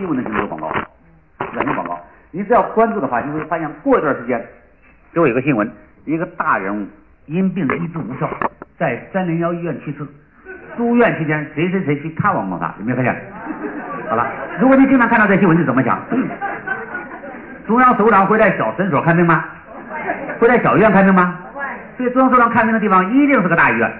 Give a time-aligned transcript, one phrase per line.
[0.00, 0.72] 新闻的很多广告，
[1.52, 2.00] 软件广告。
[2.30, 4.42] 你只要关注的话，你会发现过一段时间，
[5.12, 5.70] 就有一个新闻，
[6.06, 6.86] 一个大人物
[7.26, 8.26] 因病医治无效，
[8.78, 10.06] 在三零幺医院去世。
[10.78, 12.72] 住院期间，谁谁谁去看望过他？
[12.78, 13.14] 有没有发现？
[14.08, 14.26] 好了，
[14.58, 16.00] 如果你经常看到这新闻，你怎么想？
[17.68, 19.44] 中央首长会在小诊所看病吗？
[20.38, 21.36] 会在小医院看病吗？
[21.98, 23.92] 所以中央首长看病的地方一定是个大医院。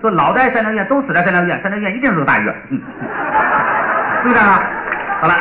[0.00, 2.54] 说老在三零院都死在三零院，三零院一定是个大医院。
[4.22, 4.62] 是不是啊？
[5.24, 5.34] 好了，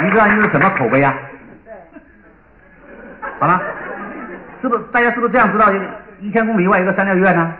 [0.00, 1.12] 你知道你是什么口碑啊？
[3.40, 3.60] 好了，
[4.62, 5.66] 是不是大家是不是这样知道
[6.20, 7.52] 一千公里外一个三零医院呢？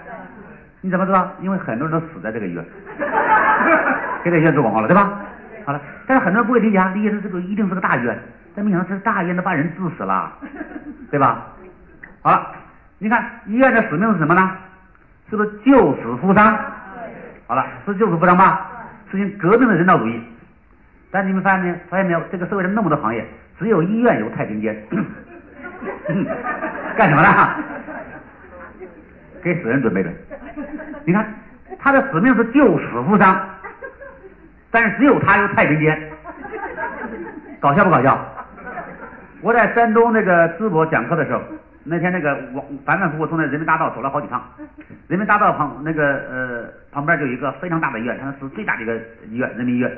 [0.81, 1.29] 你怎么知道？
[1.41, 2.65] 因为很多人都死在这个医院，
[4.23, 5.11] 给这医院做广告了，对吧？
[5.65, 8.17] 好了，但是很多人不会理解啊，理解是这个一定是个大医院，
[8.55, 10.33] 但没想到这是大医院，都把人治死了，
[11.11, 11.47] 对吧？
[12.23, 12.47] 好了，
[12.99, 14.53] 你看医院的使命是什么呢？
[15.31, 16.57] 是不是救死扶伤？
[17.49, 18.69] 好了，是救死扶伤吧？
[19.11, 20.21] 实行革命的人道主义。
[21.11, 21.75] 但你们发现没有？
[21.89, 22.23] 发现没有？
[22.31, 23.27] 这个社会上那么多行业，
[23.59, 24.77] 只有医院有太平间，
[26.97, 27.51] 干什么呢？
[29.43, 30.11] 给死人准备的。
[31.05, 31.27] 你看，
[31.79, 33.41] 他的使命是救死扶伤，
[34.71, 36.01] 但是只有他有太平间，
[37.59, 38.17] 搞笑不搞笑？
[39.41, 41.41] 我在山东那个淄博讲课的时候，
[41.85, 44.43] 那天那个我反反复复从那人民大道走了好几趟，
[45.09, 48.97] 人民大道旁那个呃旁边就有一个非常大的医院，它是最大的一个
[49.29, 49.91] 医院，人民医院。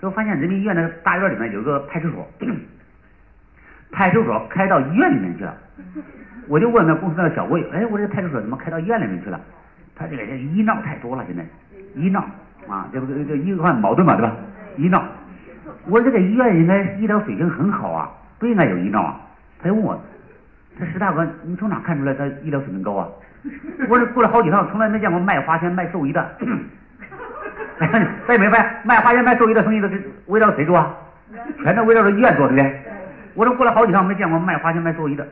[0.00, 2.28] 就发现人民医院那个大院里面有个派出所，
[3.92, 5.56] 派出所开到医院里面去了。
[6.48, 9.40] 我就问那公司那个小魏，哎，我这派出所怎么开到医院里面去了？
[9.96, 11.46] 他这个这医闹太多了，现在
[11.94, 12.20] 医闹
[12.68, 14.36] 啊，这不这医患矛盾嘛，对吧？
[14.76, 15.02] 医闹，
[15.86, 19.20] 我这个医院应该医疗水平很好啊，不应该有医闹啊。
[19.62, 19.98] 他就问我，
[20.78, 23.08] 这石大哥，你从哪看出来他医疗水平高啊？
[23.88, 26.36] 我这过了好几趟，从来没见过卖花钱卖寿衣的。
[28.26, 30.94] 再没发现卖花钱卖寿衣的生意都是围绕谁做啊？
[31.62, 32.82] 全都围绕着医院做，对不对？
[33.34, 35.26] 我这过了好几趟没见过卖花钱卖寿衣的。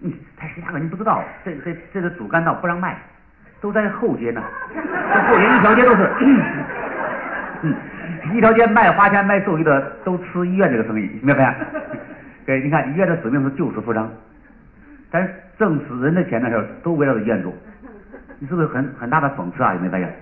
[0.00, 2.96] 嗯，他石大哥，你不知道，这这这是主干道不让卖。
[3.60, 4.40] 都在后街呢，
[4.72, 6.08] 这后街一条街都是，
[7.62, 7.74] 嗯，
[8.32, 11.66] 一条街卖花钱卖寿衣的都吃医院这个生意，明白没？
[12.46, 14.08] 对，你看医院的使命是救死扶伤，
[15.10, 17.54] 但是挣死人的钱的时候都围绕着建筑，
[18.38, 19.74] 你是不是很很大的讽刺啊？
[19.74, 20.12] 有没有发现？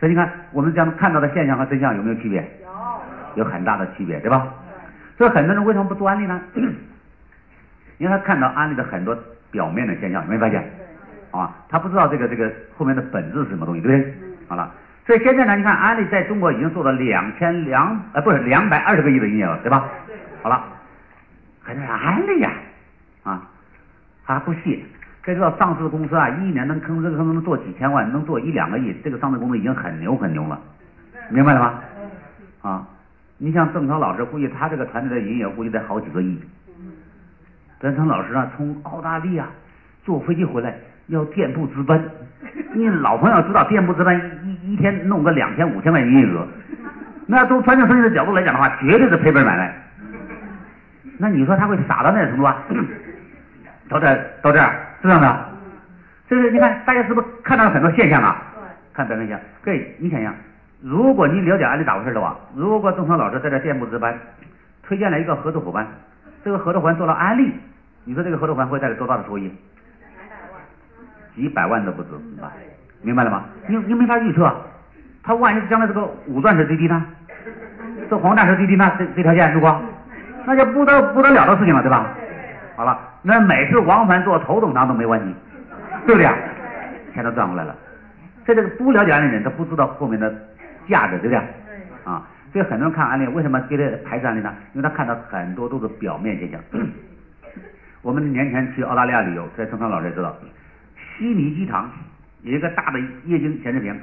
[0.00, 2.40] 所以你看我们将看到的现象和真相有没有区别？
[3.36, 4.46] 有，有很大的区别，对吧？
[5.16, 6.40] 所以很多人为什么不做安利呢？
[7.98, 9.18] 因为他看到安利的很多
[9.50, 10.64] 表面的现象，有没有发现？
[11.32, 14.14] 啊，他不知道这个这个后面的本质是什么东西，对不对？
[14.48, 14.72] 好了，
[15.04, 19.88] 所以现在呢，你看安利在中国已经做了两千两呃不是两百二十个亿的营业额，对吧？
[20.42, 20.64] 好了，
[21.60, 22.50] 还是安利呀，
[23.24, 23.42] 啊，
[24.34, 24.78] 还不屑。
[25.22, 30.60] 该知道上市公司啊，一年能吭哧吭哧能做几千万，能做一两个亿，这个上市公司已经很牛很牛了，
[31.30, 31.80] 明白了吗？
[32.62, 32.86] 啊，
[33.38, 36.38] 你像郑超老师，估计他这个团队的营业额估计得好几个亿。
[37.80, 39.46] 郑超老师呢，从澳大利亚
[40.04, 40.76] 坐飞机回来。
[41.06, 41.98] 要店铺值班，
[42.74, 44.14] 你老朋友知道店铺值班
[44.44, 46.46] 一一天弄个两千五千块钱营业额，
[47.26, 49.74] 那从传统生意的角度来讲的话，绝对是赔本买卖。
[51.16, 52.62] 那你说他会傻到那程度啊？
[53.88, 54.06] 到这
[54.42, 55.48] 到这儿是这样的，
[56.28, 58.42] 就是你看大家是不是看到了很多现象啊？
[58.92, 60.34] 看表面现象，各位你想想，
[60.82, 64.18] 如果你了解案例咋回事的话，如果郑超老师在这店铺值班，
[64.82, 65.86] 推荐了一个合作伙伴，
[66.44, 67.52] 这个合作伙伴做了安利，
[68.04, 69.52] 你说这个合作伙伴会带来多大的收益？
[71.34, 72.08] 几百万都不止，
[73.02, 73.44] 明白了吗？
[73.68, 74.52] 你你没法预测，
[75.22, 77.06] 他万一将来这个五钻石最低呢？
[78.10, 78.92] 这黄钻石最低呢？
[78.98, 79.80] 这这条线如果，
[80.44, 82.06] 那就不得不得了的事情了，对吧？
[82.74, 85.34] 好了，那每次往返坐头等舱都没问题，
[86.06, 86.26] 对不对？
[87.12, 87.76] 钱都赚回来了。
[88.46, 90.34] 在这个不了解安利人，他不知道后面的
[90.88, 91.36] 价值，对不对？
[92.04, 94.50] 啊，所以很多人看安利，为什么觉得排斥安利呢？
[94.72, 96.58] 因为他看到很多都是表面现象。
[98.00, 100.34] 我们年前去澳大利亚旅游，在郑康老师也知道。
[101.18, 101.90] 悉尼机场
[102.40, 103.94] 有一个大的液晶显示屏，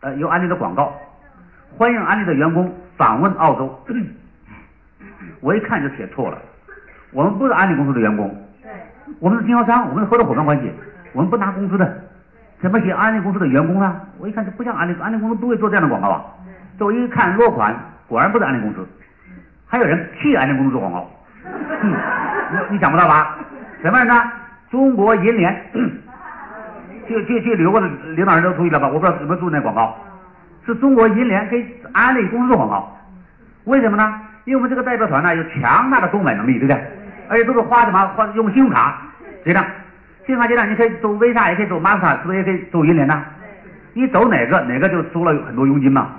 [0.00, 0.92] 呃，有安利的广告，
[1.76, 3.80] 欢迎安利的员工访问澳洲。
[5.40, 6.42] 我一看就写错了，
[7.14, 8.28] 我们不是安利公司的员工，
[9.20, 10.70] 我们是经销商，我们是合作伙伴关系，
[11.12, 12.02] 我们不拿工资的，
[12.60, 14.00] 怎么写安利公司的员工呢？
[14.18, 16.24] 我一看这不像安利，安利公司不会做这样的广告吧。
[16.76, 17.72] 这我一看落款，
[18.08, 18.84] 果然不是安利公司，
[19.66, 21.08] 还有人替安利公司做广告，
[21.80, 23.36] 你你想不到吧？
[23.80, 24.20] 什么人呢？
[24.70, 25.56] 中国银联，
[27.08, 27.80] 就就就留个
[28.16, 28.88] 领导人都注意了吧？
[28.88, 29.96] 我不知道怎么注意那广告，
[30.66, 32.92] 是中国银联给安利公司做广告，
[33.66, 34.20] 为什么呢？
[34.46, 36.82] 因为我们这个代表团呢有强大的购买能力，对不对？
[37.28, 39.02] 而且都是花什么花用信用卡
[39.44, 39.64] 结账，
[40.26, 43.24] 信用卡结账你可以走 Visa，也可以走 Master，是不是也可以走银联呢？
[43.92, 46.12] 你走哪个哪个就收了很多佣金嘛？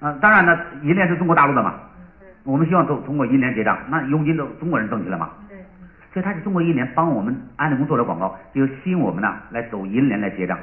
[0.00, 1.74] 啊，当然呢，银联是中国大陆的嘛，
[2.44, 5.30] 我们希望走通过银联结账，那佣金都中国人挣去了嘛。
[6.12, 10.58] 所以他是中国银联帮我们安利工做的广告，就吸引我们呢来走银联来结账。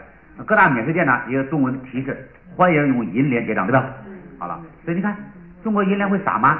[0.46, 3.86] 各大免税店呢也有中文提示，欢迎用银联结账，对吧？
[4.38, 5.16] 好了，所以你看，
[5.64, 6.60] 中国银联会傻吗？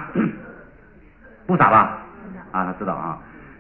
[1.46, 1.98] 不傻吧？
[2.52, 3.18] 啊，他知道啊。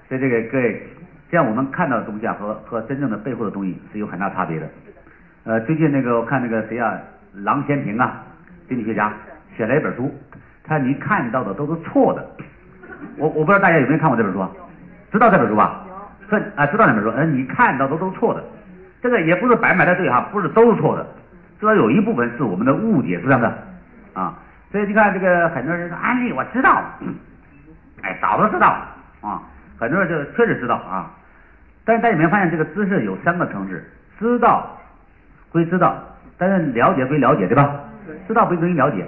[0.08, 0.82] 所以这个各位，
[1.30, 4.68] 这样我们看到的东西啊，和和真正的背后的东西是有很大差别的。
[5.44, 6.98] 呃，最近那个我看那个谁啊，
[7.34, 8.24] 郎咸平啊，
[8.68, 9.14] 经济学家
[9.56, 10.14] 写了一本书，
[10.64, 12.26] 他你看到的都是错的。
[13.18, 14.50] 我我不知道大家有没有看过这本书啊？
[15.12, 15.86] 知道这本书吧？
[16.30, 17.12] 这啊，知道这本书。
[17.16, 18.44] 嗯，你看到的都是错的。
[19.02, 21.06] 这个也不是百分百的对哈，不是都是错的，
[21.60, 23.48] 至少有一部分是我们的误解，是这样的
[24.14, 24.38] 啊。
[24.72, 26.84] 所以你看这个很多人说安利我知道，
[28.02, 28.68] 哎，早都知道
[29.22, 29.42] 啊，
[29.78, 31.12] 很多人就确实知道啊。
[31.86, 33.84] 但是大家有没有发现这个知识有三个层次？
[34.20, 34.78] 知道
[35.52, 35.98] 归知道，
[36.38, 37.74] 但是了解归了解，对吧？
[38.28, 39.06] 知道不等于了解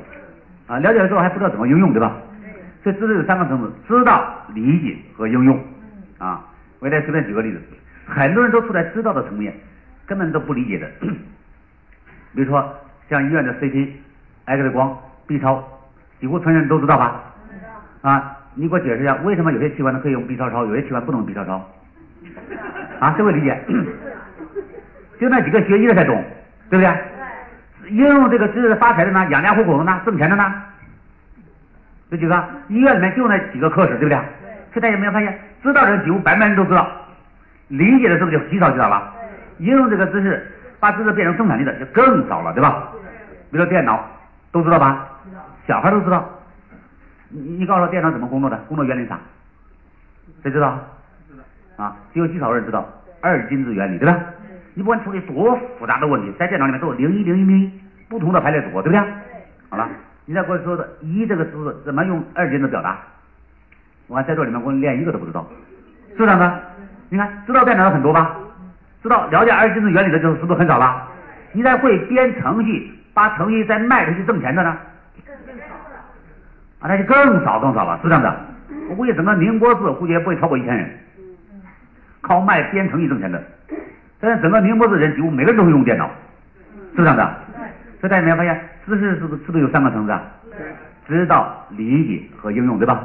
[0.67, 2.13] 啊，了解了之后还不知道怎么应用，对吧？
[2.83, 5.59] 所以知识有三个层次：知道、理解和应用
[6.17, 6.43] 啊。
[6.79, 7.59] 我给大家随便举个例子，
[8.07, 9.53] 很多人都处在知道的层面。
[10.07, 10.89] 根本都不理解的，
[12.35, 12.75] 比如说
[13.09, 13.87] 像医院的 CT、
[14.43, 15.63] X 光、B 超，
[16.19, 17.21] 几乎成人都知道吧？
[18.01, 21.69] 啊，你给我解释一下，为什么有些器官可以用 B 超超，有些器官不能用 B 超超？
[22.99, 23.57] 啊，这会理解？
[25.19, 26.23] 就那几个学医的才懂，
[26.69, 26.93] 对不对？
[27.89, 30.53] 应用这个知识发财的呢，养家糊口的呢，挣钱的呢，
[32.09, 34.19] 这几个医院里面就那几个科室，对不对？
[34.73, 36.87] 现在有没有发现，知道的人几乎百分百人都知道，
[37.69, 39.13] 理解的是不是就极少极少了？
[39.59, 40.45] 应用这个知识，
[40.79, 42.89] 把知识变成生产力的就更少了，对吧？
[43.51, 44.05] 比如说电脑，
[44.51, 45.07] 都知道吧？
[45.67, 46.27] 小孩都知道。
[47.31, 48.57] 你你告诉我电脑怎么工作的？
[48.67, 49.19] 工作原理啥？
[50.43, 50.79] 谁知道？
[51.77, 52.87] 啊，只有极少人知道
[53.21, 54.19] 二进制原理，对吧？
[54.73, 58.99] 你不管处理多复杂的问题，在电脑里面都有零一零一零一不同的排列组合，对不对？
[59.69, 59.89] 好了，
[60.25, 62.97] 你再给我说的一这个字怎么用二进制表达？
[64.07, 65.47] 我看在座里面我连一个都不知道，
[66.11, 66.61] 是这样的？
[67.09, 68.37] 你看知道电脑的很多吧？
[69.01, 71.07] 知道了解二进制原理的，就是是不是很少了？
[71.53, 74.77] 你再会编程序，把程序再卖出去挣钱的呢？
[76.81, 78.35] 啊，那就更少更少了，是这样的。
[78.89, 80.89] 我估计整个宁波市估计也不会超过一千人，
[82.21, 83.41] 靠卖编程去挣钱的。
[84.19, 86.09] 但是整个宁波市人几乎每个人都会用电脑，
[86.95, 87.35] 是这样的。
[87.99, 90.23] 所以大家有没有发现，知识是不是是不是有三个层次啊？
[91.07, 93.03] 知道、理解和应用，对吧？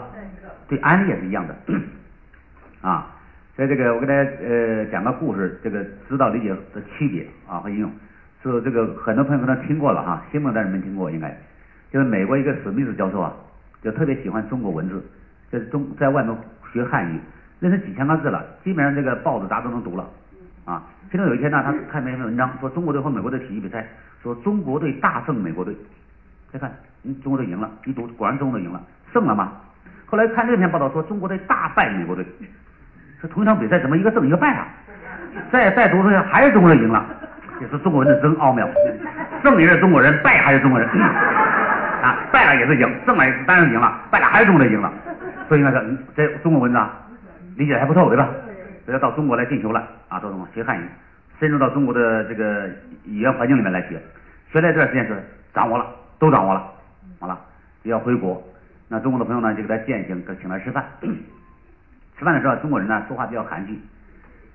[0.68, 1.54] 对，安利也是一样的
[2.80, 3.06] 啊。
[3.56, 7.90] 所以这个，我给大家呃讲个故事，这个知道理解的区别啊和应用，
[8.42, 11.36] 是这个很多朋友可能听过了哈，新闻但是没听过应该，
[11.90, 13.32] 就是美国一个史密斯教授啊，
[13.86, 15.00] 就特别喜欢中国文字，
[15.48, 16.36] 在中在外面
[16.72, 17.20] 学汉语，
[17.60, 20.04] 认识几千个字了，基本上这个报纸杂志都能读了
[20.64, 20.82] 啊。
[21.08, 23.86] 其中有一天呢，他看到一篇文章，说中国队和美国队体育比赛，
[24.20, 25.72] 说中国队大胜美国队，
[26.52, 26.74] 再看，
[27.04, 29.52] 嗯，中国队赢了，一读果然中国队赢了，胜了吗？
[30.06, 32.26] 后来看这篇报道说中国队大败美国队。
[33.20, 34.66] 说同一场比赛怎么一个胜一个败啊？
[35.52, 37.06] 再再读出去还是中国人赢了，
[37.60, 38.68] 也是中国人的真奥妙，
[39.44, 40.88] 胜也是中国人，败还是中国人
[42.06, 42.18] 啊？
[42.32, 44.92] 败了也是赢，胜了也是当然赢了，败了还是中国人赢了。
[45.48, 45.82] 所以呢说
[46.14, 46.92] 这中国文字啊，
[47.56, 48.28] 理解还不透对吧？
[48.84, 50.84] 所以到中国来进修了啊，到中国学汉语，
[51.40, 52.68] 深入到中国的这个
[53.04, 54.00] 语言环境里面来学，
[54.52, 55.22] 学了这段时间是
[55.52, 55.86] 掌握了，
[56.18, 56.64] 都掌握了，
[57.18, 57.38] 好了
[57.82, 58.42] 要回国，
[58.88, 60.84] 那中国的朋友呢就给他践行，请他吃饭。
[62.18, 63.78] 吃饭的时候，中国人呢说话比较含蓄，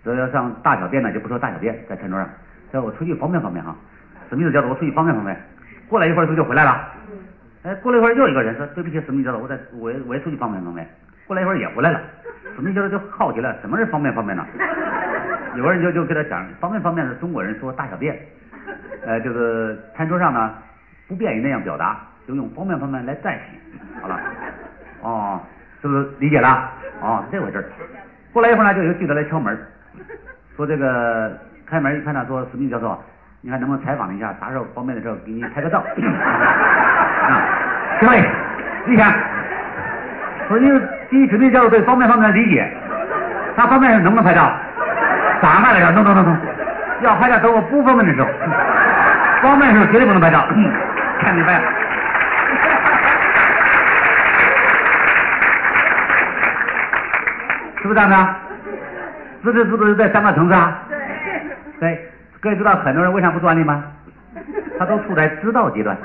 [0.03, 2.27] 所以要上大小便呢就不说大小便，在餐桌上，
[2.72, 3.75] 说我出去方便方便哈。
[4.29, 5.38] 史密斯教授，我出去方便方便。
[5.88, 6.88] 过来一会儿，不就回来了？
[7.63, 10.88] 哎，过了一会儿又一个人说，对不起，史密斯教授，我在我我也出去方便方便。
[11.27, 12.01] 过来一会儿也回来了，
[12.56, 14.46] 史密斯教授就好奇了，什么是方便方便呢？
[15.56, 18.20] 有个人就就跟他讲，方便方便是中国人说大小便，
[19.06, 20.53] 呃，就是餐桌上呢
[21.08, 23.77] 不便于那样表达，就用方便方便来代替。
[24.01, 24.20] 好了，
[25.01, 25.41] 哦。
[25.82, 26.70] 是不是理解了？
[27.01, 27.65] 哦，这回事儿。
[28.32, 29.58] 过来一会儿呢，就有记者来敲门，
[30.56, 33.03] 说这个开门一看呢，说史密教授，
[33.43, 34.31] 你看能不能采访一下？
[34.39, 35.79] 啥时候方便的时候给你拍个照。
[35.81, 37.41] 啊，
[38.00, 38.24] 各位，
[38.86, 39.15] 你看，
[40.48, 40.69] 说你
[41.10, 42.71] 第一史密教授对方便方面的理解，
[43.57, 44.51] 他方便能不能拍照？
[45.41, 45.91] 咋卖来着？
[45.91, 46.38] 能能能能，
[47.01, 48.27] 要拍照等我不方便的时候，
[49.41, 50.45] 方便的时候绝对不能拍照。
[51.19, 51.60] 看明白。
[57.81, 58.36] 是不是这样的？
[59.43, 60.77] 知识是不是在三个层次啊？
[60.88, 61.00] 对。
[61.79, 62.11] 对，
[62.41, 63.83] 各位知道很多人为啥不专利吗？
[64.79, 65.95] 他都处在知道阶段。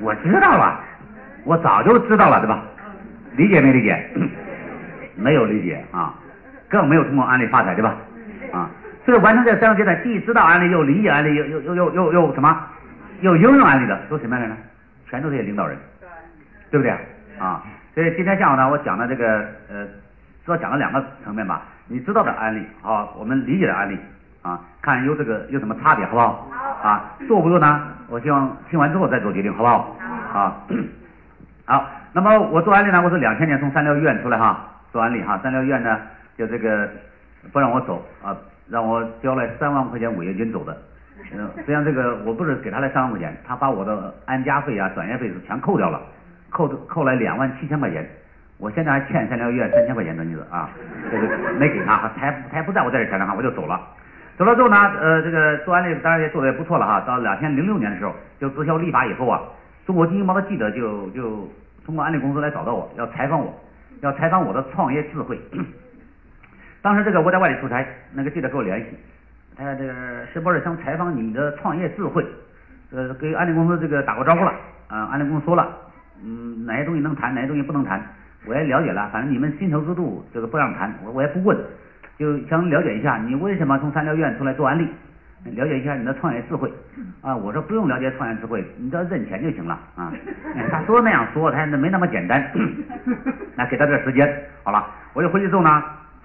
[0.00, 0.80] 我知道了，
[1.44, 2.62] 我早就知道了，对吧？
[3.36, 4.10] 理解没理解？
[5.14, 6.14] 没有理解啊，
[6.70, 7.94] 更没有通过案例发财，对吧？
[8.50, 8.70] 啊，
[9.04, 12.66] 所以完成这三个阶段，既知道案例，又理解案例，又又又又又又什么？
[13.20, 14.56] 又应用案例的，都什么样的呢？
[15.10, 15.76] 全都是些领导人，
[16.70, 16.92] 对不对
[17.38, 17.62] 啊？
[17.94, 19.84] 所以今天下午呢，我讲的这个呃，
[20.46, 21.62] 主要讲了两个层面吧。
[21.88, 23.98] 你知道的案例啊，我们理解的案例
[24.42, 26.48] 啊，看有这个有什么差别，好不好？
[26.82, 27.82] 啊，做不做呢？
[28.08, 29.96] 我希望听完之后再做决定，好不好？
[30.32, 30.56] 啊，
[31.66, 31.90] 好。
[32.14, 36.00] 那么我做安利呢，我是两千年从三疗医院出来哈，做安利哈，三疗医院呢
[36.36, 36.88] 就这个
[37.52, 38.34] 不让我走啊，
[38.68, 40.76] 让我交了三万块钱违约金走的。
[41.32, 46.00] 嗯，实际上这个我不是给他了三万块钱，他把我的安家费啊、转业费是全扣掉了，
[46.48, 48.08] 扣扣了两万七千块钱。
[48.56, 50.70] 我现在还欠三疗医院三千块钱的，你说啊，
[51.10, 51.28] 这个
[51.58, 53.78] 没给他，他他还不在我这里钱呢哈，我就走了。
[54.38, 57.00] 走了之后呢，呃，这个做案例当然也做的也不错了哈。
[57.00, 59.42] 到两千零六年的时候，就直销立法以后啊，
[59.84, 61.48] 中国经营报的记者就就
[61.84, 63.52] 通过安利公司来找到我，要采访我，
[64.00, 65.36] 要采访我的创业智慧。
[66.80, 68.86] 当时这个我在外地出差，那个记者给我联系，
[69.56, 69.92] 他这个
[70.32, 72.24] 石博士想采访你的创业智慧，
[72.92, 74.52] 呃，给安利公司这个打过招呼了，
[74.86, 75.68] 啊，安利公司说了，
[76.24, 78.00] 嗯，哪些东西能谈，哪些东西不能谈。
[78.46, 81.58] 我也了解了，反正你们薪酬制度这个不让谈，我我也不问，
[82.18, 84.88] 就想了解一下你为什么从三疗院出来做安利，
[85.44, 86.68] 了解一下你的创业智慧
[87.22, 87.36] 啊。
[87.36, 90.12] 我说不用了解创业智慧，你只要认钱就行了啊。
[90.70, 92.44] 他说那样说，他没那么简单。
[93.54, 94.28] 那给他点时间，
[94.64, 95.82] 好了，我就回去之后呢，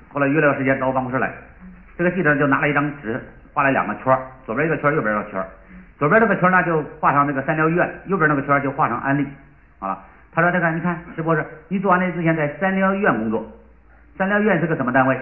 [0.10, 1.32] 后来约了个时间到我办公室来，
[1.96, 3.22] 这个记者就拿了一张纸，
[3.54, 5.46] 画了两个圈，左边一个圈，右边一个圈，
[6.00, 9.28] 左边这个圈呢就画上那个三疗医院，右边那个圈就画上安利，
[9.78, 10.00] 好了。
[10.36, 13.48] 他说：“这个，你看，石博士，你做安利之前在三疗医院工作，
[14.18, 15.16] 三疗医院是个什么单位？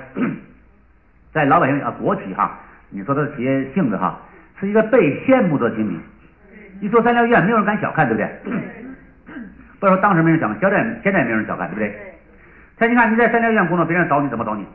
[1.34, 2.60] 在老百姓啊，国企哈，
[2.90, 4.20] 你说的企业性质哈，
[4.60, 6.00] 是一个被羡慕的经理。
[6.82, 8.30] 一说三疗医院，没有人敢小看，对不对？
[9.80, 11.96] 不要说当时没人小看，现在现在没人小看，对不对？
[12.78, 14.66] 他你看你在三疗医院工作，别人找你怎么找你？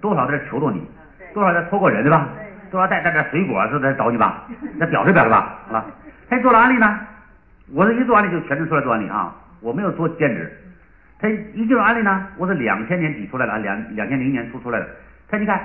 [0.00, 0.86] 多少在求着你，
[1.34, 2.28] 多少在托过人，对吧？
[2.70, 4.46] 多少带带点水果是在找你吧？
[4.76, 5.84] 那表示表示吧，好吧？
[6.28, 7.00] 他做了安利呢？”
[7.72, 10.52] 我这一做安利就全职出来做安利啊，我没有做兼职。
[11.20, 14.88] 他一进入安利呢，我是两千年底出来的，两两千零年初出来的。
[15.28, 15.60] 他你看，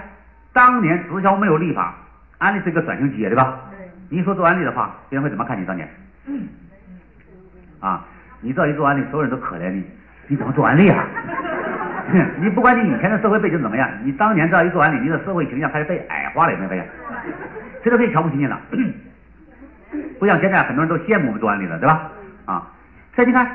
[0.52, 1.96] 当年直销没有立法，
[2.38, 3.60] 安利是一个转型企业，对吧？
[3.72, 3.90] 对。
[4.10, 5.88] 你说做安利的话，别人会怎么看你当年？
[7.80, 8.06] 啊，
[8.42, 9.84] 你这一做安利，所有人都可怜你，
[10.28, 11.06] 你怎么做安利啊？
[12.40, 16.86] 你不管你以前的社会背景怎么样，你当年这一做安利，你的社会形象开始被矮化了，有没有发现？
[17.82, 18.60] 谁都可以瞧不起你了。
[20.20, 22.12] 不像现在很多人都羡慕我们做安利的，对吧？
[22.46, 22.68] 啊，
[23.16, 23.48] 所以你看，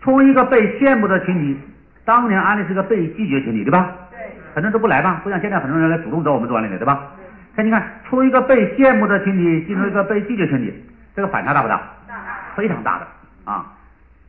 [0.00, 1.58] 从一个被羡慕的群体，
[2.04, 3.94] 当年安利是个被拒绝群体，对吧？
[4.10, 4.18] 对。
[4.54, 5.20] 很多人都不来吧？
[5.22, 7.08] 不像现在很多人来主动找我们做安利的，对吧？
[7.54, 10.72] 所以你看，从一个被羡慕的群体进入一个被拒绝群体，
[11.16, 11.76] 这个反差大不大？
[12.06, 12.14] 大。
[12.54, 13.06] 非常大的
[13.44, 13.66] 啊！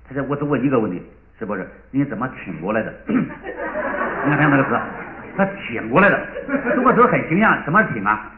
[0.08, 1.02] 他这：“我只问一个问题，
[1.38, 1.68] 是不是？
[1.92, 2.92] 你怎么挺过来的？
[3.06, 3.16] 你
[4.32, 4.70] 看看那个词，
[5.38, 6.20] 他挺过来的。
[6.76, 8.32] 中国词很形象，什么挺啊？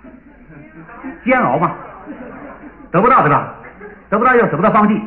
[1.23, 1.73] 煎熬嘛。”
[2.91, 3.53] 得不到对吧？
[4.09, 5.01] 得不到又舍不得放弃，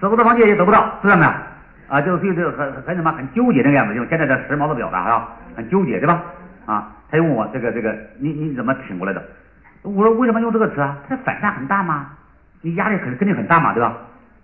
[0.00, 1.32] 舍不得放弃也得不到，是这样的
[1.88, 6.22] 啊，就是就就很很什么很纠结那个样子，用现在的时髦的表达啊，很纠结对吧？
[6.66, 9.22] 啊，他又问我这个这个，你你怎么挺过来的？
[9.82, 10.98] 我说为什么用这个词啊？
[11.08, 12.10] 他反差很大吗？
[12.60, 13.96] 你压力很肯定很大嘛，对吧？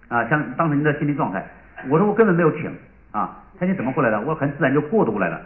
[0.08, 1.44] 啊，像当时你的心理状态，
[1.88, 2.72] 我说我根本没有挺
[3.12, 4.18] 啊，他你怎么过来的？
[4.22, 5.38] 我很自然就过渡过来了。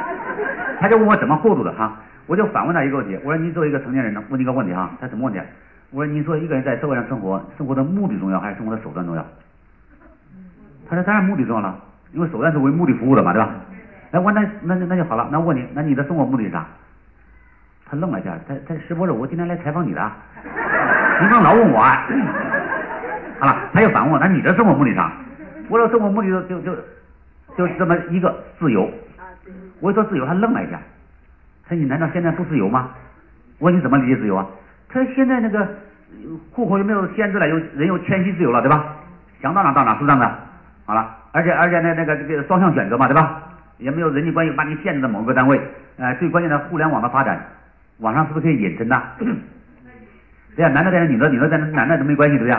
[0.80, 1.96] 他就问我怎么过渡的哈，
[2.26, 5.40] 我就反问他一个问题，我说你作为一个成年人呢，问你一个问题哈，他什么问题？
[5.94, 9.22] 我说：“你说一个人在社会上生活，生活的目的重要还是生活的手段重要？”
[10.94, 11.74] 他说：“当然目的重要了，
[12.12, 13.48] 因为手段是为目的服务的嘛，对吧？”
[14.12, 15.26] 哎，我那那那就好了。
[15.32, 16.66] 那我问你，那你的生活目的是啥？
[17.88, 20.12] 他愣了一下，他他石博士，我今天来采访你的，
[21.22, 21.78] 你刚老问我。
[21.80, 22.06] 啊
[23.40, 25.10] 好了，他又反问我，那你的生活目的啥？
[25.70, 26.76] 我说生活目的就就就
[27.56, 28.90] 就这么一个自由。
[29.80, 30.78] 我一说自由，他愣了一下。
[31.66, 32.90] 他说：“你难道现在不自由吗？”
[33.58, 34.46] 我说：“你怎么理解自由啊？”
[34.90, 35.66] 他说现在那个
[36.50, 38.84] 户口又没有限制了，有人有迁徙自由了，对吧？
[39.40, 40.38] 想到哪到哪，是这样的。
[40.84, 43.42] 好了，而且而且呢，那个这个双向选择嘛，对吧？
[43.78, 45.60] 也没有人际关系把你限制在某个单位。
[45.98, 47.40] 呃，最关键的互联网的发展，
[47.98, 49.02] 网上是不是可以隐身呐？
[50.56, 52.54] 对呀，男的跟女的，女的跟男的都没关系，对不对？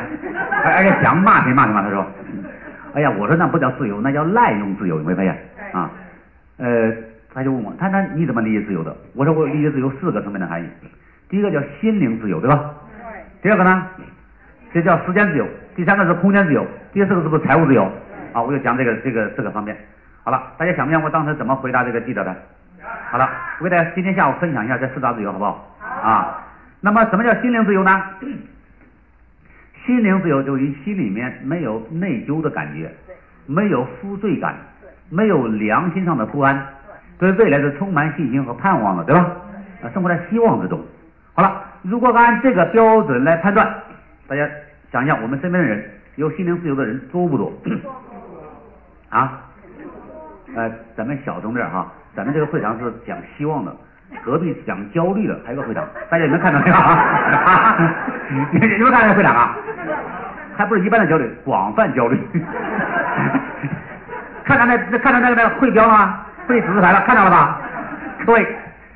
[0.63, 2.05] 而而且想骂谁骂谁嘛，他说。
[2.93, 5.35] 哎呀，我说那不叫自由，那叫滥用自由，你没有发现？
[5.71, 5.89] 啊，
[6.57, 6.93] 呃，
[7.33, 8.95] 他就问我，他那你怎么理解自由的？
[9.15, 10.67] 我说我理解自由四个层面的含义。
[11.27, 12.71] 第一个叫心灵自由，对吧？
[13.41, 13.87] 第二个呢，
[14.71, 15.47] 这叫时间自由。
[15.75, 16.65] 第三个是空间自由。
[16.93, 17.91] 第四个是不是财务自由？
[18.33, 19.75] 啊，我就讲这个这个这个方面。
[20.23, 22.35] 好了，大家想不想我当时怎么回答这个记者的？
[23.11, 25.67] 好了，我给大家今天下午分享一下这四大自由，好不好？
[26.01, 26.43] 啊，
[26.81, 28.03] 那么什么叫心灵自由呢？
[29.85, 32.89] 心灵自由就是心里面没有内疚的感觉，
[33.45, 34.55] 没有负罪感，
[35.09, 36.65] 没有良心上的不安，
[37.19, 39.21] 对未来是充满信心和盼望的，对吧？
[39.83, 40.79] 啊，生活在希望之中。
[41.33, 43.67] 好了，如果按这个标准来判断，
[44.27, 44.49] 大家
[44.89, 45.83] 想一下，我们身边的人
[46.15, 47.51] 有心灵自由的人多不多？
[49.13, 49.39] 啊？
[50.55, 53.75] 呃，咱们小声点哈，咱们这个会场是讲希望的，
[54.23, 57.77] 隔壁讲焦虑的，还有个会场，大家能看到没有啊？
[58.51, 59.55] 你们看到会场啊？
[60.55, 62.19] 还不是一般的焦虑，广泛焦虑。
[64.43, 66.19] 看到那那看到那个那个会标了吗？
[66.47, 67.59] 会指示牌了，看到了吧？
[68.25, 68.45] 各位，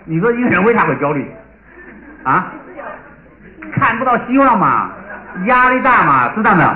[0.05, 1.31] 你说一个人为啥会焦虑？
[2.23, 2.51] 啊？
[3.73, 4.91] 看不到希望嘛，
[5.45, 6.69] 压力大嘛，知道没有？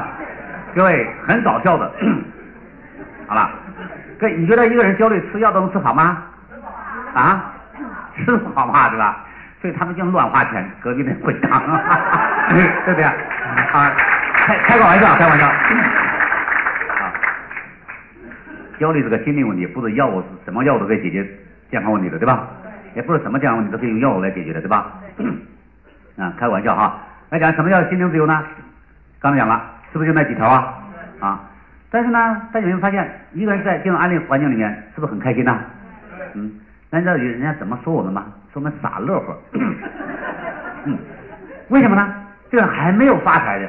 [0.73, 1.91] 各位，很搞笑的。
[3.31, 3.49] 好了，
[4.19, 6.21] 各位，你觉得一个人焦虑吃药都能吃好吗？
[7.13, 7.45] 啊？
[8.17, 9.23] 吃不好嘛，对吧？
[9.61, 11.61] 所以他们净乱花钱，隔壁那会长，
[12.83, 13.05] 对不对？
[13.05, 13.15] 啊？
[14.35, 15.47] 开开个玩笑，开玩笑。
[15.47, 15.53] 啊，
[18.77, 21.25] 焦虑是个心理问题，不是药物什么药物都可以解决
[21.69, 22.45] 健康问题的，对吧？
[22.95, 24.91] 也不是什么健康问题都可以用药物来解决的，对吧？
[26.19, 26.97] 啊，开玩笑哈。
[27.29, 28.43] 来讲什么叫心灵自由呢？
[29.21, 30.73] 刚才讲了，是不是就那几条啊？
[31.21, 31.39] 啊，
[31.91, 35.59] 但是呢，大家有没有发现，一个人在这种安利环境里面，是不是很开心呢？
[36.35, 36.49] 嗯，
[36.89, 38.25] 那你知道人家怎么说我们吗？
[38.53, 39.37] 说我们傻乐呵。
[40.85, 40.97] 嗯，
[41.67, 42.07] 为什么呢？
[42.49, 43.67] 这个人还没有发财的。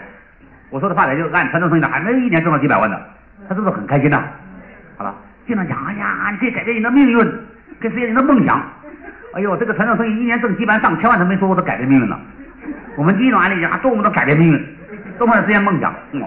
[0.70, 2.98] 我说的发财就是按传统生意的，还没有一年挣到几百万的，
[3.48, 4.22] 他是不是很开心呢？
[4.96, 5.12] 好了，
[5.46, 7.18] 经常讲，哎呀，你可以改变你的命运，
[7.80, 8.62] 可以实现你的梦想。
[9.34, 12.16] 哎呦，这个传统生意一年挣几百万、上千万，他没说我都改变命运了。
[12.96, 14.64] 我们第一种案例讲，多么的改变命运，
[15.18, 15.92] 多么的实现梦想。
[16.12, 16.22] 嗯，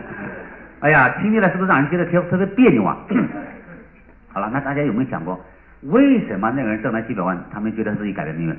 [0.86, 2.96] 哎呀，听起来是不是让人觉得特特别别扭啊？
[4.32, 5.44] 好了，那大家有没有想过，
[5.82, 8.56] 为什么那个人挣了几百万，他没觉得自己改变命运？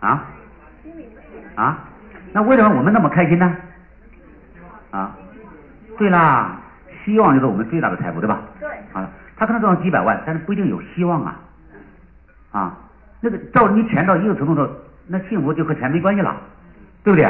[0.00, 0.24] 啊？
[1.54, 1.78] 啊？
[2.32, 3.56] 那为什么我们那么开心呢？
[4.90, 5.16] 啊，
[5.96, 6.60] 对啦，
[7.04, 8.42] 希望就是我们最大的财富，对吧？
[8.58, 8.68] 对。
[8.92, 11.40] 啊，他可能挣了几百万，但是不一定有希望啊。
[12.50, 12.76] 啊，
[13.20, 16.34] 那个到你钱到一个程度的时候，那幸福就和钱没关系了，
[17.04, 17.24] 对不对？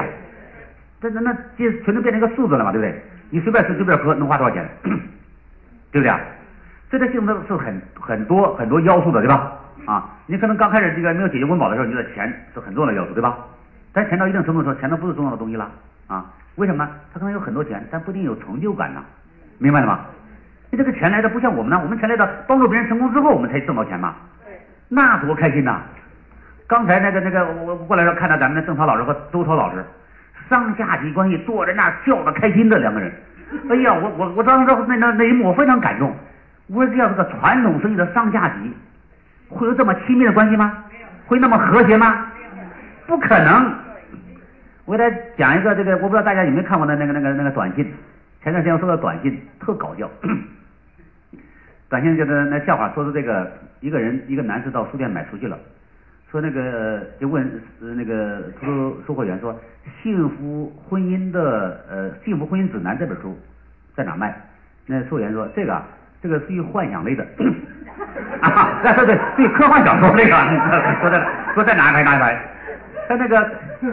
[1.03, 3.03] 这那那这全都变成一个数字了嘛，对不对？
[3.35, 4.65] 你随便吃随便喝能花多少钱？
[5.91, 6.21] 对不对啊？
[6.89, 9.53] 这个幸福是很很多很多要素的，对吧？
[9.87, 13.37] 啊，你可能刚开始这个没有解决温饱的时候，你觉得钱是很重要的要素，对吧？
[13.93, 15.69] 但钱到一定程度的时候，钱都不是重要的东西了
[16.07, 16.27] 啊。
[16.55, 16.89] 为什么？
[17.13, 19.03] 他可能有很多钱，但不一定有成就感呢，
[19.59, 20.03] 明白了吗？
[20.71, 24.15] 你这个钱来的不像我们呢，我们钱来的帮助别人成功之后，我们才挣到钱嘛。
[24.89, 25.83] 那多开心呐！
[26.69, 29.85] 刚才那个那个我过来时候看到咱们的邓超老师和周超老师，
[30.49, 33.13] 上下级关系坐在那儿笑得开心的两个人。
[33.71, 36.15] 哎呀，我我我当时那那那一幕我非常感动。
[36.67, 38.73] 我说这样这个传统生意的上下级
[39.49, 40.85] 会有这么亲密的关系吗？
[41.27, 42.27] 会那么和谐吗？
[43.07, 43.75] 不可能。
[44.87, 47.85] 我给大家讲一个这个，我不知道大家有没有看过的那个那个那个短信。
[48.43, 50.11] 前段时间我收到短信，特搞笑。
[51.89, 55.59] 短信就是那笑话，说是这个一个人一个男士到书店买书去了，
[56.35, 57.49] 说那个就问
[57.81, 59.55] 呃那个出售货员说，
[60.03, 63.39] 幸福婚姻的呃幸福婚姻指南这本书
[63.95, 64.35] 在哪卖？
[64.85, 65.81] 那售货员说这个
[66.21, 67.25] 这个属于幻想类的。
[68.41, 70.37] 啊，对对对，科幻小说那个，
[71.01, 72.37] 说在说在哪排哪排？
[73.09, 73.49] 他那个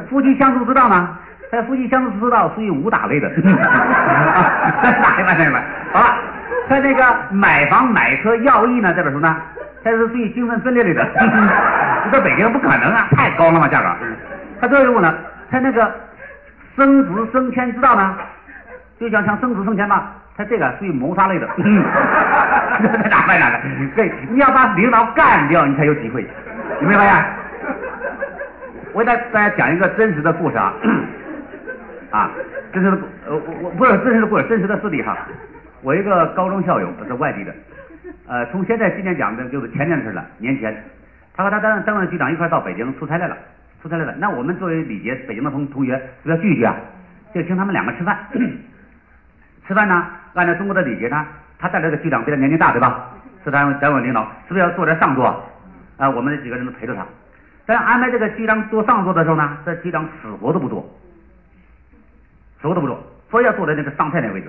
[0.10, 1.16] 夫妻相处之道呢？
[1.52, 3.30] 他夫妻相处之道属于武打类的。
[3.38, 5.64] 哪一版哪一版？
[5.94, 6.16] 好了，
[6.68, 8.92] 他那个买房买车要义呢？
[8.96, 9.38] 这本书呢？
[9.84, 11.06] 它是属于精神分裂类的。
[12.06, 13.88] 这在北京不可能啊，太高了嘛价格。
[14.60, 15.14] 他最后呢？
[15.50, 15.92] 他那个
[16.76, 18.16] 升职升迁之道呢？
[19.00, 20.04] 就想想升职升迁嘛？
[20.38, 21.48] 他这个属于谋杀类的。
[23.10, 23.58] 哪卖哪个？
[23.96, 26.26] 对，你要把领导干掉，你才有机会。
[26.82, 27.26] 有没有发现？
[28.94, 30.74] 我给大大家讲一个真实的故事啊，
[32.12, 32.30] 啊，
[32.74, 35.18] 真实的呃我我不是真实的故事，真实的事例哈。
[35.82, 37.54] 我一个高中校友是外地的，
[38.32, 40.74] 呃，从现在今年讲的就是前年的事了，年前，
[41.36, 43.38] 他和他当当任局长一块到北京出差来了，
[43.84, 44.16] 出差来了。
[44.20, 46.74] 那我们作为礼节，北京的同同学是不是要聚一聚啊？
[47.34, 48.18] 就请他们两个吃饭，
[49.68, 51.28] 吃饭呢，按照中国的礼节呢，
[51.60, 53.10] 他带来的局长比他年龄大对吧？
[53.44, 55.26] 是单位单位领导，是不是要坐在上座？
[55.98, 57.06] 啊，我们这几个人都陪着他。
[57.66, 60.90] 在安排这个局长坐上座的时候呢，这局长死活都不坐，
[62.62, 62.98] 死活都不坐，
[63.30, 64.48] 非要坐在那个上菜那位置。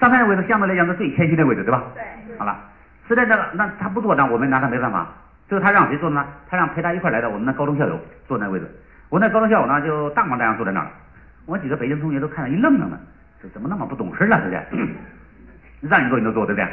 [0.00, 1.84] 上菜那位置相对来讲是最谦虚的位置，对吧？
[1.94, 2.02] 对。
[2.38, 2.58] 好了，
[3.08, 5.06] 实在这个那他不坐，那我们拿他没办法。
[5.48, 6.24] 最后他让谁坐呢？
[6.48, 8.70] 他让陪他一块来的我们的高中校友坐那位置。
[9.10, 10.86] 我那高中校友呢，就大模大样坐在那儿。
[11.44, 12.98] 我几个北京同学都看着一愣愣的，
[13.42, 14.40] 这怎么那么不懂事啊？
[14.44, 14.88] 这是，
[15.88, 16.68] 让你坐你就坐，对不对？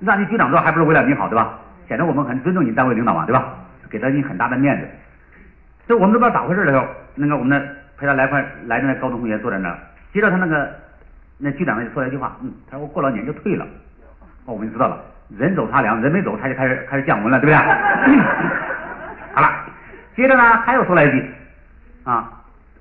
[0.00, 1.58] 让你局长坐还不是为了你好，对吧？
[1.86, 3.54] 显得我们很尊重你单位领导嘛，对吧？
[3.90, 4.88] 给了你很大的面子。
[5.86, 7.64] 这我们都不知道咋回事的时候，那个我们的
[7.98, 9.78] 陪他来块来的那高中同学坐在那儿，
[10.12, 10.74] 接着他那个
[11.38, 13.64] 那局长呢就说了一句话，嗯，他说我过了年就退了，
[14.46, 14.98] 哦，我们知道了，
[15.38, 17.56] 人走茶凉，人没走他就开始开始降温了，对不对？
[19.34, 19.50] 好了，
[20.14, 21.30] 接着呢他又说了一句，
[22.04, 22.30] 啊，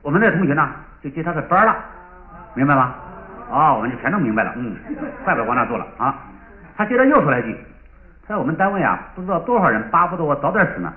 [0.01, 0.69] 我们那同学呢
[1.01, 1.75] 就接他的班了，
[2.53, 2.93] 明白吗？
[3.49, 4.75] 哦，我们就全都明白了，嗯，
[5.23, 6.15] 怪不得往那坐了啊。
[6.75, 7.57] 他接着又说了一句，
[8.27, 10.91] 他说我们单位啊，不知道多少人巴不得我早点死呢。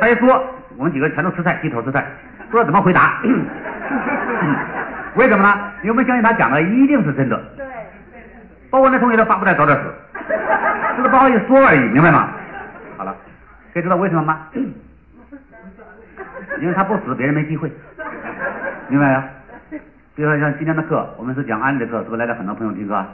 [0.00, 0.42] 他一说，
[0.76, 2.04] 我们几个全都吃菜，低头吃菜，
[2.50, 3.20] 不知道怎么回答。
[5.14, 5.58] 为什么呢？
[5.82, 7.36] 因为我们相信他讲的一定是真的。
[7.56, 7.64] 对。
[8.70, 9.84] 包括那同学都巴不得早点死，
[10.96, 12.30] 只是不好意思说而已，明白吗？
[12.96, 13.14] 好了，
[13.72, 14.48] 可以知道为什么吗？
[16.60, 17.70] 因为他不死，别人没机会，
[18.88, 19.22] 明白没有？
[20.14, 23.04] 比如说像今天的课，我们是讲安利的课，是不是来了很多朋友听课？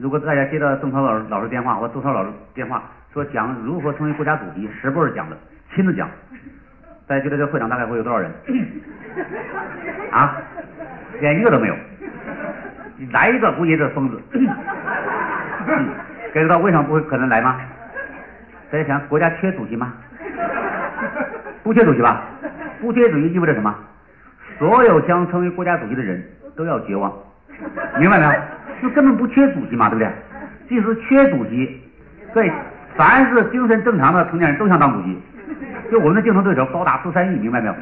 [0.00, 5.36] 如果大家接到郑涛老师老师电话或周涛老师电话，说讲如何成为国家主席，十步是讲的，
[5.74, 6.08] 亲自讲，
[7.06, 8.30] 大家觉得这会场大概会有多少人？
[10.10, 10.36] 啊，
[11.20, 11.76] 连一个都没有，
[13.12, 14.20] 来一个估计是疯子。
[16.36, 17.56] 该知道为什么不会可能来吗？
[18.70, 19.94] 大家想，国家缺主席吗？
[21.62, 22.24] 不缺主席吧？
[22.78, 23.74] 不缺主席意味着什么？
[24.58, 26.22] 所有想成为国家主席的人
[26.54, 27.10] 都要绝望，
[27.98, 28.32] 明白没有？
[28.82, 30.10] 就根本不缺主席嘛，对不对？
[30.68, 31.82] 即使缺主席，
[32.34, 32.52] 对，
[32.96, 35.18] 凡是精神正常的成年人都想当主席。
[35.90, 37.74] 就我们的竞争对手高达十三亿，明白没有？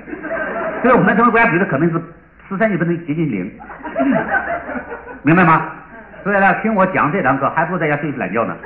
[0.82, 2.00] 所以我们成为国家主席的可能是
[2.48, 3.50] 十三亿分之接近零，
[5.22, 5.72] 明白吗？
[6.24, 8.56] 所以呢，听我讲这堂课，还不如在家睡懒觉呢。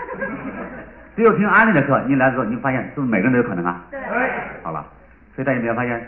[1.16, 3.84] 只有听安利的课，你来的时候，你发现是不是每个人都有可能啊？
[3.90, 3.98] 对。
[4.62, 4.86] 好了，
[5.34, 6.00] 所以大家有没有发现？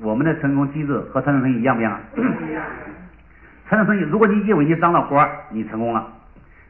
[0.00, 2.00] 我们的成功机制和传统生意一样不一样？
[2.16, 2.64] 一样
[3.68, 6.04] 传统生意，如果你以为你当了活你成功了，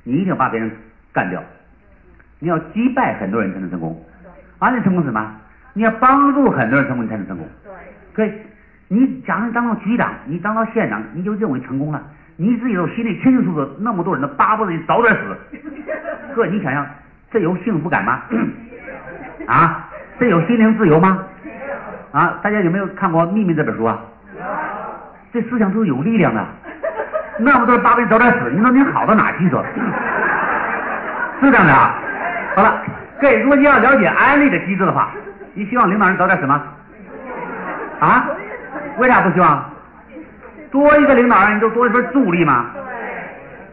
[0.03, 0.69] 你一定把别人
[1.13, 1.41] 干掉，
[2.41, 4.05] 你要击败很多人才能成功。
[4.59, 5.37] 安利成功是什么？
[5.75, 7.47] 你要帮助很多人成功，你才能成功。
[8.15, 8.29] 对。
[8.29, 8.47] 对，
[8.89, 12.03] 你假如当了局长，你当了县长，你就认为成功了，
[12.37, 15.37] 你自己都心里清清楚楚，那么多人都巴不得你早点死。
[16.35, 16.85] 哥，你想想，
[17.31, 18.23] 这有幸福感吗？
[19.47, 21.19] 啊，这有心灵自由吗？
[22.13, 23.99] 啊，大家有没有看过《秘密》这本书啊？
[25.33, 26.45] 这思想都是有力量的。
[27.39, 29.65] 那么多人巴不得早点死，你说你好到哪去说？
[31.41, 31.95] 是这样的啊。
[32.57, 32.83] 好了，
[33.21, 35.11] 各位，如果你要了解安利的机制的话，
[35.55, 36.63] 你希望领导人早点死吗？
[38.01, 38.27] 啊？
[38.99, 39.65] 为啥不希望？
[40.75, 42.67] 多一个领导人，你就多一份助力嘛。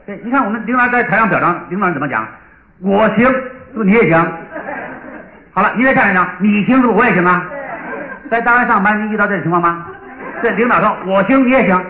[0.06, 0.22] 对。
[0.24, 2.24] 你看我们领导人在台上表彰，领导人怎么讲？
[2.80, 3.34] 我行，是
[3.74, 4.32] 不是你也行？
[5.52, 7.44] 好了，你在下面讲，你行是不是我也行啊？
[8.30, 9.84] 在单位上班，你遇到这种情况吗？
[10.44, 11.84] 这领导说我行，你也行。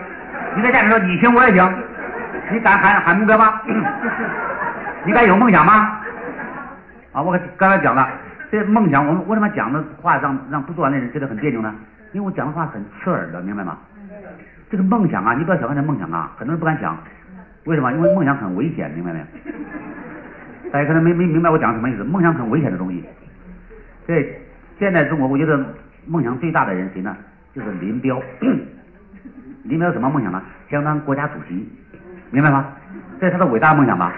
[0.56, 1.74] 你在下面说你行，我也行。
[2.50, 3.60] 你敢喊喊目标吗？
[5.04, 6.00] 你敢有梦想吗？
[7.12, 8.08] 啊，我刚才讲了，
[8.50, 11.74] 这梦想，我们为什么讲的话让让不做完的人觉得很别扭呢？
[12.12, 13.76] 因为我讲的话很刺耳的，明白吗？
[14.72, 16.96] 这个梦想啊，你不要小看这梦想啊，很多人不敢想。
[17.64, 17.92] 为什么？
[17.92, 19.24] 因为梦想很危险，明白没有？
[20.72, 22.02] 大家可能没没明白我讲什么意思？
[22.02, 23.04] 梦想很危险的东西。
[24.06, 24.40] 对，
[24.78, 25.62] 现在中国，我觉得。
[26.04, 27.16] 梦想最大的人谁呢？
[27.54, 28.20] 就是林彪。
[29.62, 30.42] 林彪什么梦想呢？
[30.68, 31.70] 想当国家主席，
[32.30, 32.66] 明白吗？
[33.20, 34.12] 这是他的伟大梦想吧？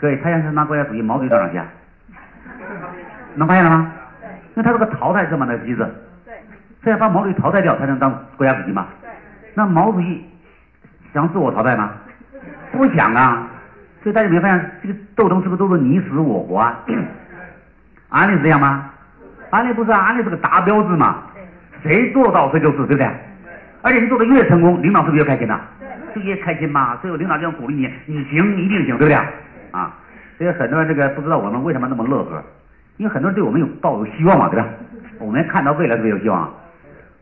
[0.00, 1.66] 各位，他想当国家主席，毛主席到哪去啊？
[3.34, 3.92] 能发现了吗？
[4.54, 5.86] 因为他是个淘汰制嘛，那个机制。
[6.24, 6.34] 对。
[6.82, 8.86] 他要把毛主席淘汰掉，才能当国家主席嘛？
[9.56, 10.22] 那毛主席
[11.14, 11.90] 想自我淘汰吗？
[12.72, 13.48] 不想啊。
[14.02, 16.78] 所以大家有没有发现，这个斗争是不是都是你死我活啊？
[18.10, 18.90] 安利是这样吗？
[19.50, 21.22] 安利不是啊，安利是个达标制嘛，
[21.82, 23.10] 谁做到谁就是，对不对？
[23.82, 25.58] 而且你做的越成功，领导是不是越开心呐？
[26.14, 29.14] 就越开心嘛，所以领导就要鼓励你，你行，你一定行，对不对？
[29.72, 29.92] 啊，
[30.38, 32.42] 所以很多人这个不知道我们为什么那么乐呵，
[32.98, 34.66] 因为很多人对我们有抱有希望嘛，对吧？
[35.18, 36.48] 我们看到未来特别有希望。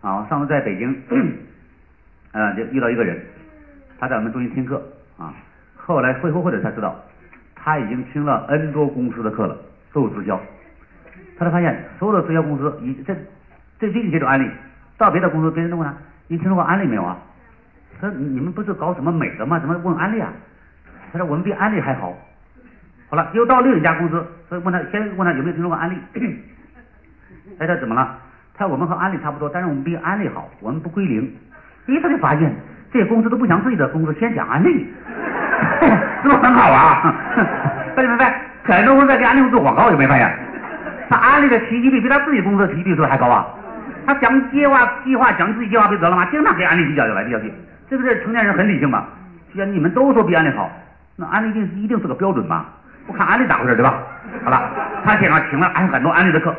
[0.02, 0.94] 啊，上次在北京，
[2.34, 3.16] 呃，就遇到一个人，
[3.96, 4.82] 他在我们中心听课
[5.16, 5.32] 啊，
[5.76, 7.00] 后来会后会的才知道，
[7.54, 9.56] 他已经听了 N 多公司的课了，
[9.92, 10.40] 都有直销。
[11.38, 14.50] 他才发现，所有的直销公司，以这这最近接触安利，
[14.98, 15.94] 到别的公司，别人都问他，
[16.26, 17.16] 你听说过安利没有啊？
[18.00, 19.60] 他说你们不是搞什么美的吗？
[19.60, 20.32] 怎么问安利啊？
[21.12, 22.12] 他说我们比安利还好。
[23.08, 25.96] 好了，又到另一家公司，所以问他，先问他有没有听说过安利？
[27.58, 28.18] 哎，他怎么了？
[28.54, 31.32] 他说我们和安利差不多，但是我们比安利好，我们不归零。
[31.86, 32.54] 一，他就发现
[32.92, 34.86] 这些公司都不想自己的公司先讲安利，
[36.22, 37.14] 是不是很好啊？
[37.94, 38.40] 大家明白？
[38.64, 40.30] 很多公司在给安利做广告，有没有发现？
[41.10, 43.46] 他安利的提及率比他自己公司的提及率是不是还高啊？
[44.06, 46.26] 他讲计划计划讲自己计划不就得了吗？
[46.30, 47.52] 经常给安利比较就来比较去，
[47.90, 49.04] 这不是成年人很理性嘛？
[49.52, 50.70] 既然你们都说比安利好，
[51.16, 52.64] 那安利一定一定是个标准嘛？
[53.06, 53.94] 我看安利咋回事对吧？
[54.44, 54.62] 好了，
[55.04, 56.54] 他现场请了很多安利的课，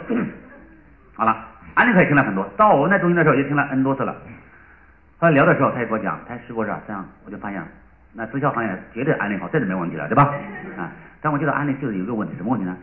[1.17, 1.35] 好了，
[1.73, 4.15] 安利课也听了很多，到我们那中心的时候也听了 N 多次了。
[5.19, 7.61] 后来聊的时候他也给我讲，他说是这样，我就发现
[8.13, 10.33] 那直销行业绝对安利好，这是没问题了对吧？
[10.77, 12.75] 啊，但我觉得安利就是有一个问题，什么问题呢？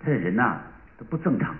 [0.00, 0.56] 他这人呐。
[1.10, 1.52] 不正常，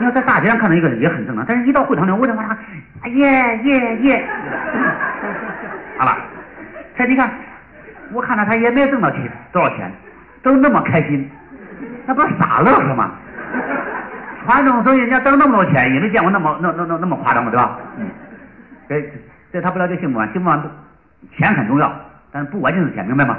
[0.00, 2.58] 你要在大街上看到一个人也很正常，但是一到会场里，我怎么啊？
[3.06, 4.28] 耶耶耶！
[5.96, 6.16] 好了，
[6.96, 7.30] 他你看，
[8.12, 9.88] 我看到他也没挣到钱多少钱，
[10.42, 11.30] 都那么开心，
[12.06, 13.12] 那不是傻乐呵吗？
[14.44, 17.78] 传统生意人家挣那么多钱，也没见过那么那那那那么夸张的，对吧？
[17.98, 18.06] 嗯，
[18.90, 19.08] 这
[19.52, 20.68] 这他不了解幸福感，幸福感不
[21.36, 21.94] 钱很重要，
[22.32, 23.38] 但是不完全是钱，明白吗？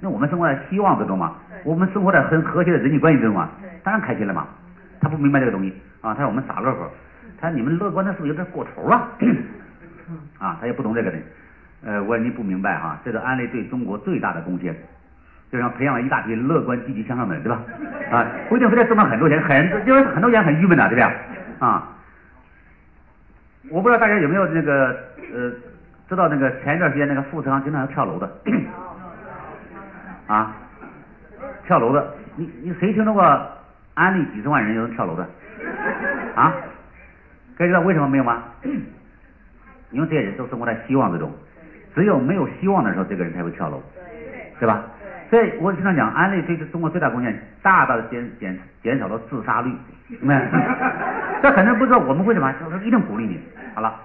[0.00, 3.48] 那我们生活在希望之中嘛，我们生活在很和谐的人际关系之中嘛，
[3.84, 4.48] 当然开心了嘛。
[5.00, 6.90] 他不明白这个东西啊，他说我们傻乐呵，
[7.40, 9.08] 他说你们乐观的是不是有点过头啊？
[10.40, 11.18] 啊，他也不懂这个的。
[11.84, 14.74] 呃，我说你不明白哈，这个安利对中国最大的贡献，
[15.52, 17.60] 就像培养了一大批乐观、积极向上的人，对吧？
[18.10, 21.66] 啊，不一定非得挣到很多钱，很因为很多钱很郁闷的，对不对？
[21.66, 21.88] 啊，
[23.70, 24.88] 我不知道大家有没有那个
[25.32, 25.52] 呃，
[26.08, 28.28] 知道那个前一段时间那个富士康经常要跳楼的，
[30.26, 30.52] 啊，
[31.66, 33.22] 跳楼的，你你谁听说过
[33.94, 35.24] 安利几十万人有人跳楼的？
[36.34, 36.52] 啊？
[37.56, 38.42] 该知道为什么没有吗？
[39.92, 41.30] 因为这些人都生活在希望之中。
[41.94, 43.80] 只有没有希望的时候，这个人才会跳楼，
[44.58, 44.82] 对吧？
[45.28, 49.72] 所以我经常讲，安利对中国最大贡献，大大的减减减少了自杀率。
[51.42, 53.40] 这很多人不知道我们为什么，就是一定鼓励你。
[53.74, 54.00] 好了，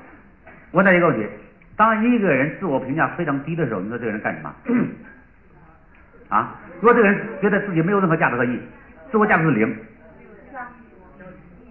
[0.72, 1.28] 问大家一个问题：
[1.76, 4.54] 当一个人自我评价非常低的时候，你说这个人干什么？
[6.30, 6.56] 啊？
[6.80, 8.60] 如果这个人觉得自己没有任何价值和意义，
[9.12, 9.76] 自我价值是零，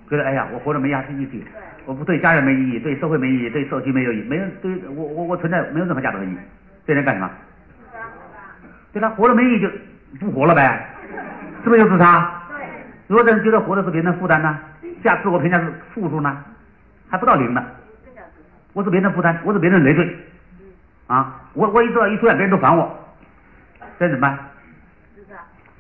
[0.09, 1.45] 觉得哎呀，我活着没价值意义。
[1.87, 6.39] 我不对家人没意义，对社会没意义，对社区没有意义，没人对我我我存在没有任何价值和意义，
[6.87, 7.31] 这人干什么？
[8.93, 9.69] 对他活着没意义就
[10.19, 10.89] 不活了呗，
[11.63, 12.31] 是不是就自杀？
[13.07, 14.59] 如果这人觉得活着是别人的负担呢？
[15.03, 16.43] 价自我评价是负数呢？
[17.11, 17.63] 还不到零呢？
[18.75, 20.17] 我是别人的负担，我是别人的累赘
[21.07, 21.41] 啊！
[21.55, 22.93] 我我一做一出现，别人都烦我，
[23.99, 24.39] 这怎么办？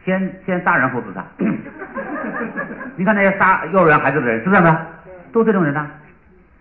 [0.05, 1.25] 先先杀人后自杀。
[2.97, 4.87] 你看那些杀幼儿园孩子的人是这样的。
[5.33, 5.85] 都这种人呢，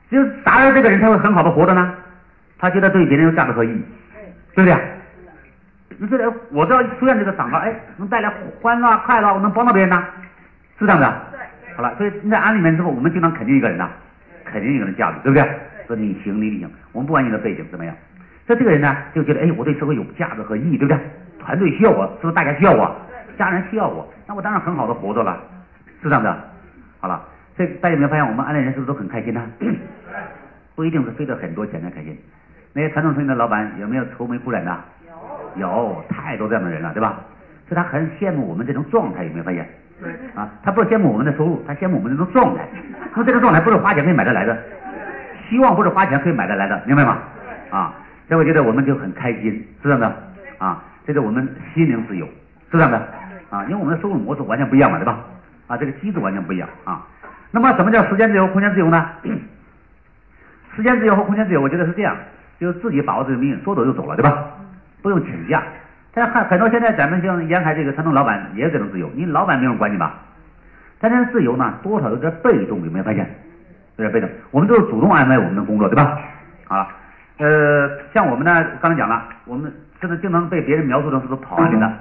[0.10, 1.94] 只有杀了这个人才会很好的活着呢？
[2.58, 3.86] 他觉得对别人有价值和意义，
[4.56, 4.76] 对不对？
[6.00, 10.04] 你觉得我只要出现这个场合，哎，能带来欢乐快乐，我能帮到别人呢？
[10.80, 11.14] 是这样的。
[11.76, 13.88] 好了，所以你在安里面之后，我们经常肯定一个人呐，
[14.46, 15.48] 肯定一个人的价值，对不对？
[15.94, 17.96] 说你行，你行，我们不管你的背景怎么样，
[18.48, 21.00] 所以这个人呢，就觉得哎，我对社会有价值和意义，对不对？
[21.40, 22.96] 团队需要我，是不是大家需要我？
[23.38, 25.40] 家人需要我，那我当然很好的活着了，
[26.02, 26.38] 是这样的。
[27.00, 27.22] 好了。
[27.56, 29.40] 这大家有没有发现，我们安利人是不是都很开心呢？
[30.74, 32.18] 不一定是飞得很多钱才开心。
[32.74, 34.76] 那些传统生意的老板有没有愁眉苦脸的？
[35.56, 37.20] 有，有太多这样的人了，对吧？
[37.70, 39.70] 所以他很羡慕我们这种状态，有没有发现？
[40.34, 42.68] 啊，他不是羡慕我们的收入，他羡慕我们这种状态。
[43.12, 44.58] 他说这个状态不是花钱可以买得来的，
[45.54, 47.20] 希望不是花钱可以买得来的，明白吗？
[47.70, 47.94] 啊，
[48.28, 50.12] 所以我觉得我们就很开心，是这样的
[50.58, 52.32] 啊，这是我们心灵自由，是
[52.72, 52.98] 这样的
[53.52, 55.20] 啊，因为我们的收入模式完全不一样嘛，对吧？
[55.68, 57.06] 啊，这个机制完全不一样啊。
[57.52, 59.08] 那么什么叫时间自由、空间自由呢？
[60.76, 62.18] 时间自由和空间自由，我觉得是这样，
[62.60, 64.44] 就是自己把握自己的命运，说走就走了，对吧？
[65.04, 65.62] 不用请假。
[66.16, 70.16] 但很很多现在咱们像沿海这个传统老板也有这种自由，你老板没人管你吧？
[71.00, 73.30] 但是自由呢，多少有点被动，有没有发现？
[73.98, 74.30] 有点被动。
[74.52, 76.20] 我们都是主动安排我们的工作，对吧？
[76.68, 76.88] 啊，
[77.38, 81.94] 呃，像我们呢，刚才讲了，我们现在经常被别人描述成是个跑安的。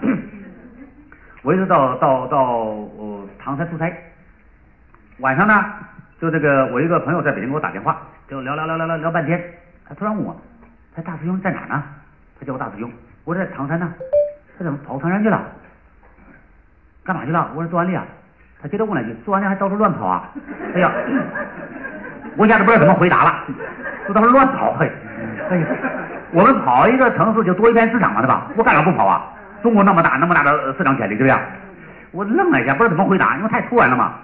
[1.43, 3.93] 我一直到到到呃唐山出差。
[5.19, 5.65] 晚上呢，
[6.21, 9.43] 就这个我一个朋友在北京给我打电话，就聊聊聊聊聊聊半天，
[9.87, 10.41] 他突然问我，
[10.95, 11.83] 他大师兄在哪呢？
[12.39, 12.91] 他叫我大师兄，
[13.25, 13.93] 我在唐山呢。
[14.59, 15.43] 他怎么跑唐山去了？
[17.05, 17.51] 干嘛去了？
[17.55, 18.05] 我说做安利啊。
[18.63, 20.31] 他接着问了一句，做安利还到处乱跑啊？
[20.75, 20.91] 哎呀，
[22.37, 23.35] 我一下子不知道怎么回答了，
[24.07, 24.91] 说到处乱跑，嘿，
[25.51, 25.67] 哎呀，
[26.31, 28.47] 我们跑一个城市就多一片市场嘛，对吧？
[28.57, 29.25] 我干啥不跑啊？
[29.63, 31.37] 中国那么大，那么大的市场潜力，对不对？
[32.13, 34.15] 我愣了一下，不知道怎么回答，因为太突然了嘛。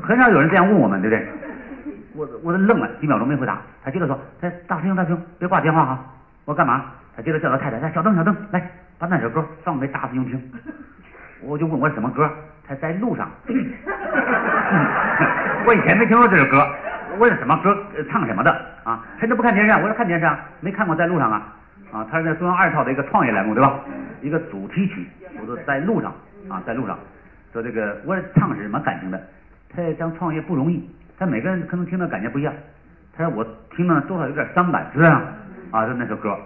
[0.00, 1.26] 很少有人这样问我们，对不对？
[2.14, 3.58] 我我都愣了几秒钟没回答。
[3.84, 5.98] 他接着说：“哎，大师兄，大师兄，别挂电话哈。”
[6.46, 6.84] 我干嘛？
[7.16, 8.62] 他接着叫他太太：“来，小邓，小邓，来
[8.98, 10.40] 把那首歌放给大师兄听。”
[11.42, 12.28] 我就问我什么歌？
[12.68, 13.30] 他在路上。
[15.64, 16.66] 我以前没听过这首歌，
[17.18, 17.76] 问什么歌？
[18.10, 18.50] 唱什么的
[18.84, 19.02] 啊？
[19.18, 19.72] 他都不看电视。
[19.72, 21.54] 我说看电视啊，没看过在路上啊。
[21.90, 23.80] 啊，他是在中央二套的一个创业栏目，对吧？
[24.20, 25.06] 一个主题曲，
[25.40, 26.12] 我说在路上
[26.48, 26.98] 啊，在路上。
[27.52, 29.18] 说这个我唱是什么感情的？
[29.74, 30.86] 他要想创业不容易，
[31.18, 32.52] 他每个人可能听的感觉不一样。
[33.16, 35.10] 他说我听了多少有点伤感，是不是？
[35.70, 36.38] 啊，就那首歌，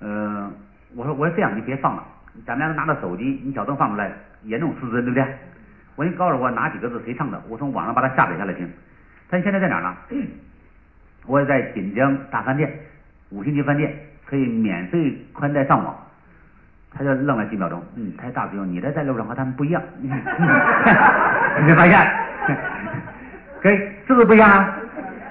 [0.00, 0.52] 嗯，
[0.96, 2.02] 我说我说这样，你别放了，
[2.46, 4.10] 咱们两个拿着手机，你小灯放出来，
[4.42, 5.24] 严重失真，对不对？
[5.96, 8.68] 我说你告诉我哪几个字谁唱的，我从网上把它下载下来听。
[9.30, 9.94] 他现在在哪呢？
[11.26, 12.70] 我也在锦江大饭店，
[13.30, 13.94] 五星级饭店，
[14.26, 15.96] 可以免费宽带上网。
[16.96, 22.10] 他就愣了几秒钟，嗯，他大师兄，你的在路上和他们不一样， 你没发现？
[23.62, 24.76] 给是不是不一样啊？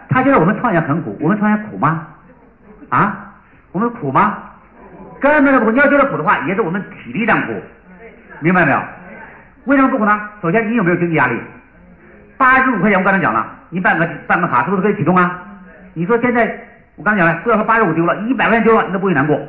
[0.10, 2.08] 他觉得我们创业很苦，我们创业苦吗？
[2.89, 3.36] 啊？
[3.72, 4.38] 我们苦吗？
[5.32, 5.72] 根本都不苦。
[5.72, 7.54] 你要觉得苦的话，也是我们体力上苦，
[8.42, 8.80] 明白没有？
[9.64, 10.20] 为什么不苦呢？
[10.42, 11.40] 首先，你有没有经济压力？
[12.38, 15.40] 八十五块钱，我刚才讲了，你办个办个卡是不是可以启动啊？
[15.94, 16.60] 你说现在
[16.98, 19.40] 我刚才讲了，不要说八十五丢了，一百块钱丢了，你都不会难过。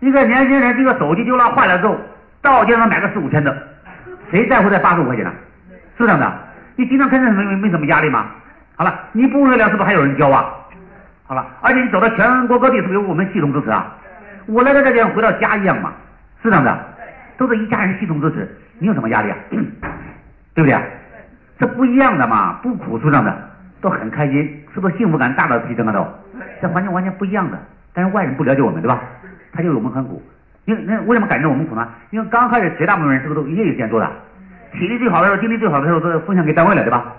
[0.00, 1.98] 一个年轻人这个手机丢了坏了之后，
[2.42, 3.56] 到街上买个四五千的，
[4.30, 5.32] 谁在乎这八十五块钱呢？
[5.96, 6.30] 是这样的，
[6.76, 8.26] 你经常开车没没没什么压力吗？
[8.76, 10.44] 好了，你不会了是不是还有人教啊？
[11.26, 13.94] 好了，而且你走到全国各地是不是有我们系统支持啊？
[14.50, 15.92] 我来到这边回到家一样嘛，
[16.42, 16.78] 是这样的，
[17.38, 19.36] 都是一家人系统支持，你有什么压力啊？
[20.54, 20.78] 对不对？
[21.58, 23.34] 这不一样的嘛，不苦是这样的，
[23.80, 25.92] 都很开心，是不是幸福感大大提升啊？
[25.92, 26.06] 都，
[26.60, 27.58] 这环境完全不一样的，
[27.94, 29.00] 但是外人不了解我们，对吧？
[29.52, 30.22] 他就我们很苦，
[30.64, 31.86] 因为那为什么感觉我们苦呢？
[32.10, 34.10] 因为刚开始绝大部分人是不是都业余时间做的？
[34.72, 37.12] 体力最好的时候，精力最好的时候，都奉献给单位了，对吧？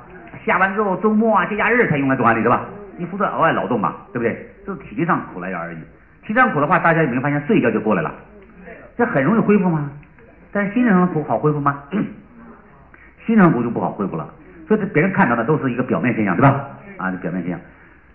[0.46, 2.62] 下班之后，周末啊、节假日才用来做管理，对吧？
[2.98, 4.50] 你负责额外劳动嘛，对不对？
[4.66, 5.78] 这是体力上苦了点而已。
[6.24, 8.14] 体力上苦的话，大家有没有发现睡一觉就过来了？
[8.98, 9.90] 这很容易恢复吗？
[10.52, 11.84] 但是心脏上的苦好恢复吗？
[13.26, 14.30] 心脏苦就不好恢复了。
[14.68, 16.68] 所以这别人看到的都是一个表面现象，对吧？
[16.98, 17.60] 啊，表面现象。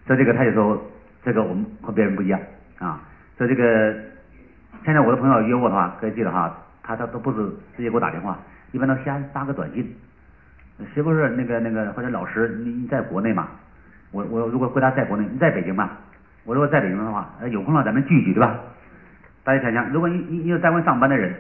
[0.06, 0.80] 所以这个他就说，
[1.24, 2.40] 这个我们和别人不一样
[2.78, 3.00] 啊。
[3.36, 3.94] 所以这个
[4.84, 7.38] 现在我的朋友约我的话，可以记得哈，他他都不是
[7.76, 8.38] 直接给我打电话，
[8.72, 9.94] 一般都先发个短信。
[10.94, 13.48] 谁不是那个那个或者老师你你在国内吗？
[14.12, 15.90] 我我如果回答在国内，你在北京嘛？
[16.46, 18.54] 我如果在北京的话，有空了咱们聚聚，对吧？
[19.44, 21.34] 大家想想，如果你你你有单位上班的人，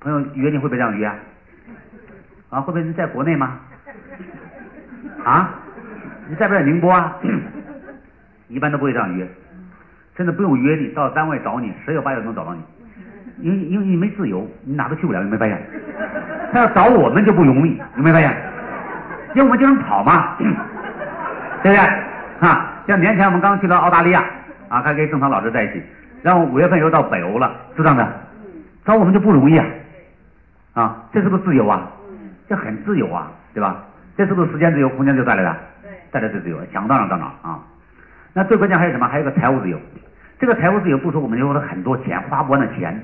[0.00, 1.14] 朋友约你会不会这样约啊？
[2.50, 3.58] 啊，会不会是在国内吗？
[5.24, 5.50] 啊？
[6.28, 7.16] 你在不在宁波啊？
[8.48, 9.28] 一般都不会这样约，
[10.16, 12.60] 甚至不用约你，到单位找你，十有八九能找到你，
[13.38, 15.62] 因为因为你没自由，你哪都去不了，有没有发现？
[16.52, 18.34] 他要找我们就不容易，有没有发现？
[19.34, 20.54] 因为我们经常跑嘛，对不
[21.62, 21.76] 对？
[22.40, 24.24] 啊，像年前我们刚去到澳大利亚，
[24.68, 25.82] 啊，还跟郑涛老师在一起，
[26.22, 28.06] 然后五月份又到北欧了，是这样的，
[28.84, 29.66] 找我们就不容易啊，
[30.74, 31.90] 啊，这是不是自由啊？
[32.48, 33.82] 这很自由啊，对吧？
[34.16, 35.56] 这是不是时间自由、空间自由带来的？
[36.10, 37.60] 带来的自由，想到哪到哪啊。
[38.32, 39.06] 那最关键还有什么？
[39.08, 39.78] 还有个财务自由。
[40.38, 43.02] 这个财务自由不说我们有了很多钱，花不完的钱，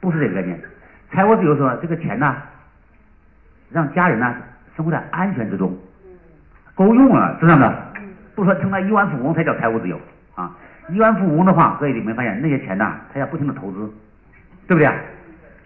[0.00, 0.60] 不是这个概念。
[1.10, 2.34] 财务自由说这个钱呢，
[3.70, 4.34] 让家人呢
[4.76, 5.76] 生活在安全之中，
[6.74, 7.72] 够用了，是这样的。
[8.34, 9.98] 不说成了亿万富翁才叫财务自由
[10.34, 10.50] 啊。
[10.88, 12.94] 亿万富翁的话，各位有没发现那些钱呢？
[13.12, 13.92] 他要不停的投资，
[14.66, 14.86] 对不对？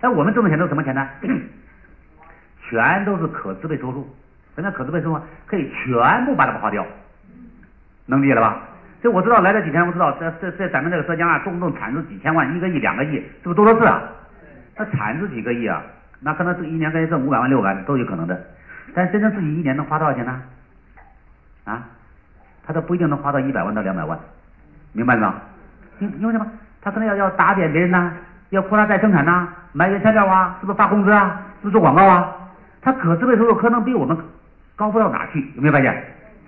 [0.01, 1.07] 哎，我们挣的钱都是什么钱呢？
[2.69, 4.09] 全都是可支配收入。
[4.55, 5.21] 什么叫可支配收入？
[5.47, 6.87] 可以全部把它花掉，
[8.07, 8.63] 能理解了吧？
[9.03, 14.03] 这我知道来这几天，我知道在在在咱们这个浙江啊，动不动产值几千万，一个亿、两个亿，是不是多少次啊？
[14.75, 15.83] 他产值几个亿啊？
[16.21, 18.39] 那可能是一年可以挣五百万、六百万都有可能的。
[18.95, 20.43] 但真正自己一年能花多少钱呢？
[21.65, 21.87] 啊？
[22.67, 24.19] 他都不一定能花到一百万到两百万，
[24.93, 25.35] 明白了吗？
[25.99, 26.47] 因因为什么？
[26.83, 28.13] 他可能要要打点别人呐，
[28.51, 31.43] 要扩大再生产呐，买原材料啊，是不是发工资啊？
[31.61, 32.35] 是不是做广告啊？
[32.81, 34.17] 他可支配收入可能比我们
[34.77, 36.03] 高不到哪去，有没有发现？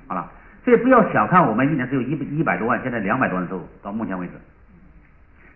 [0.07, 0.27] 好了，
[0.65, 4.33] 所以不要小看我们一年只有一一百多万，现在两百多万收入，到目前为止，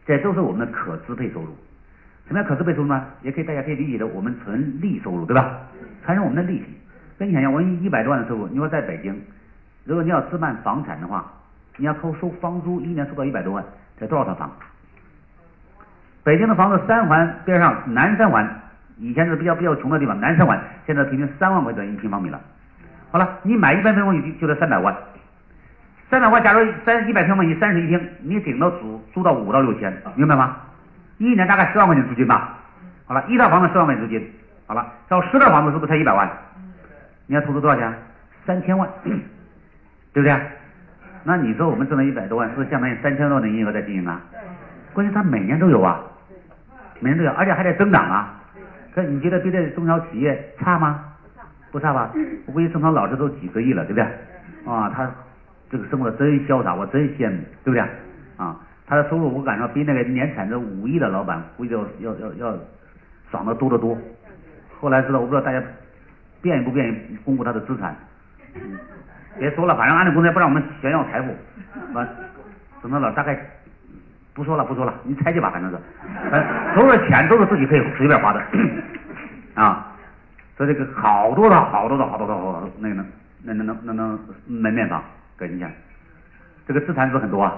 [0.06, 1.56] 这都是我们的可支配收入。
[2.28, 3.02] 什么叫可支配收入呢？
[3.22, 5.58] 也可以大家可以理解的，我们纯利收入，对吧？
[6.04, 6.66] 产生我们的利息。
[7.18, 9.18] 跟你想想，我一百多万的收入，你说在北京，
[9.84, 11.24] 如果你要置办房产的话，
[11.76, 13.64] 你要扣收房租，一年收到一百多万，
[13.98, 14.50] 才多少套房？
[16.24, 18.62] 北京的房子三环边上南三环。
[18.98, 22.40] 以前是比较比较穷的地方，南三环现在平均三万块钱一平方米了。
[23.10, 24.96] 好了，你买一百平方米就得三百万，
[26.08, 30.56] 三百万，假如三一百平方米三室一厅，你顶多租租到五到六千，明白吗？
[31.18, 32.58] 一年大概十万块钱租金吧。
[33.06, 34.32] 好了，一套房子十万块钱租金，
[34.66, 36.26] 好了，找十套房子是不是才一百万？
[37.26, 37.92] 你要投资多少钱？
[38.46, 39.12] 三千万，对
[40.14, 40.40] 不对？
[41.28, 44.22] 那你说我们挣了一百多万，是不是相当于三千多万的营业额在经营啊？
[44.92, 46.00] 关键它每年都有啊，
[47.00, 48.40] 每年都有，而且还在增长啊。
[48.94, 51.02] 可你觉得比这中小企业差吗？
[51.72, 52.12] 不差吧？
[52.46, 54.04] 我估计正常老师都几个亿了，对不对？
[54.72, 55.10] 啊，他
[55.68, 57.80] 这个生活真潇洒，我真羡慕，对不对？
[58.36, 62.58] 啊，他的收入我感觉比那个年产值五亿的老板估计要要要要
[63.32, 63.98] 爽的多得多。
[64.80, 65.60] 后来知道，我不知道大家
[66.42, 67.96] 愿意不愿意公布他的资产？
[69.38, 71.34] 别说了，反正安利公司也不让我们炫耀财富，
[71.94, 72.08] 完，
[72.80, 73.38] 怎么了大概。
[74.34, 75.78] 不说了，不说了，你猜去吧，反正是，
[76.76, 78.42] 都是钱，都是自己可以随便花的
[79.54, 79.96] 啊。
[80.58, 83.06] 说这个好多的好多的好多的好多那个能
[83.42, 85.02] 那那能那能门面房，
[85.38, 85.70] 给你讲，
[86.68, 87.54] 这个资产是很多啊，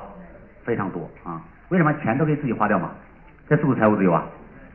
[0.62, 1.42] 非常多啊。
[1.70, 2.90] 为什么钱都可以自己花掉嘛？
[3.48, 4.24] 这是不是财务自由啊？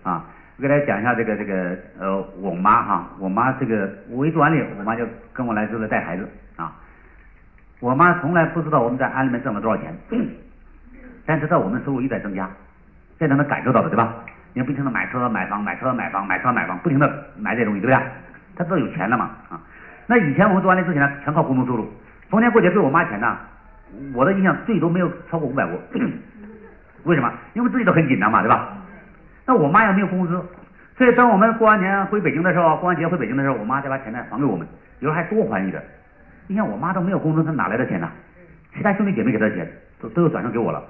[0.04, 0.26] 啊，
[0.58, 6.28] 我给大家讲一下这个这个呃，我妈哈，我妈这个我一做完利，我妈就跟我来这来带孩子
[6.58, 6.76] 啊。
[7.84, 9.94] 我妈从来不知道我们在安里面挣了多少钱。
[11.28, 12.50] 但知道我们收入一直在增加，
[13.20, 14.14] 现在能感受到的，对吧？
[14.54, 18.06] 你不停的买车买房买车买房买车买房，不停的买这些东西，对不对？
[18.56, 19.60] 他知道有钱了嘛啊？
[20.08, 21.86] 那以前我们做安利之前呢，全靠工资收入。
[22.30, 23.38] 逢年过节给我妈钱呢，
[24.14, 25.78] 我的印象最多没有超过五百过。
[27.04, 27.30] 为什么？
[27.54, 28.78] 因为自己都很紧张嘛，对吧？
[29.46, 30.42] 那我妈也没有工资，
[30.98, 34.66] 所以当我们过完年回北京的时候，过完节回北京的时候，我妈再把钱呢还给我们，
[35.00, 35.84] 有时候还多还一点。
[36.48, 38.10] 你看我妈都没有工资，她哪来的钱呢？
[38.76, 39.70] 其他兄弟姐妹给她的钱
[40.02, 40.84] 都都有转账给我了。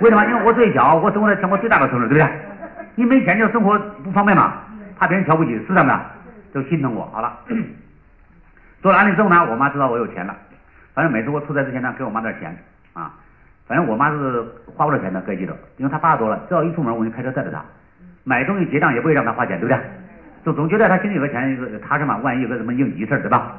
[0.00, 0.24] 为什么？
[0.24, 2.28] 因为我最小，我生活在全国最大的城市，对不对？
[2.94, 4.54] 你没钱就生活不方便嘛，
[4.98, 6.00] 怕别人瞧不起，是这样的，
[6.54, 7.04] 就心疼我。
[7.12, 7.38] 好了，
[8.82, 10.34] 做了安利之后呢，我妈知道我有钱了，
[10.94, 12.56] 反正每次我出差之前呢，给我妈点钱
[12.94, 13.12] 啊。
[13.68, 14.44] 反正我妈是
[14.76, 17.62] 花不了钱的，各位记得，因为她八十多了，只要一出门我就开车带着她，
[18.24, 19.78] 买东西结账也不会让她花钱，对不对？
[20.44, 23.52] 就总觉得她心里有个钱，一个踏实嘛，万一有个什么应急事儿对吧？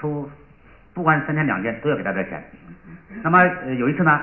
[0.00, 0.30] 出
[0.94, 2.42] 不管三天两天都要给他点钱。
[3.22, 3.44] 那么
[3.78, 4.20] 有一次呢，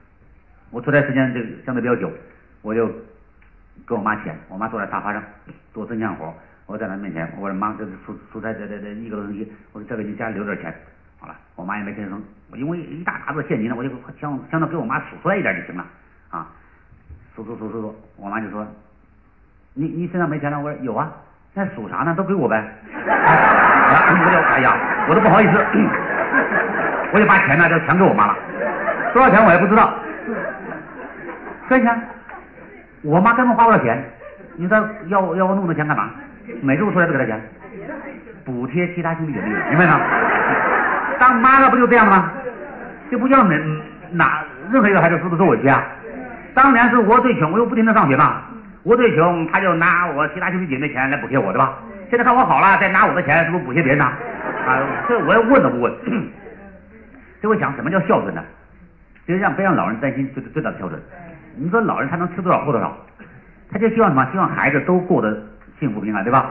[0.70, 2.12] 我出差时间就相对比较久，
[2.62, 2.86] 我就
[3.86, 5.22] 给我妈钱，我妈坐在沙发上
[5.72, 6.34] 做针线活，
[6.66, 10.74] 我在她面前，我说妈，这出出差这这这一个多星期，我说这个你家里留点钱。
[11.20, 12.22] 好了，我妈也没吭声，
[12.54, 13.90] 因为一大沓子现金呢，我就
[14.20, 15.84] 想想着给我妈数出来一点就行了
[16.30, 16.48] 啊，
[17.34, 18.66] 数数数数数，我妈就说，
[19.74, 20.60] 你你身上没钱了？
[20.60, 21.12] 我说有啊，
[21.58, 22.14] 那数啥呢？
[22.16, 22.62] 都给我呗。
[22.94, 24.76] 我哎呀，
[25.08, 25.52] 我都不好意思，
[27.12, 28.36] 我就把钱呢就全给我妈了，
[29.12, 29.92] 多少钱我也不知道。
[31.70, 32.00] 以钱，
[33.02, 34.02] 我妈根本花不了钱，
[34.56, 36.10] 你说要要我弄那钱干嘛？
[36.62, 37.40] 每次我出来都给她钱，
[38.44, 40.00] 补贴其他兄弟姐妹，明白吗？
[41.18, 42.30] 当妈的不就这样吗？
[43.10, 43.56] 就不叫哪
[44.12, 45.82] 哪任何一个孩子是不是受委屈啊？
[46.54, 48.42] 当年是我最穷，我又不停的上学嘛，
[48.88, 51.74] 我最穷，他就拿我其他兄弟姐妹钱来补贴我，对吧？
[52.08, 54.06] 现在看我好了，再拿我的钱，是不是补贴别人呢？
[54.06, 55.92] 啊，这我要问都不问。
[57.42, 58.42] 这我想什么叫孝顺呢？
[59.26, 60.98] 就是让别让老人担心最最大的孝顺。
[61.54, 62.96] 你说老人他能吃多少喝多少？
[63.70, 64.26] 他就希望什么？
[64.32, 65.38] 希望孩子都过得
[65.78, 66.46] 幸福平安，对吧？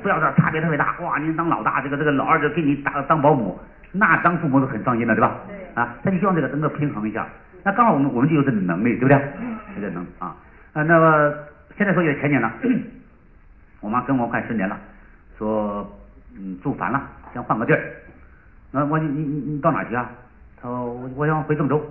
[0.00, 1.18] 不要这差别特别大，哇！
[1.18, 3.58] 您当老大，这个这个老二就给你当当保姆。
[3.90, 5.32] 那当父母是很伤心的，对吧？
[5.74, 7.26] 啊，他就希望这个能够平衡一下。
[7.64, 9.16] 那刚好我们我们就有这能力，对不对？
[9.74, 10.36] 有这能啊
[10.72, 10.82] 啊。
[10.84, 11.34] 那么
[11.76, 12.50] 现在说也前年了，
[13.80, 14.78] 我妈跟我快十年了，
[15.38, 15.86] 说
[16.36, 17.02] 嗯住烦了，
[17.34, 17.80] 想换个地儿。
[18.70, 19.22] 那我你你
[19.52, 20.10] 你到哪去啊？
[20.60, 21.84] 他说我我想回郑州，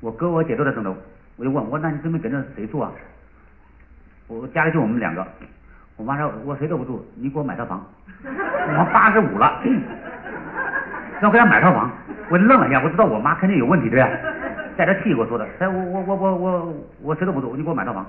[0.00, 0.96] 我哥我姐都在郑州。
[1.36, 2.90] 我就问我那你准备跟着谁住啊？
[4.26, 5.26] 我家里就我们两个。
[5.96, 7.84] 我妈说我谁都不住，你给我买套房。
[8.24, 9.62] 我八十五了。
[11.20, 11.90] 让给他买套房，
[12.28, 14.20] 我愣了一下，我知道我妈肯定有问题，对不对？
[14.76, 18.06] 带着气给我说的，哎，我我我我我我谁都不住，你给我买套房。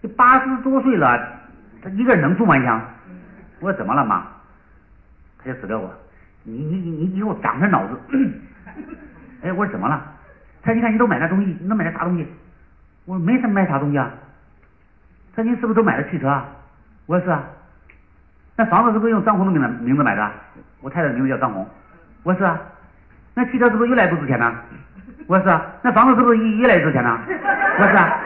[0.00, 1.20] 你八十多岁了，
[1.82, 2.56] 他一个人能住吗？
[2.56, 2.80] 你想？
[3.60, 4.22] 我说怎么了妈？
[5.38, 5.92] 他就指着我，
[6.44, 7.98] 你你你你以后长点脑子。
[9.42, 10.02] 哎，我说怎么了？
[10.62, 12.26] 他说你看你都买那东西，你都买那啥东西？
[13.04, 14.10] 我说没什么买啥东西啊。
[15.34, 16.46] 他说你是不是都买了汽车啊？
[17.06, 17.44] 我说是啊。
[18.56, 20.30] 那房子是不是用张红的名字名字买的？
[20.80, 21.66] 我太太的名字叫张红。
[22.22, 22.60] 我说是啊，
[23.34, 24.54] 那汽车是不是越来越不值钱呢？
[25.26, 27.18] 我说是啊，那房子是不是越越来越值钱呢？
[27.28, 28.18] 我说是啊，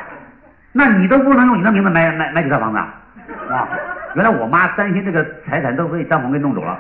[0.77, 2.93] 那你都不能用你的名字买买买几套房子啊？
[3.49, 3.69] 啊，
[4.15, 6.77] 原来我妈担心这个财产都被张红给弄走了，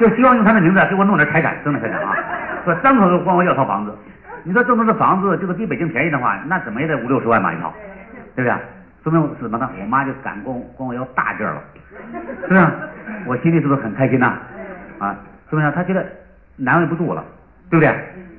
[0.00, 2.16] 就希望用他的名字给我弄点财产，真的财产啊！
[2.64, 3.96] 说张口就管我要套房子，
[4.42, 7.72] 你说郑州的房子就是比北京便宜的话，那怎么也得五六十万吧一套，
[8.34, 8.58] 对不对？
[9.04, 9.70] 说明什么呢？
[9.80, 11.62] 我妈就敢管管我要大件了，
[12.42, 12.66] 是不是？
[13.26, 14.34] 我心里是不是很开心呐？
[14.98, 15.14] 啊，
[15.48, 16.04] 说明他觉得
[16.56, 17.24] 难为不住我了，
[17.70, 17.94] 对不对？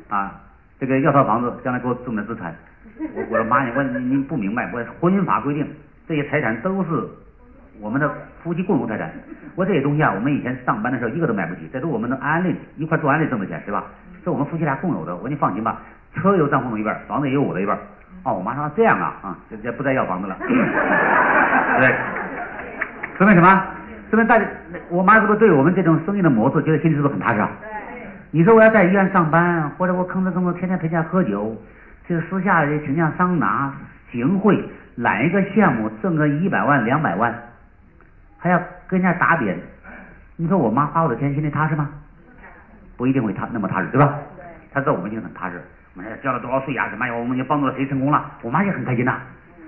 [0.10, 0.32] 啊，
[0.80, 2.54] 这个要套房子，将来给我挣点资产。
[3.16, 5.68] 我我说妈，你我你你不明白，我婚姻法规定
[6.08, 6.90] 这些财产都是
[7.80, 8.10] 我们的
[8.44, 9.12] 夫妻共同财产。
[9.56, 13.86] 我这些东西啊，我们以前上班的时候一个都买不起，这都我们的安利一块做安利挣的钱，对吧？
[14.24, 15.14] 是我们夫妻俩共有的。
[15.16, 15.82] 我说你放心吧，
[16.16, 17.78] 车有张红的一半，房子也有我的一半。
[18.24, 20.38] 哦，我妈说这样啊啊，就就不再要房子了。
[21.80, 21.94] 对，
[23.18, 23.64] 说明什么？
[24.10, 24.46] 说明大家，
[24.90, 27.50] 我妈是不是对我们这种生意的模式觉得心里是不是很踏实啊？
[28.32, 31.56] 你说我要在医院上班，或者我吭哧吭哧天天陪人家喝酒，
[32.08, 33.74] 这个私下里请假桑拿、
[34.12, 34.64] 行贿、
[34.96, 37.34] 揽一个项目挣个一百万、两百万，
[38.38, 39.58] 还要跟人家打点，
[40.36, 41.90] 你说我妈花我的钱心里踏实吗？
[42.98, 44.16] 不一定会踏那么踏实，对吧？
[44.72, 45.62] 她知道我们心里很踏实，
[45.96, 46.90] 我们交了多少税呀？
[46.90, 47.14] 什么呀？
[47.16, 48.24] 我们也帮助了谁成功了？
[48.42, 49.18] 我妈也很开心呐。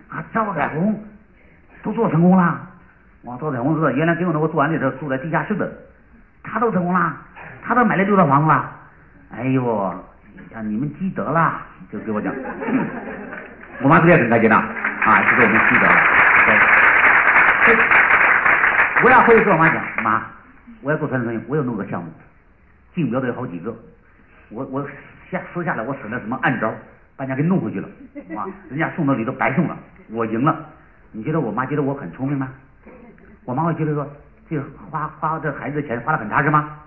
[0.10, 1.00] 啊，赵彩虹
[1.84, 2.60] 都做成功了。
[3.24, 5.72] 我赵彩虹是原来跟我那个住完的住在地下室的，
[6.44, 7.16] 他都成功了，
[7.64, 8.72] 他都买了六套房子了。
[9.32, 10.06] 哎呦，
[10.56, 12.34] 啊你们积德了，就给我讲，
[13.84, 15.96] 我妈这边很开心呐，啊，就给我们积德了。
[19.04, 20.24] 我要回去跟我妈讲，妈，
[20.82, 22.10] 我要做传统生意，我要弄个项目，
[22.94, 23.76] 竞标的有好几个，
[24.50, 24.88] 我我
[25.30, 26.74] 下私下来我使了什么暗招，
[27.18, 27.90] 把人家给弄回去了，
[28.34, 29.78] 哇，人家送的礼都白送了，
[30.10, 30.58] 我赢了。
[31.12, 32.48] 你觉得我妈觉得我很聪明吗？
[33.44, 34.10] 我妈会觉得说，
[34.50, 34.58] 这
[34.90, 36.80] 花花这孩子的钱花的很踏实吗？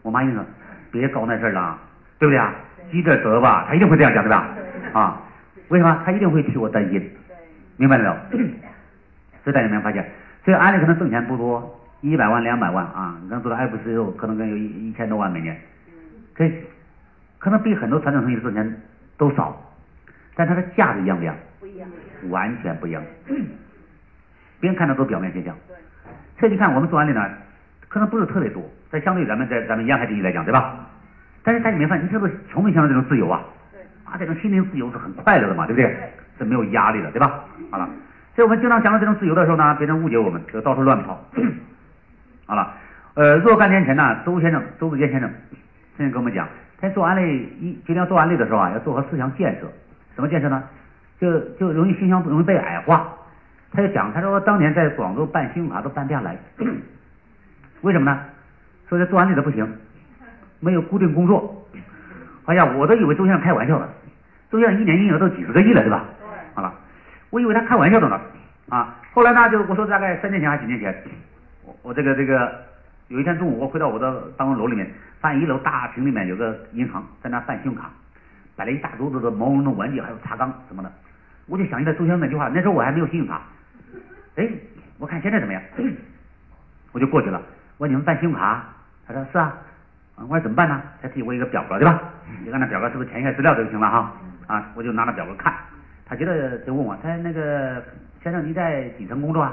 [0.00, 0.42] 我妈意思说，
[0.90, 1.78] 别搞那事儿了，
[2.18, 2.54] 对不对啊？
[2.90, 4.48] 积点德吧，他一定会这样讲，对吧？
[4.92, 5.20] 啊，
[5.68, 6.02] 为什么？
[6.04, 7.10] 他一定会替我担心，
[7.76, 8.46] 明白了没有？
[9.42, 10.08] 所以大家有没有发现，
[10.44, 15.56] 所以安利可能挣钱不多，一百万、两百万啊，你刚做到 F C O，可能跟有一一千多万每年，
[16.34, 16.48] 可
[17.38, 18.80] 可能比很多传统生意挣钱
[19.18, 19.60] 都少，
[20.34, 21.36] 但它的价值一样不一样？
[21.60, 21.88] 不一样，
[22.30, 23.02] 完全不一样。
[24.60, 25.54] 别人看的都表面现象，
[26.38, 27.28] 所以你看我们做安利呢，
[27.88, 30.86] 可能不是特别多，但相对咱们在咱们沿海地区来讲，对吧？
[31.46, 33.40] 但是大家没发现，你是不是从没想到这种自由啊？
[33.70, 35.96] 对，啊，这种心灵自由是很快乐的嘛，对不对？
[36.38, 37.44] 是没有压力的，对吧？
[37.70, 37.88] 好了，
[38.34, 41.24] 所以我们经常讲到这种自由的时候呢，别人误解我们，就到处乱跑。
[42.46, 42.74] 好了，
[43.14, 45.30] 呃，若干年前呢，周先生，周子健先生，
[45.96, 46.48] 先生跟我们讲，
[46.80, 49.68] 他做安利一决定要做安利的时候啊，要做好思想建设。
[50.16, 50.64] 什么建设呢？
[51.20, 53.06] 就就容易形象容易被矮化。
[53.72, 56.36] 他就讲，他说当年在广州办信用卡都办不下来，
[57.82, 58.20] 为什么呢？
[58.88, 59.66] 说这做安利的不行，
[60.60, 61.66] 没有固定工作。
[62.46, 63.88] 哎呀，我都以为周先生开玩笑的，
[64.50, 66.04] 周先生一年营业额都几十个亿了，对吧？
[66.54, 66.72] 好了，
[67.30, 68.20] 我以为他开玩笑的呢。
[68.68, 70.94] 啊，后来呢，就我说大概三年前还是几年前，
[71.64, 72.52] 我我这个这个
[73.08, 74.88] 有一天中午我回到我的办公楼里面，
[75.20, 77.90] 发现一楼大厅里面有个银行在那办信用卡，
[78.54, 80.92] 摆了一大桌子的毛绒的玩具，还有茶缸什么的。
[81.46, 83.42] 我就想起来周先生那句话，那时候我还没有信用卡。
[84.36, 84.48] 哎，
[84.98, 85.62] 我看现在怎么样？
[86.92, 87.42] 我就过去了。
[87.78, 88.64] 我说你们办信用卡？
[89.06, 89.52] 他说是啊。
[90.18, 90.80] 我说怎么办呢？
[91.02, 92.00] 他递我一个表格，对吧？
[92.44, 94.12] 你看那表格是不是填一下资料就行了哈？
[94.46, 95.52] 啊，我就拿着表格看。
[96.06, 97.82] 他觉得就问我，他那个
[98.22, 99.52] 先生你在几层工作啊？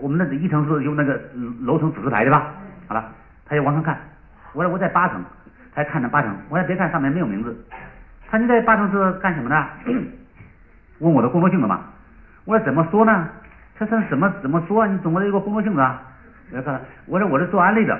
[0.00, 1.20] 我们那一层是用那个
[1.62, 2.52] 楼层指示牌对吧？
[2.86, 3.04] 好了，
[3.44, 3.98] 他就往上看。
[4.52, 5.22] 我说我在八层，
[5.74, 6.34] 他看着八层。
[6.48, 7.56] 我说别看上面没有名字。
[8.30, 9.66] 他你在八层是干什么的？
[11.00, 11.80] 问我的工作性质嘛？
[12.44, 13.28] 我说怎么说呢？
[13.76, 14.86] 他说什么怎么说？
[14.86, 16.00] 你总归有个工作性质啊？
[16.52, 17.98] 我说我说我是做安利的，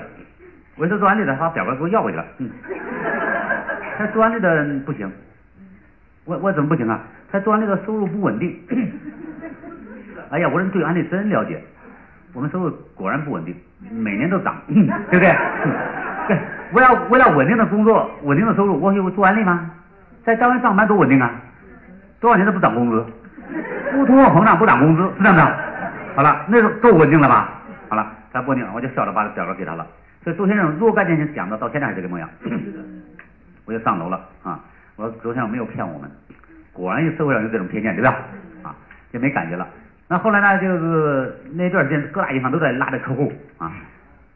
[0.77, 2.25] 我是做安利的，把表格给我要回去了。
[2.39, 2.49] 嗯，
[3.97, 5.11] 他做安利的不行，
[6.25, 6.99] 我我怎么不行啊？
[7.31, 8.57] 他做安利的收入不稳定。
[10.31, 11.61] 哎呀，我说你对安利真了解，
[12.33, 13.55] 我们收入果然不稳定，
[13.91, 15.35] 每年都涨，对不对？
[16.27, 16.39] 对，
[16.71, 19.69] 我要我要稳定的工作，稳定的收入，我有做安利吗？
[20.23, 21.31] 在单位上班多稳定啊，
[22.19, 23.05] 多少年都不涨工资，
[23.91, 25.57] 不通货膨胀不涨工资，是这样的。
[26.15, 27.49] 好了，那时候够稳定了吧？
[27.89, 29.85] 好了，他不稳定，我就笑着把表格给他了。
[30.23, 32.29] 所以周先生若干年前讲的，到现在还是这个模样。
[33.65, 34.59] 我就上楼了啊！
[34.95, 36.09] 我说周先生没有骗我们，
[36.73, 38.19] 果然社会上有这种偏见，对吧？
[38.63, 38.75] 啊，
[39.11, 39.67] 就没感觉了。
[40.07, 43.71] 那后来呢，就是那段时间各大银行都在拉着客户啊。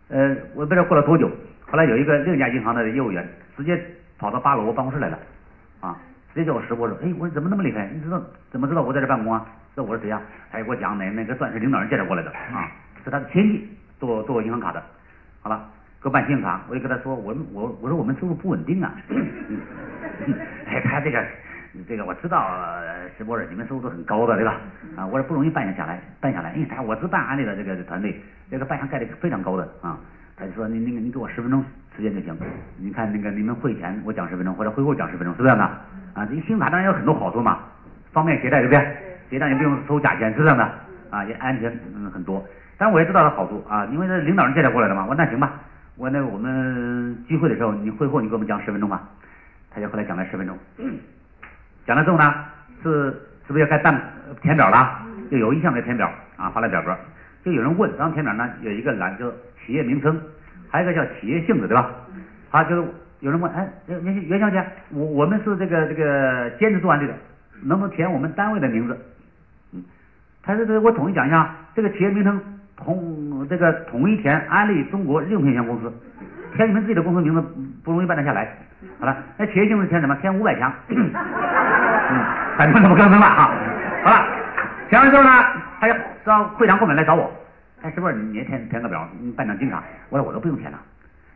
[0.10, 1.30] 呃，我不知道过了多久，
[1.70, 3.28] 后来有一个另一家银行的业务员
[3.58, 3.80] 直接
[4.18, 5.20] 跑到八楼我办公室来了
[5.82, 5.98] 啊，
[6.34, 7.90] 直接叫我识播说，哎，我说怎么那么厉害？
[7.94, 8.22] 你知道
[8.52, 9.46] 怎么知道我在这办公啊？
[9.74, 10.22] 知道我是谁啊？
[10.52, 12.72] 他就给我讲哪哪个钻石领导人介绍过来的啊，
[13.04, 13.70] 是他的亲戚
[14.00, 14.82] 做做银行卡的。
[15.46, 15.64] 好了，
[16.02, 18.92] 给我办信用卡，我就跟他说，我我我说我们收入不稳定啊。
[20.66, 21.24] 哎，他这个
[21.88, 22.50] 这个我知道，
[23.16, 24.60] 石博士你们收入都很高的对吧？
[24.96, 28.20] 啊，我说不容易办下来，办下来，因为他我是办安利的这个团队，
[28.50, 30.00] 这个办下概率非常高的啊。
[30.36, 31.64] 他就说你那个你给我十分钟
[31.96, 32.36] 时间就行，
[32.80, 35.64] 你看那个你们会前我讲十分钟，或者会后讲十分钟，是这样的
[36.16, 36.26] 啊。
[36.26, 37.60] 这信用卡当然有很多好处嘛，
[38.12, 38.98] 方便携带对不对？
[39.30, 40.64] 携带也不用收假钱，是这样的
[41.12, 42.44] 啊，也安全嗯很多。
[42.78, 45.04] 但我也知道他好处啊，因为这领导人介绍过来的嘛。
[45.04, 45.54] 我说那行吧，
[45.96, 49.02] 我那我们聚会的时候你会后你给我们讲十分钟吧。
[49.72, 50.58] 他就后来讲了十分钟，
[51.86, 52.34] 讲了之后呢，
[52.82, 53.12] 是
[53.46, 54.02] 是不是要该办
[54.42, 55.02] 填表了？
[55.30, 56.96] 就有一项的填表啊，发了表格，
[57.44, 60.18] 就有人问，然后填表呢有一个栏就企业名称，
[60.70, 61.92] 还有一个叫企业性质，对吧？
[62.50, 62.88] 他就是
[63.20, 67.14] 有人问，哎，袁袁小姐，我我们是这个这个兼职做完这个，
[67.64, 68.98] 能不能填我们单位的名字？
[69.74, 69.84] 嗯，
[70.42, 72.42] 他这我统一讲一下，这个企业名称
[72.78, 75.94] 统这个统一填安利中国应聘有限公司，
[76.56, 77.42] 填你们自己的公司名字
[77.84, 78.48] 不容易办得下来。
[79.00, 80.16] 好了，那企业性质填什么？
[80.18, 80.72] 填五百强。
[80.90, 81.10] 嗯，
[82.58, 83.52] 反正怎么更正了哈。
[84.04, 84.28] 好了，
[84.90, 85.30] 填完之后呢，
[85.80, 87.32] 他要到会场后面来找我。
[87.82, 89.82] 哎，师傅，你也填填个表，你办张金卡。
[90.10, 90.78] 我说我都不用填了。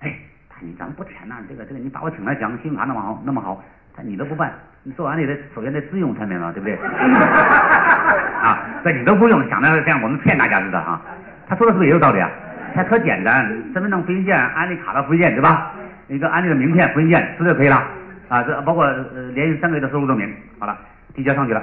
[0.02, 0.14] 哎，
[0.60, 3.64] 你咱不填呐，这个这个你把我请来讲信用卡那么好那么好，
[3.96, 4.52] 他你都不办，
[4.84, 6.76] 你做完你得首先得自用产品嘛，对不对？
[8.44, 11.02] 啊，这你都不用，想着像我们骗大家似的哈。
[11.50, 12.30] 他说的是不是也有道理啊？
[12.76, 15.72] 他可简单，身份证复印件、安利卡的复印件，对吧？
[16.08, 17.84] 一个安利的名片复印件，是不是就可以了？
[18.30, 20.78] 啊，这包括呃连续三个月的收入证明，好了，
[21.16, 21.62] 递交上去了。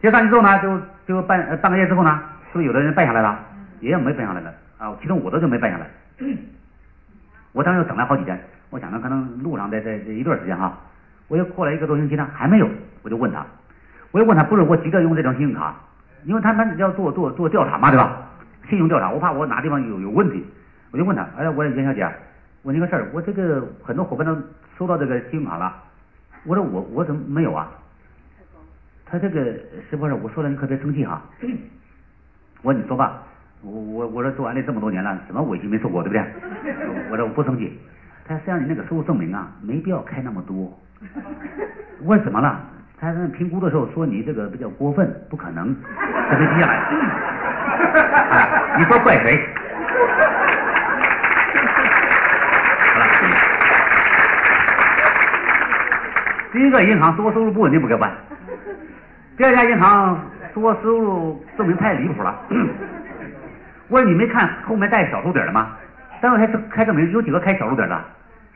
[0.00, 2.20] 递交上去之后呢，就就半呃半个月之后呢，
[2.52, 3.36] 是不是有的人办下来了？
[3.80, 5.86] 也有没办下来的啊，其中我的就没办下来。
[7.52, 8.38] 我当时等了好几天，
[8.70, 10.78] 我想着可能路上在在这一段时间哈，
[11.26, 12.68] 我又过了一个多星期呢，还没有，
[13.02, 13.44] 我就问他，
[14.12, 15.74] 我又问他，不是我急着用这张信用卡，
[16.24, 18.22] 因为他们要做做做调查嘛，对吧？
[18.68, 20.44] 信用调查，我怕我哪地方有有问题，
[20.90, 22.08] 我就问他，哎，我说严小姐，
[22.62, 24.36] 问你个事儿，我这个很多伙伴都
[24.76, 25.74] 收到这个信用卡了，
[26.44, 27.70] 我说我我怎么没有啊？
[29.04, 29.44] 他这个
[29.88, 31.22] 是不是我说了你可别生气哈？
[32.62, 33.22] 我说你说吧，
[33.62, 36.24] 我我我说做安利这么多年了，什么委屈没受过，对不对？
[37.10, 37.78] 我说我不生气。
[38.24, 40.76] 他实际上你那个收入证明啊，没必要开那么多。
[42.02, 42.60] 问什么了？
[42.98, 45.74] 他在评估的时候说你这个比较过分， 不可能，
[46.30, 46.76] 他就低下来。
[46.76, 46.88] 啊
[48.78, 49.38] 你说怪谁？
[56.52, 58.10] 第一个银行多收入不稳定不该办，
[59.36, 60.18] 第二家银行
[60.54, 62.34] 多收入证明太离谱了。
[63.88, 65.68] 我说你没看后面带小数点的吗？
[66.22, 68.00] 单位开开证明有几个开小数点的？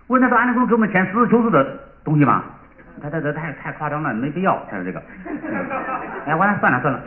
[0.06, 2.42] 我说那都安利公司给我们钱实事求是的东西吗？
[3.00, 4.64] 他他他太太夸张了，没必要。
[4.70, 5.02] 他说这个，
[6.26, 7.02] 哎，我说算了算了，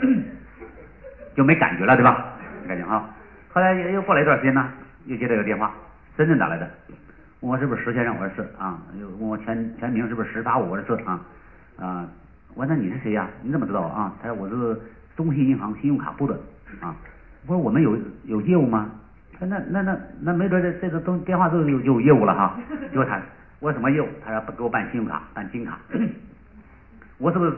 [1.36, 2.26] 就没感觉了，对吧？
[2.64, 3.10] 没感觉哈。
[3.52, 4.68] 后来又过了一段时间呢，
[5.06, 5.72] 又接到一个电话，
[6.18, 6.70] 深圳打来的，
[7.42, 8.80] 问我是不是石先生，我说是啊。
[9.00, 11.22] 又问我全全名是不是石八五，我说是啊
[11.78, 12.06] 啊。
[12.56, 13.28] 我说那你是谁呀？
[13.42, 14.14] 你怎么知道啊？
[14.22, 14.80] 他说我是
[15.16, 16.34] 中信银行信用卡部的
[16.80, 16.96] 啊。
[17.46, 18.90] 我说我们有有业务吗？
[19.40, 22.56] 他那那那那没准这这个东电话都有有业务了哈。
[22.92, 23.20] 结果他
[23.64, 24.08] 我什么业务？
[24.26, 25.80] 他说给我办信用卡，办金卡。
[27.18, 27.54] 我是不是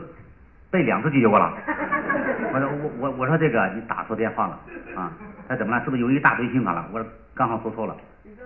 [0.70, 1.52] 被两次拒绝过了？
[2.54, 4.56] 我说我我我说这个你打错电话了
[4.94, 5.10] 啊。
[5.48, 5.82] 他怎么了？
[5.82, 6.88] 是不是有一大堆信用卡了？
[6.92, 7.96] 我说刚好说错了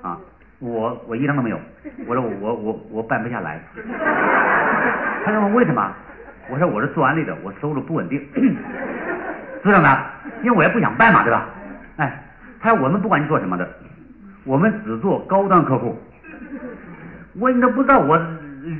[0.00, 0.18] 啊。
[0.58, 1.60] 我我一张都没有。
[2.06, 3.60] 我说我我我办不下来。
[5.26, 5.92] 他说为什么？
[6.48, 8.26] 我说我是做安利的，我收入不稳定。
[9.62, 10.06] 知道吗？
[10.42, 11.46] 因为我也不想办嘛，对吧？
[11.98, 12.24] 哎，
[12.58, 13.68] 他说我们不管你做什么的，
[14.44, 16.00] 我们只做高端客户。
[17.38, 18.20] 我你都不知道我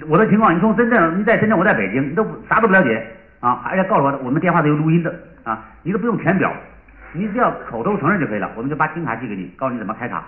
[0.09, 3.07] 我的情况，你从深圳，你在深圳，我在北京，你都啥都不了解
[3.41, 3.63] 啊！
[3.65, 6.53] 而且告诉我，我们电话都有录音的啊，你都不用填表，
[7.13, 10.25] 你只要口头承认就可以了，我们就把金卡寄给你，告诉你怎么开卡。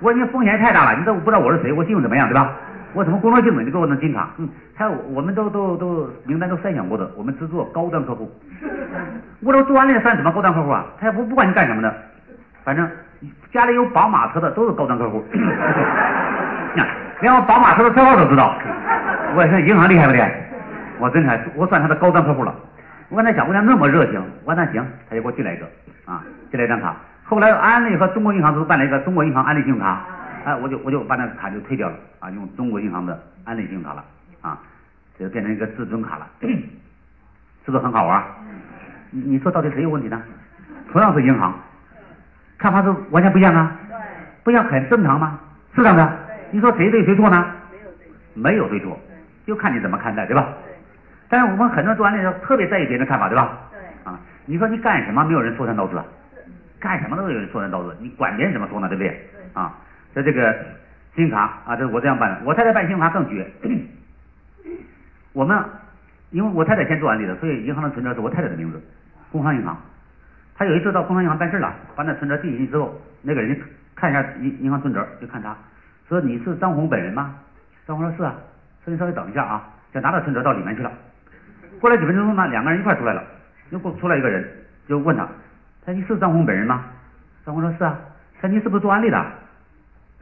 [0.00, 2.50] 我说你风险太大了，你都不知道我是谁，我信用怎么样，对吧？
[2.94, 4.30] 我什么工作性质，你给我弄金卡？
[4.38, 8.30] 嗯，还有我们都都都名单都筛选过的，我们只做高端客户。
[9.40, 10.84] 我说做完了算什么高端客户啊？
[10.98, 11.94] 他也不不管你干什么的，
[12.64, 12.90] 反正
[13.52, 15.22] 家里有宝马车的都是高端客户。
[17.20, 18.54] 连我宝马车的车号都知道。
[19.34, 20.32] 我说银行厉害不厉害？
[20.98, 22.54] 我真还我算他的高端客户了。
[23.08, 25.66] 我跟他讲，我讲那么热情，我说那行，他就给我寄来一个
[26.04, 26.94] 啊，寄来一张卡。
[27.24, 30.04] 后来安利和中国银行都办了一个中国银行安利信用卡。
[30.44, 34.04] 哎，我就我就把那个卡就退掉了啊，用中国银行的安利信用卡了
[34.40, 34.58] 啊，
[35.18, 38.22] 就变成一个至尊卡了，是不是很好玩？
[39.10, 40.20] 你你说到底谁有问题呢？
[40.92, 41.54] 同样是银行，
[42.56, 43.72] 看法是完全不一样啊，
[44.42, 45.38] 不一样很正常吗？
[45.74, 46.18] 是这样的，
[46.50, 47.44] 你说谁对谁错呢？
[48.34, 48.98] 没有对错，
[49.46, 50.48] 就看你怎么看待，对吧？
[51.28, 53.58] 但是我们很多做安利的特别在意别人的看法，对吧？
[54.04, 56.00] 啊，你说你干什么，没有人说三道四，
[56.78, 59.28] 干什么都有人说三道四，你管别人怎么说呢，对不对？
[59.52, 59.74] 啊。
[60.14, 60.52] 在这个
[61.14, 62.40] 信用卡啊，这我这样办的。
[62.44, 63.46] 我太太办信用卡更绝。
[65.32, 65.62] 我们
[66.30, 68.82] 因为我太太先做安利的，所以银行的存折是我太太的名字，
[69.30, 69.76] 工商银行。
[70.56, 73.60] 他有一次到工商银行办事了，把那存折递进去之后，那个人
[73.94, 75.56] 看一下银银行存折，就看他，
[76.08, 77.34] 说你是张红本人吗？
[77.86, 78.34] 张红说是啊，
[78.84, 80.90] 说你稍微等一下啊，就拿着存折到里面去了。
[81.80, 83.22] 过来几分钟呢，两个人一块出来了，
[83.70, 84.46] 又过出来一个人，
[84.88, 85.24] 就问他，
[85.84, 86.84] 他说你是张红本人吗？
[87.44, 87.98] 张红说是啊，
[88.40, 89.16] 说你是不是做安利的？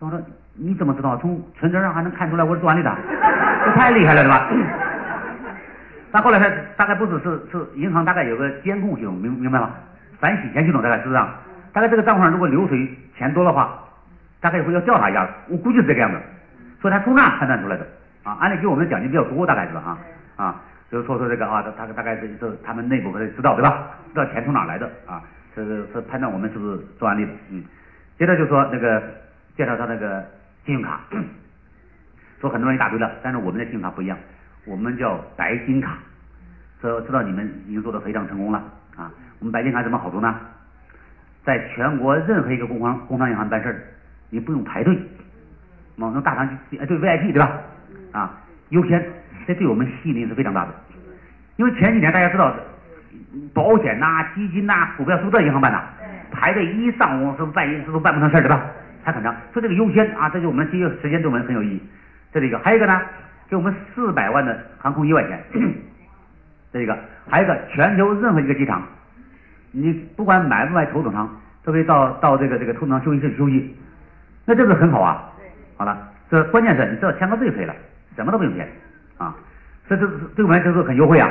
[0.00, 1.16] 张红说你怎么知道？
[1.18, 2.92] 从存折上还能看出来我是做安利的，
[3.64, 4.48] 这太厉害了，是吧？
[6.10, 9.70] 但后来他大概不是是是银行大概有个监控系统，明明白吗？
[10.18, 11.28] 反洗钱系统大概是这样，
[11.72, 13.78] 大概这个账户上如果流水钱多的话，
[14.46, 16.16] 大概会要调查一下，我估计是这个样子，
[16.80, 17.84] 所以他从那判断出来的
[18.22, 18.38] 啊。
[18.40, 19.98] 安利给我们的奖金比较多，大概是啊
[20.36, 23.90] 啊，就是说说这个啊，他他大概是是他们内部可能知道对吧？
[24.14, 25.20] 知道钱从哪来的啊？
[25.54, 27.64] 是是判断我们是不是做案例的，嗯。
[28.16, 29.02] 接着就说那个。
[29.56, 30.22] 介绍他那个
[30.66, 31.00] 信用卡，
[32.42, 34.18] 说很多人一大堆了，但是我们的信用卡不一样，
[34.66, 35.96] 我们叫白金卡，
[36.82, 38.62] 说知道你们已经做的非常成功了
[38.94, 39.10] 啊。
[39.38, 40.36] 我们白金卡怎么好处呢？
[41.42, 43.95] 在全国任何一个工商工商银行办事
[44.30, 44.98] 你不用排队，
[45.96, 47.52] 往那大堂去，对 VIP 对吧？
[48.12, 48.38] 啊，
[48.70, 49.04] 优先，
[49.46, 50.74] 这对我们吸引力是非常大的。
[51.56, 52.54] 因为前几年大家知道，
[53.54, 55.80] 保险呐、基金呐、股票是不是在银行办的？
[56.30, 58.60] 排队一上午是办一是都办不成事儿对吧？
[59.04, 61.82] 还很长，说这个优先啊，这就我们节约时间对我们很有意义。
[62.32, 63.00] 这是一个，还有一个呢，
[63.48, 65.40] 给我们四百万的航空意外险，
[66.72, 66.98] 这一个，
[67.30, 68.82] 还有一个全球任何一个机场，
[69.70, 71.30] 你不管买不买头等舱，
[71.62, 73.74] 都可以到到这个这个头等舱休息室休息，
[74.46, 75.30] 那这个很好啊。
[75.76, 77.74] 好了，这关键是你只要签个字就可以了，
[78.14, 78.66] 什么都不用填
[79.18, 79.36] 啊。
[79.88, 81.28] 这这对我们就是很优惠啊。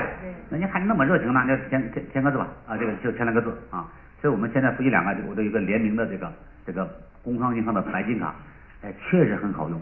[0.50, 3.88] 那你看你那么热情呢，就签签签个字吧，啊，这个就签了个字啊。
[4.22, 6.32] 所以我们现在夫妻两个，我都有一个联名的这个
[6.66, 6.88] 这个
[7.24, 8.36] 工商银行的白金卡，
[8.84, 9.82] 哎，确实很好用。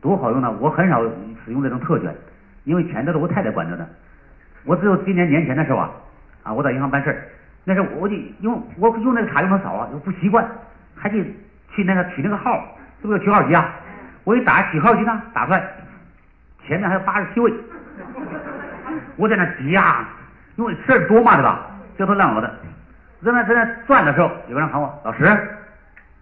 [0.00, 0.52] 多好用呢！
[0.60, 1.02] 我很少
[1.44, 2.14] 使用这种特权，
[2.64, 3.88] 因为钱都是我太太管着的。
[4.64, 5.90] 我只有今年年前的时候啊，
[6.42, 7.24] 啊，我到银行办事儿，
[7.64, 10.46] 那时候我就因为我用那个卡用的少啊，又不习惯，
[10.94, 11.24] 还得
[11.74, 13.68] 去那个取那个号，是不是取号机啊？
[14.24, 15.62] 我一打取号机呢，打出来
[16.66, 17.52] 前面还有八十七位，
[19.16, 20.06] 我在那急呀，
[20.56, 21.66] 因为事儿多嘛，对吧？
[21.98, 22.54] 焦头烂额的，
[23.22, 25.24] 在那在那转的时候，有个人喊我老师，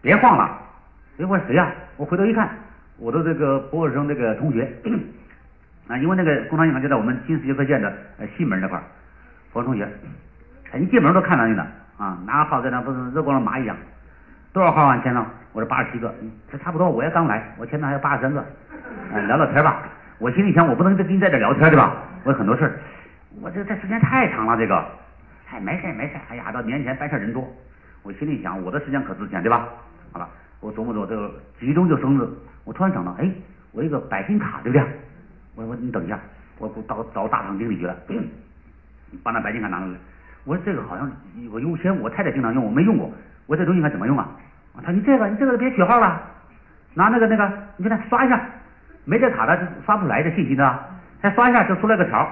[0.00, 0.58] 别晃了。
[1.18, 1.70] 哎，我谁呀？
[1.96, 2.48] 我回头一看。
[2.98, 4.70] 我的这个博士生这个同学
[5.88, 7.92] 啊，因为那个工商银行就在我们金石街科线的
[8.36, 8.82] 西门那块儿，
[9.52, 9.88] 我同学，
[10.74, 11.66] 一进门都看到你了
[11.98, 13.76] 啊，拿个号在那不是热锅上蚂蚁一样，
[14.52, 15.24] 多少号啊签到？
[15.52, 16.12] 我说八十七个，
[16.50, 18.44] 这差不多，我也刚来，我前面还有八十三个，
[19.26, 19.82] 聊聊天吧。
[20.18, 21.94] 我心里想，我不能跟你在这聊天对吧？
[22.24, 22.78] 我有很多事儿，
[23.40, 24.82] 我这这时间太长了，这个，
[25.50, 27.46] 哎，没事没事，哎呀，到年前办事人多，
[28.02, 29.68] 我心里想，我的时间可值钱对吧？
[30.12, 30.28] 好了，
[30.60, 31.30] 我琢磨琢磨这个
[31.60, 32.26] 集中就生日。
[32.64, 33.28] 我突然想到，哎，
[33.72, 34.86] 我一个白金卡，对不对？
[35.56, 36.18] 我我你等一下，
[36.58, 37.94] 我到找大堂经理去了，
[39.22, 39.94] 把那白金卡拿过来。
[40.44, 41.10] 我说这个好像
[41.50, 43.10] 我优先，我太太经常用，我没用过。
[43.46, 44.30] 我这东西应该怎么用啊？
[44.74, 46.20] 他说你这个你这个别取号了，
[46.94, 48.40] 拿那个那个，你看刷一下，
[49.04, 50.78] 没这卡的刷不出来的信息的，
[51.22, 52.26] 再刷一下就出来个条。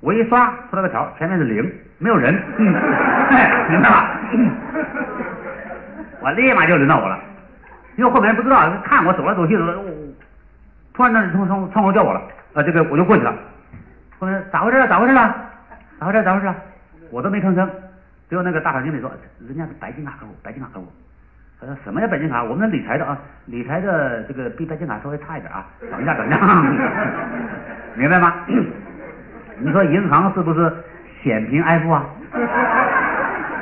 [0.00, 2.72] 我一刷出来个条，前面是零，没有人，明
[3.80, 4.10] 白吧？
[6.20, 7.18] 我立马就轮到我了。
[7.96, 9.62] 因为后面人不知道，看我走来走去的，
[10.92, 12.20] 突然那从从窗口叫我了，
[12.52, 13.34] 啊，这个我就过去了。
[14.18, 14.86] 后面咋回事？
[14.86, 15.34] 咋回事了？
[15.98, 16.22] 咋回事？
[16.22, 16.54] 咋回事？
[17.10, 17.70] 我都没吭声。
[18.28, 19.10] 最后那个大堂经理说，
[19.46, 20.86] 人家是白金卡客户，白金卡客户。
[21.58, 22.42] 他说什么叫白金卡？
[22.44, 25.64] 我们理财的啊，理财的这个比白金卡稍微差一点啊。
[25.90, 26.38] 等一下，等一下，
[27.96, 28.34] 明白吗？
[29.58, 30.70] 你说银行是不是
[31.22, 32.04] 显贫爱富啊？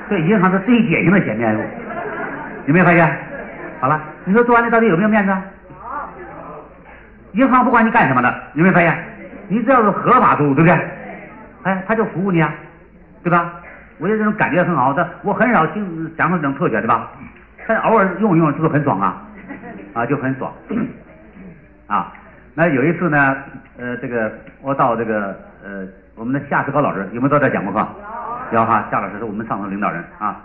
[0.08, 1.62] 对，银行是最典型的显贫爱富，
[2.66, 3.16] 有没有发现？
[3.80, 5.32] 好了，你说做完了到底有没有面子？
[7.32, 8.92] 银行不管你干什么的，有没有发现？
[9.46, 10.76] 你只要是合法收入，对不对？
[11.62, 12.52] 哎，他就服务你啊，
[13.22, 13.52] 对吧？
[13.98, 17.08] 我觉得这种感觉很好，但我很少经享受这种特权，对吧？
[17.66, 19.22] 但偶尔用一用，是不是很爽啊？
[19.94, 20.52] 啊，就很爽
[21.86, 22.12] 啊。
[22.54, 23.36] 那有一次呢，
[23.78, 27.88] 呃，这个我到这个呃我们的夏志高老师有没有到这讲过课？
[28.52, 30.40] 有哈，夏老师是我们上层领导人啊。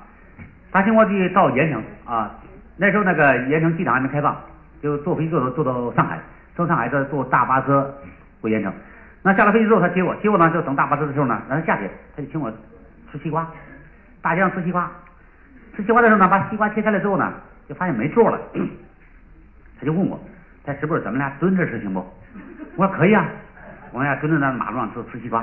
[0.71, 2.31] 他请我去到盐城啊。
[2.77, 4.35] 那时候那个盐城机场还没开放，
[4.81, 6.17] 就坐飞机坐坐到上海，
[6.55, 7.93] 从上海再坐大巴车
[8.41, 8.71] 回盐城。
[9.21, 12.49] 那下了飞机之后，他接我，接我呢就等大巴车的时候呢，让他下去，他就请我
[13.11, 13.45] 吃西瓜，
[14.21, 14.89] 大街上吃西瓜。
[15.79, 17.31] 吃西瓜的时候呢，把西瓜切开了之后呢，
[17.67, 18.37] 就发现没座了，
[19.79, 20.19] 他就问我，
[20.65, 22.05] 他是不是咱们俩蹲着吃行不？
[22.75, 23.25] 我说可以啊，
[23.93, 25.41] 我们俩蹲着在马路上吃吃西瓜，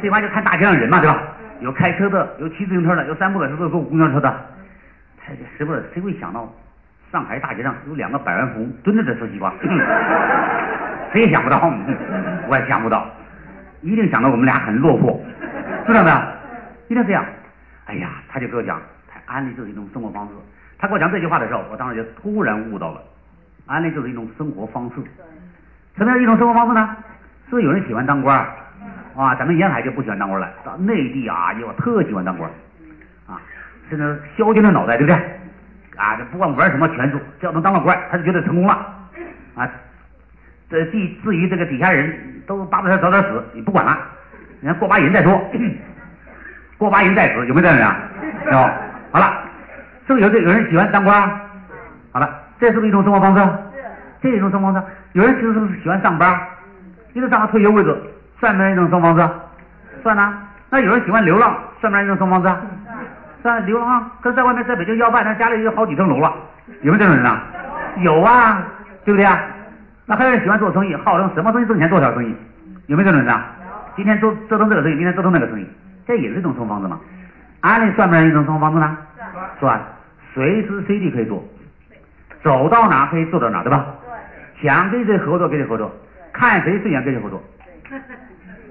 [0.00, 1.20] 西瓜就看大街上人嘛，对吧？
[1.60, 4.32] 有开车的，有骑自行车的，有散步的，有坐公交车的。
[5.58, 6.52] 是不是谁会想到
[7.12, 9.52] 上海大街上有两个百万富翁蹲着在吃西瓜？
[11.12, 11.58] 谁也想不到，
[12.48, 13.04] 我也想不到，
[13.80, 15.20] 一定想到我们俩很落魄，
[15.86, 16.16] 知道没有？
[16.86, 17.24] 一定这样。
[17.86, 18.80] 哎呀，他就跟我讲，
[19.30, 20.32] 安利就是一种生活方式。
[20.78, 23.00] 他给我讲这句话的时候，我当时就突然悟到了，
[23.66, 24.96] 安利就是一种生活方式。
[25.96, 26.96] 什么样一种生活方式呢？
[27.48, 28.36] 是有人喜欢当官
[29.16, 29.34] 啊？
[29.36, 32.50] 咱们沿海就不喜欢当官了，到内地啊，有特喜欢当官
[33.26, 33.40] 啊。
[33.90, 35.16] 这个削尖了脑袋，对不对？
[35.96, 38.72] 啊，这不管玩什么权术，只要能当了官，他就觉得成功了。
[39.56, 39.68] 啊，
[40.70, 43.98] 这地至于这个底下人都巴不得早点死，你不管了，
[44.62, 45.38] 人家过把瘾再说，
[46.78, 47.98] 过把瘾再死，有没有这样人啊？
[48.52, 48.89] 有。
[49.12, 49.42] 好了，
[50.06, 51.20] 是不是有这有人喜欢当官？
[52.12, 53.40] 好了，这是不是一种生活方式？
[54.22, 54.88] 这是一种生活方式。
[55.12, 56.38] 有人其实是不是喜欢上班？
[57.12, 57.96] 一直上到退休为止，
[58.38, 59.34] 算不算一种生活方式？
[60.02, 60.32] 算啊。
[60.70, 62.60] 那有人喜欢流浪，算不算一种生活方式？
[63.42, 66.32] 算流浪，可是在外面在北京要饭，他家里有好几层楼了，
[66.82, 67.42] 有没有这种人啊？
[67.98, 68.62] 有啊，
[69.04, 69.40] 对不对啊？
[70.06, 72.34] 那还有人喜欢做生意，号称什么东西挣钱做小生意，
[72.86, 73.46] 有没有这种人啊？
[73.96, 75.66] 今天做折腾这个生意，明天折腾那个生意，
[76.06, 77.00] 这也是一种生活方式嘛？
[77.60, 78.98] 安利算不算一种生活方式呢？
[79.58, 79.80] 算，
[80.32, 81.42] 随时随地可以做，
[82.42, 83.86] 走到哪可以做到哪，对吧？
[84.62, 85.90] 想跟谁合作跟谁合作，
[86.32, 87.42] 看谁顺眼跟谁合作，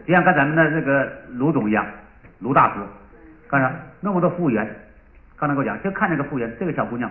[0.06, 1.86] 就像跟咱们的这个卢总一样，
[2.40, 2.80] 卢大师。
[3.48, 4.68] 看着那么多服务员，
[5.36, 7.10] 刚才跟我讲，就看那个服务员，这个小姑娘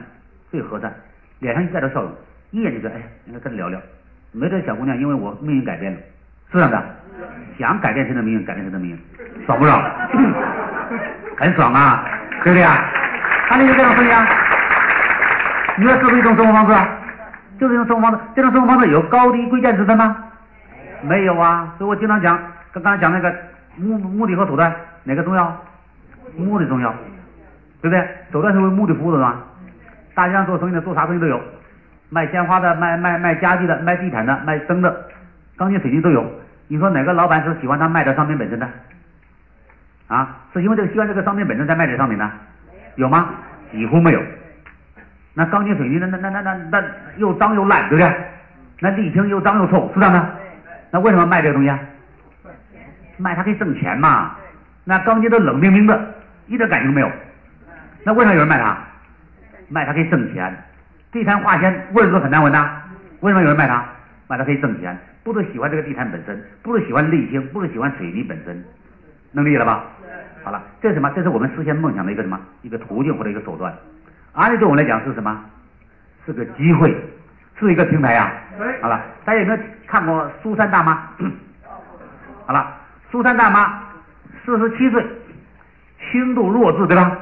[0.50, 0.94] 最和善，
[1.40, 2.12] 脸上一带着笑容，
[2.52, 3.80] 一眼就觉得，哎，应该跟她聊聊。
[4.30, 5.98] 没这小姑娘，因为我命运改变了，
[6.52, 6.80] 是这样的。
[7.58, 8.98] 想改变谁的命运，改变谁的命运，
[9.46, 9.82] 爽不爽？
[11.36, 12.04] 很爽啊，
[12.44, 12.78] 对不对啊？
[13.48, 14.26] 他那个这种生意啊，
[15.76, 16.88] 你说是不是一种生活方式？
[17.58, 18.18] 就是一种生活方式。
[18.34, 20.16] 这种生活方式有高低贵贱之分吗？
[21.02, 22.38] 没有啊，所以我经常讲，
[22.72, 23.34] 跟刚才讲那个
[23.76, 24.72] 目目的和手段
[25.04, 25.56] 哪个重要？
[26.36, 26.92] 目的重要，
[27.80, 28.06] 对不对？
[28.32, 29.36] 手段是为目的服务的嘛。
[30.14, 31.40] 大街上做生意的，做啥生意都有，
[32.10, 35.06] 卖鲜花的，卖卖卖家具的，卖地毯的，卖灯的，
[35.56, 36.24] 钢筋水泥都有。
[36.68, 38.68] 你说哪个老板是喜欢他卖的商品本身的？
[40.06, 42.30] 啊，是因为这个喜欢这个商品本身才卖这商品的？
[42.96, 43.28] 有吗？
[43.70, 44.22] 几乎没有。
[45.34, 46.84] 那钢筋水泥那那那那那那
[47.16, 48.16] 又脏又烂，对不对？
[48.80, 50.34] 那沥青又脏又臭，是这样的。
[50.90, 51.78] 那为什么卖这个东西啊？
[53.18, 54.34] 卖它可以挣钱嘛。
[54.84, 56.14] 那钢筋都冷冰冰的，
[56.46, 57.10] 一点感情没有。
[58.04, 58.76] 那为什么有人卖它？
[59.68, 60.56] 卖它可以挣钱。
[61.12, 62.70] 地摊化纤味是不是很难闻呐？
[63.20, 63.84] 为什么有人卖它？
[64.28, 64.96] 卖它可以挣钱。
[65.24, 68.64] 不是喜欢这个地毯本身，不是喜欢沥青，不是喜欢水泥本身，
[69.32, 69.84] 能理解了吧？
[70.44, 71.10] 好了，这是什么？
[71.14, 72.40] 这是我们实现梦想的一个什么？
[72.62, 73.74] 一个途径或者一个手段。
[74.32, 75.44] 安利对我们来讲是什么？
[76.24, 76.96] 是个机会，
[77.58, 78.32] 是一个平台呀。
[78.80, 80.94] 好了，大家有没有看过苏珊大妈？
[82.46, 82.74] 好了，
[83.10, 83.82] 苏珊大妈
[84.44, 85.04] 四十七岁，
[86.10, 87.18] 轻度弱智对吧？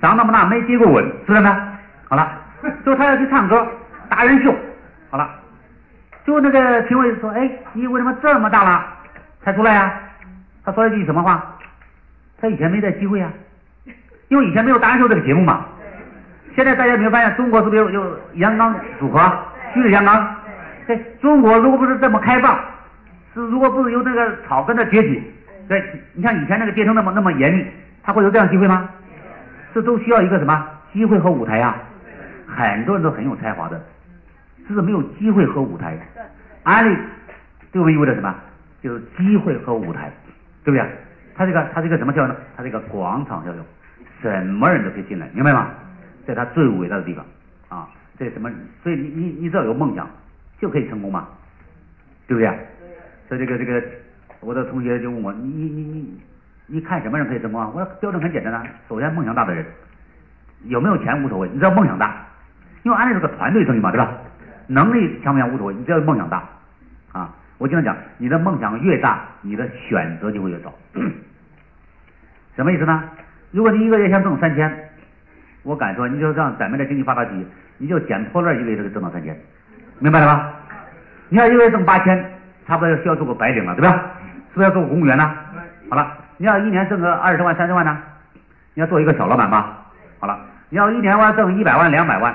[0.00, 1.78] 长那么大没接过吻，知道吗？
[2.08, 2.30] 好了，
[2.84, 3.66] 就她要去唱歌，
[4.10, 4.54] 达人秀。
[5.10, 5.30] 好了。
[6.26, 8.84] 就那个评委说：“哎，你为什么这么大了
[9.44, 9.94] 才出来呀？”
[10.64, 11.56] 他说了一句什么话？
[12.40, 13.32] 他以前没这机会啊，
[14.28, 15.64] 因为以前没有达人秀这个节目嘛。
[16.56, 19.20] 现在大家有没有发现，中国是不是有有阳刚组合？
[19.72, 20.36] 旭日阳刚。
[20.86, 22.58] 对，中国如果不是这么开放，
[23.32, 25.22] 是如果不是由那个草根的崛起，
[25.68, 27.64] 对，你像以前那个阶层那么那么严密，
[28.02, 28.88] 他会有这样机会吗？
[29.72, 31.76] 这都需要一个什么机会和舞台呀？
[32.46, 33.80] 很多人都很有才华的。
[34.66, 35.98] 只是没有机会和舞台，
[36.64, 36.96] 安利
[37.72, 38.34] 对我们意味着什么？
[38.82, 40.12] 就是机会和舞台，
[40.64, 40.86] 对不对？
[41.34, 42.36] 它这个它是一个什么效应呢？
[42.56, 43.64] 它是一个广场效应，
[44.22, 45.70] 什么人都可以进来，明白吗？
[46.26, 47.24] 在它最伟大的地方
[47.68, 47.88] 啊，
[48.18, 48.50] 这什么？
[48.82, 50.08] 所以你你你只要有梦想
[50.60, 51.28] 就可以成功嘛，
[52.26, 52.48] 对不对？
[53.28, 53.82] 所以这个这个，
[54.40, 56.20] 我的同学就问我，你你你你
[56.66, 57.70] 你看什么人可以成功啊？
[57.74, 59.64] 我说标准很简单啊，首先梦想大的人，
[60.64, 62.24] 有没有钱无所谓，你只要梦想大，
[62.82, 64.12] 因为安利是个团队生意嘛，对吧？
[64.66, 66.42] 能力强不强无所谓，你只要梦想大
[67.12, 67.30] 啊！
[67.58, 70.72] 我经常讲，你的梦想越大，你的选择就会越少。
[72.56, 73.04] 什么意思呢？
[73.50, 74.90] 如果你一个月想挣三千，
[75.62, 77.30] 我敢说，你就让咱们的经济发达区，
[77.78, 79.38] 你就捡破烂一个月就挣到三千，
[79.98, 80.52] 明白了吧？
[81.28, 82.18] 你要一个月挣八千，
[82.66, 83.94] 差不多要需要做个白领了，对吧？
[84.52, 85.34] 是不是要做个公务员呢？
[85.88, 87.96] 好了，你要一年挣个二十万、三十万呢？
[88.74, 89.86] 你要做一个小老板吧？
[90.18, 90.38] 好了，
[90.68, 92.34] 你要一年要挣一百万、两百万，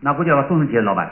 [0.00, 1.10] 那估计要中型企业老板。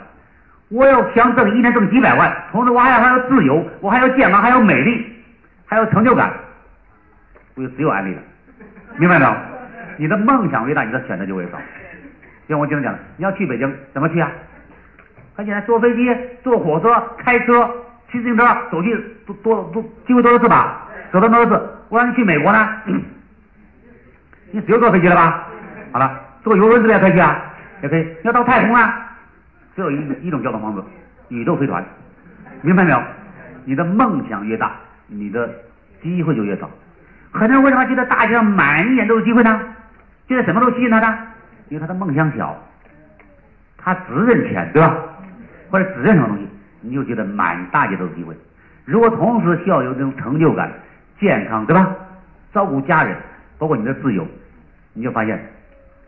[0.72, 5.06] 我要想挣一年挣几百万，同时我还要还要自由，我还要健康，还要美丽，
[5.66, 6.32] 还有成就感，
[7.54, 8.22] 我就只有安利了，
[8.96, 9.34] 明白没有？
[9.98, 11.58] 你的梦想越大，你的选择就越少。
[12.48, 14.30] 像我经常讲，你要去北京怎么去啊？
[15.36, 17.70] 很简单，坐飞机、坐火车、开车、
[18.10, 18.96] 骑自行车，走去
[19.26, 20.88] 多多多机会多少次吧？
[21.12, 21.68] 走了多少次？
[21.90, 22.68] 我让你去美国呢，
[24.50, 25.46] 你只有坐飞机了吧？
[25.92, 27.38] 好了，坐游轮是不是也可以去啊？
[27.82, 28.16] 也可以。
[28.24, 28.92] 要到太空呢？
[29.74, 30.82] 只有一一种交通方式，
[31.28, 31.84] 宇宙飞船，
[32.60, 33.02] 明白没有？
[33.64, 34.72] 你的梦想越大，
[35.06, 35.48] 你的
[36.02, 36.68] 机会就越少。
[37.30, 39.60] 很多人为什么觉得大街上满眼都是机会呢？
[40.28, 41.18] 觉得什么都吸引他呢？
[41.68, 42.60] 因为他的梦想小，
[43.78, 44.96] 他只认钱，对吧？
[45.70, 46.46] 或者只认什么东西，
[46.80, 48.36] 你就觉得满大街都是机会。
[48.84, 50.70] 如果同时需要有这种成就感、
[51.18, 51.94] 健康，对吧？
[52.52, 53.16] 照顾家人，
[53.58, 54.26] 包括你的自由，
[54.92, 55.40] 你就发现，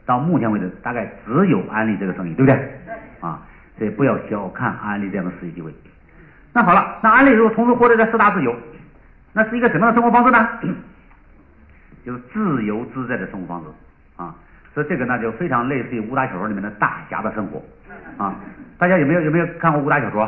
[0.05, 2.81] 到目前为止，大概只有安利这个生意，对不对？
[3.21, 3.41] 啊。
[3.79, 5.73] 所以不要小看安利这样的实习机会。
[6.53, 8.55] 那好了，那安利如果同时获得这四大自由，
[9.33, 10.49] 那是一个什么样的生活方式呢？
[12.07, 13.67] 就是自由自在的生活方式
[14.17, 14.35] 啊。
[14.75, 17.63] 所以这个呢，就非常类似于武打小说里面的大侠的生活
[18.17, 18.35] 啊。
[18.77, 20.23] 大家有没有有没有看过武打小说？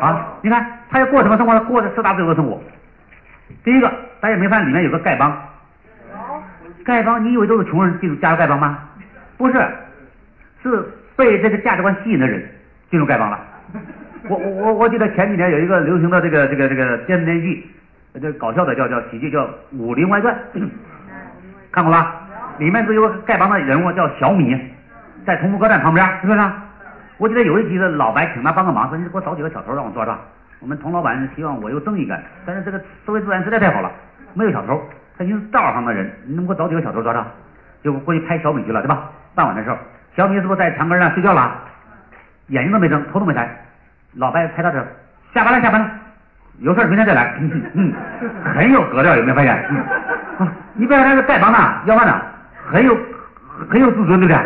[0.00, 1.58] 啊，你看他要过什么生活？
[1.60, 2.60] 过着四大自由的生活。
[3.64, 5.36] 第一个，大家没发现里面有个丐帮？
[6.84, 8.78] 丐帮，你以为都是穷人进入加入丐帮吗？
[9.36, 9.66] 不是，
[10.62, 12.48] 是被这个价值观吸引的人。
[12.90, 13.38] 进入丐帮了，
[14.28, 20.34] 我我我我记得前几年有一个流行的这个这个这个电视连续剧，这搞笑的叫叫喜剧叫《武林外传》，
[21.72, 22.22] 看过吧？
[22.58, 24.58] 里面就有丐帮的人物叫小米，
[25.26, 26.40] 在同福客栈旁边，是不是？
[27.18, 30.18] 我记得有一集的老白请他帮个忙，说你给我找几个小偷让我抓抓。
[30.60, 33.90] 我们童老板希望我有正义感，但是这个社会治安实在太好了，
[34.34, 34.80] 没有小偷，
[35.18, 37.26] 他经是道上的人，你能给我找几个小偷抓抓？
[37.82, 39.10] 就过去拍小米去了，对吧？
[39.34, 39.76] 傍晚的时候，
[40.16, 41.62] 小米是不是在墙根上睡觉了？
[42.48, 43.48] 眼睛都没睁，头都没抬，
[44.14, 44.78] 老白拍到这，
[45.34, 45.90] 下班了，下班了，
[46.58, 47.34] 有事明天再来，
[47.74, 47.92] 嗯，
[48.54, 49.64] 很有格调，有没有发现？
[50.38, 52.22] 嗯，你别看他是丐帮的，要饭的，
[52.70, 52.96] 很有
[53.68, 54.38] 很有自尊，对不对？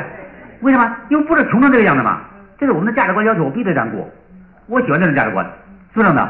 [0.60, 0.96] 为什么？
[1.08, 2.20] 因为不是穷成这个样子嘛，
[2.58, 4.08] 这是我们的价值观要求，我必须得这样过，
[4.66, 5.44] 我喜欢这种价值观，
[5.94, 6.28] 是这样的。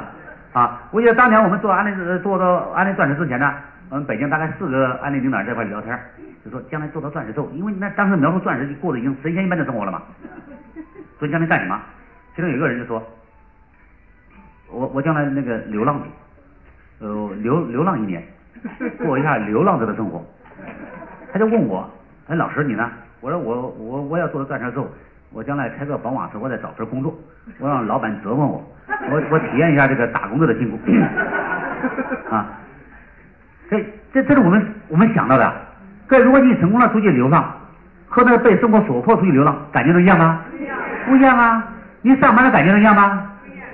[0.53, 3.53] 啊，我记得当年我们做安利做到安利钻石之前呢，
[3.89, 5.97] 我们北京大概四个安利领导人在一块聊天，
[6.45, 10.03] 就说将来做到钻石之后，因为那当时描述钻石就过得已经神仙一般的生活了嘛，
[11.21, 11.79] 说将来干什么？
[12.35, 13.07] 其中有一个人就说，
[14.71, 18.25] 我我将来那个流浪去，呃流流浪一年，
[19.05, 20.25] 过一下流浪者的生活。
[21.33, 21.89] 他就问我，
[22.29, 22.91] 哎老师你呢？
[23.21, 24.89] 我说我我我要做了钻石之后，
[25.31, 27.15] 我将来开个宝马车，我再找份工作，
[27.59, 28.65] 我让老板折磨我，
[29.11, 30.79] 我我体验一下这个打工者的辛苦
[32.35, 32.47] 啊。
[33.69, 35.53] 这这这是我们我们想到的。
[36.09, 37.55] 这如果你成功了出去流浪，
[38.09, 40.43] 和那个被生活所迫出去流浪，感觉能一样吗？
[41.07, 41.63] 不一样啊。
[42.03, 43.27] 你上班的感觉能一样吗？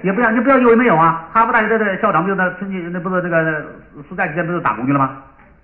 [0.02, 0.34] 也不一样。
[0.34, 1.26] 你不要以为没有啊？
[1.32, 3.64] 哈佛大学的的校长不就那春节那不是那个
[4.08, 5.10] 暑假期间不是打工去了吗？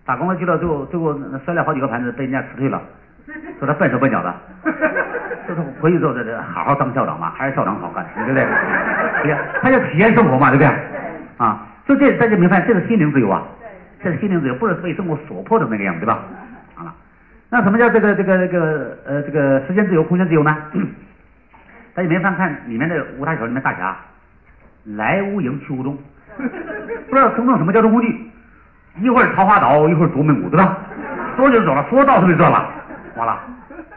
[0.04, 2.80] 打工了去了，最后最后摔了好几个盘子，被人家辞退了，
[3.60, 4.34] 说他笨手笨脚的。
[5.48, 8.46] 就是回去之后，这这好好当校长嘛，还是校长好干，对不对？
[9.22, 10.72] 对呀，他要体验生活嘛，对不对？
[11.36, 13.42] 啊，所以这大家明白，这是心灵自由啊，
[14.02, 16.20] 这是心灵自由，不是被生活所迫的那个样子，对吧？
[16.74, 16.94] 好了，
[17.50, 20.56] 那什么叫这个这个这个呃这个时间自由、空间自由呢？
[21.95, 23.95] 大家没翻看里面的五大小里面大侠，
[24.84, 25.97] 来无影去无踪，
[26.36, 28.30] 不知道乘坐什么交通工具，
[28.97, 30.78] 一会儿桃花岛，一会儿独门谷，对吧？
[31.36, 32.66] 说就走了，说到就到了，
[33.16, 33.38] 完了，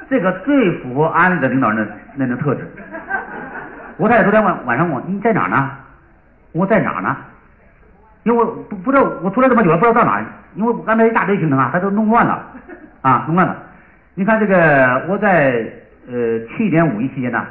[0.10, 2.70] 这个最符合安利的领导人的那种特质。
[3.98, 5.72] 吴太太昨天晚晚上问我你在哪呢？
[6.52, 7.16] 我在哪呢？
[8.24, 10.22] 因为我不不知道我出来这么久了，不知道到哪，
[10.56, 12.46] 因为我安排一大堆行程啊，他都弄乱了
[13.02, 13.56] 啊，弄乱了。
[14.16, 15.72] 你看这个我在。
[16.08, 17.46] 呃，去年五一期间呢，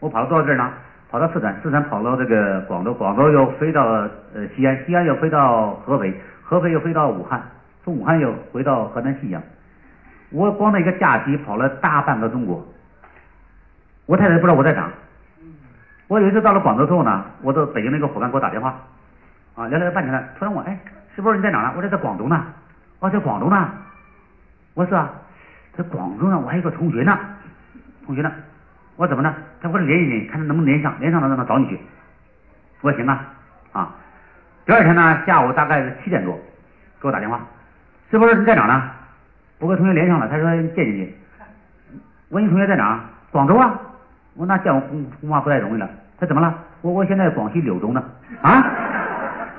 [0.00, 0.70] 我跑到多少地儿呢？
[1.10, 3.82] 跑到四川，四川跑到这个广州，广州又飞到
[4.34, 7.42] 呃西安，西安又飞到合肥，合肥又飞到武汉，
[7.82, 9.42] 从武汉又回到河南信阳。
[10.30, 12.62] 我光那一个假期跑了大半个中国。
[14.04, 14.90] 我太太不知道我在哪。
[16.08, 18.78] 我有一次到了广州之后呢，我到北京那个伙伴给我打电话，
[19.54, 20.78] 啊，聊了半天了，突然问，哎，
[21.16, 21.72] 师傅你在哪呢？
[21.74, 22.44] 我说在广州呢。
[23.00, 23.66] 哦，在广州呢。
[24.74, 25.10] 我说是啊。
[25.78, 27.16] 在广州呢，我还有个同学呢，
[28.04, 28.32] 同学呢，
[28.96, 29.32] 我怎么呢？
[29.62, 31.78] 他说联系联系，看他能不能连上，连上了让他找你去。
[32.80, 33.24] 我说行啊，
[33.70, 33.94] 啊，
[34.66, 36.36] 第二天呢，下午大概是七点多，
[37.00, 37.40] 给我打电话，
[38.10, 38.90] 是不是你在哪呢？
[39.60, 41.14] 我跟同学连上了，他说见见你。
[42.30, 42.98] 问你同学在哪？
[43.30, 43.78] 广州啊。
[44.34, 45.88] 我那见我恐恐怕不太容易了。
[46.18, 46.52] 他怎么了？
[46.80, 48.02] 我我现在广西柳州呢。
[48.42, 48.64] 啊？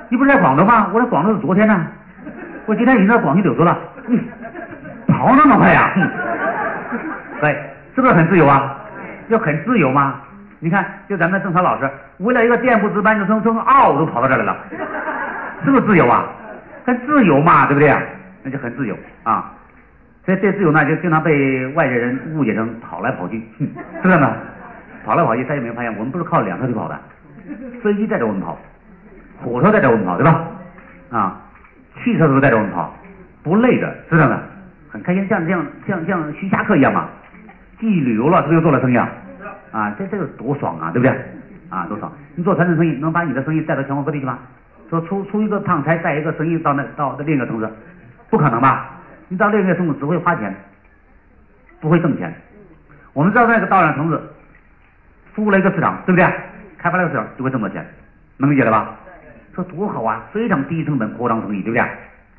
[0.09, 0.89] 你不是在广州吗？
[0.93, 1.87] 我在广州是昨天呢。
[2.65, 3.79] 我今天已经在广西柳州了。
[5.19, 5.91] 跑那么快呀？
[7.41, 7.51] 对，
[7.93, 8.77] 是不是很自由啊？
[9.27, 10.15] 要很自由吗？
[10.59, 11.89] 你看，就咱们郑超老师，
[12.19, 14.57] 为了一个店铺值班，就从从澳都跑到这儿来了，
[15.65, 16.25] 是不是自由啊？
[16.85, 17.93] 很自由嘛，对不对？
[18.43, 19.51] 那就很自由啊。
[20.25, 24.33] 所以这自由呢，就经常被外界人误解成跑来跑去，是不是呢？
[25.05, 26.97] 跑来跑去，大家有没有发现，我们不是靠两条腿跑的，
[27.83, 28.57] 飞机带着我们跑，
[29.43, 30.41] 火车带着我们跑，对吧？
[31.11, 31.37] 啊，
[32.03, 32.93] 汽车都带着我们跑，
[33.43, 34.39] 不累的，是这样的。
[34.89, 37.07] 很开心，像像像像徐霞客一样嘛，
[37.79, 39.09] 既旅游了，是不是又做了生意啊？
[39.71, 41.15] 啊，这这个多爽啊，对不对？
[41.69, 42.11] 啊，多爽！
[42.33, 44.39] 你做传统生意，能把你的生意带到全国各地去吗？
[44.89, 47.69] 说出出一个趟差，带一个生意到那到另一个城市，
[48.31, 48.89] 不可能吧？
[49.27, 50.51] 你到另一个城市只会花钱，
[51.79, 52.33] 不会挣钱。
[53.13, 54.19] 我们知道那个到那城市，
[55.35, 56.27] 服务了一个市场，对不对？
[56.79, 57.85] 开发了个市场就会挣到钱，
[58.37, 58.95] 能理解了吧？
[59.53, 61.81] 说多好啊，非常低成本扩张生意，对不对？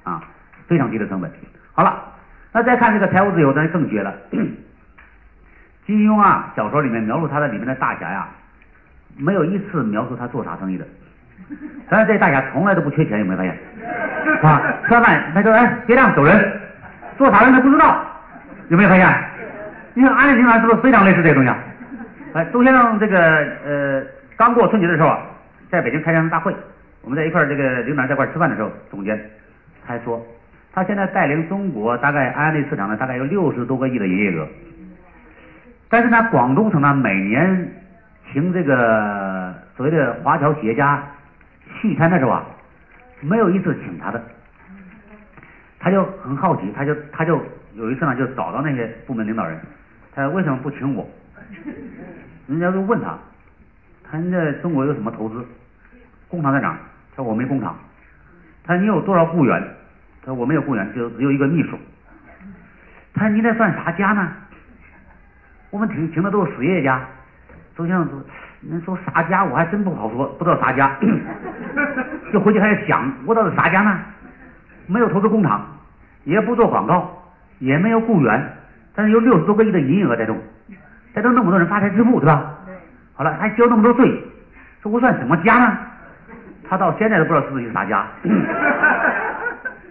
[0.02, 0.20] 啊，
[0.66, 1.30] 非常低的成本。
[1.72, 2.02] 好了。
[2.52, 4.12] 那再看这个财务自由，那就更绝了。
[5.86, 8.28] 金庸啊，小说里面描述他的里面的大侠呀，
[9.16, 10.86] 没有一次描述他做啥生意的。
[11.88, 13.56] 但是这大侠从来都不缺钱，有没有发现？
[14.42, 16.60] 啊，吃完饭他说：“哎，结账走人。”
[17.18, 18.04] 做啥人他不知道，
[18.68, 19.24] 有没有发现？
[19.94, 21.58] 你看安利集团是不是非常类似这个东西啊？
[22.34, 23.18] 哎，周先生这个
[23.64, 24.02] 呃，
[24.36, 25.16] 刚过春节的时候，
[25.70, 26.54] 在北京开大会，
[27.02, 29.20] 我们在一块儿这个领导在一块儿吃饭的时候，总监
[29.86, 30.24] 他还说。
[30.72, 34.46] 他现在带领中国大概安利市场呢，大概有六十多个亿的营业额。
[35.88, 37.72] 但是呢，广东省呢每年
[38.32, 41.02] 请这个所谓的华侨企业家
[41.80, 42.46] 聚餐的时候啊，
[43.20, 44.22] 没有一次请他的。
[45.80, 47.42] 他就很好奇，他就他就
[47.74, 49.58] 有一次呢就找到那些部门领导人，
[50.14, 51.08] 他为什么不请我？
[52.46, 53.18] 人家就问他，
[54.04, 55.44] 他在中国有什么投资？
[56.28, 56.78] 工厂在哪？
[57.16, 57.76] 他说我没工厂。
[58.62, 59.60] 他说你有多少雇员？
[60.22, 61.78] 他说我没有雇员，就只有一个秘书。
[63.14, 64.28] 他说你那算啥家呢？
[65.70, 67.00] 我们请请的都是实业家。
[67.76, 68.20] 周先生说
[68.60, 69.44] ：“你说啥家？
[69.44, 70.96] 我还真不好说，不知道啥家。
[72.32, 73.98] 就回去还在想，我到底啥家呢？
[74.86, 75.64] 没有投资工厂，
[76.24, 77.10] 也不做广告，
[77.58, 78.52] 也没有雇员，
[78.94, 80.36] 但是有六十多个亿的营业额在中，
[81.14, 82.54] 带动那么多人发财致富，对吧？
[83.14, 84.22] 好了，还交那么多税，
[84.82, 85.78] 说我算什么家呢？
[86.68, 88.04] 他到现在都不知道自己是啥家。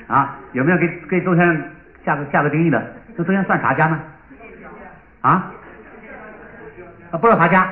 [0.10, 1.64] 啊，有没有给给周先生
[2.04, 2.84] 下个下个定义的？
[3.16, 4.00] 这周先生算啥家呢？
[5.22, 5.52] 啊？
[7.12, 7.68] 啊，不知道啥家，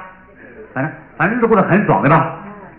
[0.73, 2.35] 反正反正日子过得很爽，对吧？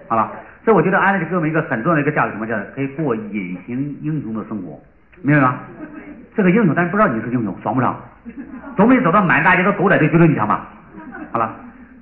[0.09, 0.31] 好了，
[0.65, 4.81] 所以我觉得安利给我们一个很重要的一个价值，什么叫可以过隐形英雄的生活，
[5.23, 5.57] 明白吗？
[6.37, 7.95] 这个英雄，但是不知道你是英雄，爽不爽？
[8.77, 10.69] 总比走到满大街都狗仔队追着你强吧？
[11.33, 11.53] 好了，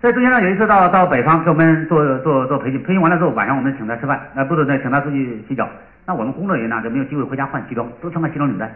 [0.01, 5.67] 所以周先生有一次到到北方给我们做做做培训，培训完了之后晚上我们请他吃饭，那不是再请他出去洗脚，
[6.07, 8.67] 那我们工作人员呢就没有机会回家换西装，都穿个西装领带。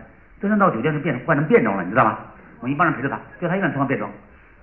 [0.41, 2.19] 周先生到酒店就变换成便装了，你知道吗？
[2.61, 4.11] 我们一帮人陪着他，就他一个人穿个便装。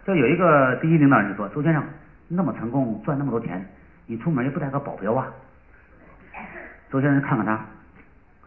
[0.06, 1.84] 就有一个低级领导人就说：“周先生
[2.28, 3.66] 那么成功，赚那么多钱，
[4.06, 5.28] 你出门也不带个保镖啊？”
[6.92, 7.60] 周先生看看他，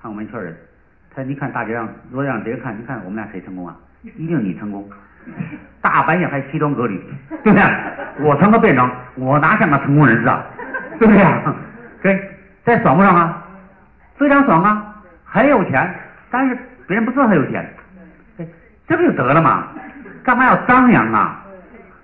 [0.01, 0.57] 看我们一圈人，
[1.15, 3.77] 他说你看大街上，如果让别人看，你看我们俩谁成功啊？
[4.03, 4.89] 一定你成功。
[5.83, 6.99] 大半夜还西装革履，
[7.43, 7.63] 对不对？
[8.27, 10.45] 我穿个便装，我哪像个成功人士啊？
[10.99, 11.55] 对不对 啊？
[12.03, 12.31] 对，
[12.65, 13.47] 这爽不爽啊？
[14.21, 15.03] 非常爽啊！
[15.25, 15.95] 很有钱，
[16.31, 16.55] 但是
[16.87, 17.67] 别人不知道他有钱，
[18.87, 19.69] 这不就得了嘛？
[20.23, 21.43] 干嘛要张扬啊？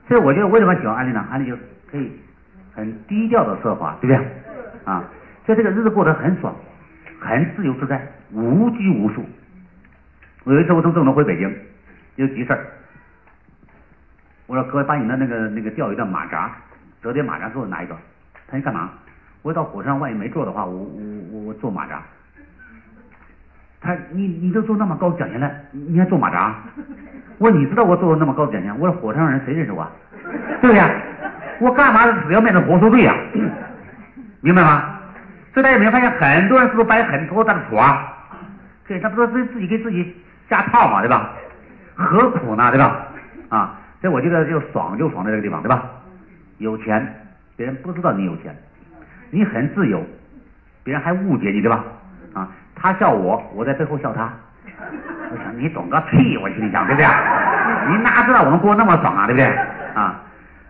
[0.09, 1.23] 所以我觉得为什么喜欢安利呢？
[1.31, 1.55] 安利就
[1.91, 2.11] 可以
[2.75, 4.27] 很低调的奢华，对不对？
[4.87, 5.05] 啊，
[5.45, 6.57] 所以这个日子过得很爽，
[7.21, 8.01] 很自由自在，
[8.33, 9.23] 无拘无束。
[10.45, 11.55] 我有一次我从郑州回北京，
[12.14, 12.67] 有急事儿。
[14.47, 16.51] 我说哥，把你的那个那个钓鱼的马扎，
[17.03, 17.95] 折叠马扎给我拿一个。
[18.49, 18.89] 他说干嘛？
[19.47, 22.03] 我到火车上万一没座的话，我我我我坐马扎。
[23.80, 26.57] 他你你都坐那么高讲下来，你还坐马扎？
[27.38, 28.74] 我说你知道我坐那么高讲下？
[28.74, 29.86] 我说火车上人谁认识我？
[30.61, 30.82] 对不对？
[31.61, 33.14] 我干嘛死要面子活受罪呀？
[34.40, 34.99] 明白吗？
[35.55, 38.12] 所以大家有没有发现，很多人是不是摆很多大的谱啊？
[38.88, 40.12] 对，他不是自自己给自己
[40.51, 41.30] 下套嘛，对吧？
[41.94, 43.07] 何苦呢，对吧？
[43.51, 43.78] 啊。
[44.01, 45.84] 所以我觉得就爽就爽在这个地方，对吧？
[46.59, 47.14] 有钱，
[47.55, 48.57] 别人不知道你有钱，
[49.37, 50.03] 你很自由，
[50.82, 51.84] 别人还误解你，对吧？
[52.32, 54.32] 啊，他笑我，我在背后笑他。
[55.30, 57.07] 我想你懂个屁，我心里想，对不对？
[57.91, 59.47] 你哪知道我们过那么爽啊，对不对？
[59.95, 60.22] 啊，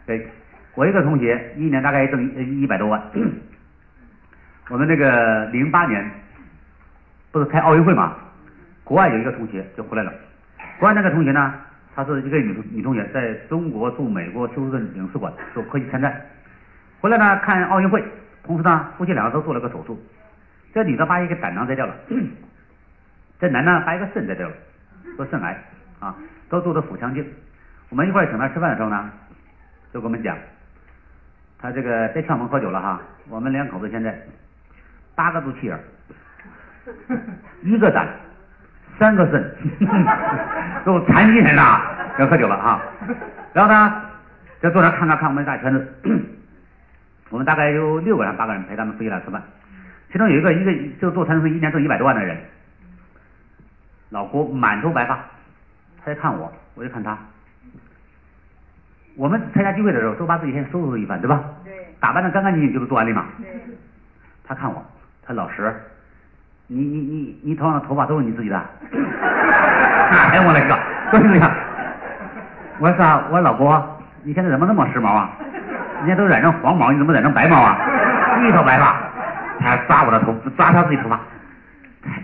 [0.04, 0.26] 对，
[0.74, 3.00] 我一个同学一年大概挣一一百多万。
[4.68, 6.04] 我们那个零八年
[7.30, 8.16] 不是开奥运会嘛？
[8.82, 10.12] 国外有一个同学就回来了，
[10.80, 11.54] 国外那个同学呢？
[11.94, 16.20] 她是一个女女同学，在中国驻美国休斯顿领事馆做科技参战，
[17.00, 18.04] 回来呢看奥运会，
[18.46, 20.00] 同时呢夫妻两个都做了个手术，
[20.72, 21.94] 这女的把一个胆囊摘掉了，
[23.40, 24.54] 这男的把一个肾摘掉了，
[25.16, 25.56] 做肾癌
[26.00, 26.14] 啊，
[26.48, 27.26] 都做的腹腔镜。
[27.88, 29.10] 我们一块请他吃饭的时候呢，
[29.92, 30.36] 就跟我们讲，
[31.58, 34.18] 他这个别呛我们喝酒了哈，我们两口子现在
[35.14, 35.78] 八个肚脐眼，
[37.62, 38.06] 一个胆。
[38.98, 39.56] 三个肾，
[40.86, 41.82] 都残疾人呐，
[42.18, 42.82] 要喝酒了啊！
[43.52, 44.02] 然后呢，
[44.62, 45.86] 就坐那看看看我们大圈子，
[47.30, 49.42] 我们大概有六个人八个人陪他们夫妻俩吃饭，
[50.12, 52.36] 其中有一个一个就做餐饮一年挣一百多万的人，
[54.10, 55.16] 老郭满头白发，
[55.98, 57.18] 他在看我，我就看他。
[59.16, 61.42] 我们参加聚会的时候都把自己先收拾一番，对吧？
[61.64, 61.72] 对。
[61.98, 63.24] 打扮的干干净净就是做安利嘛。
[63.38, 63.48] 对。
[64.44, 64.84] 他看我，
[65.22, 65.74] 他老实。
[66.68, 68.56] 你你你你头上的头发都是你自己的？
[68.92, 70.78] 哎我勒个，
[71.10, 71.50] 都是这样。
[72.78, 73.16] 我说啥？
[73.26, 75.30] 我说老郭，你现在怎么那么时髦啊？
[76.00, 77.76] 人家都染成黄毛，你怎么染成白毛啊？
[78.46, 78.96] 一头白发，
[79.60, 81.18] 他抓我的头，抓他自己头发。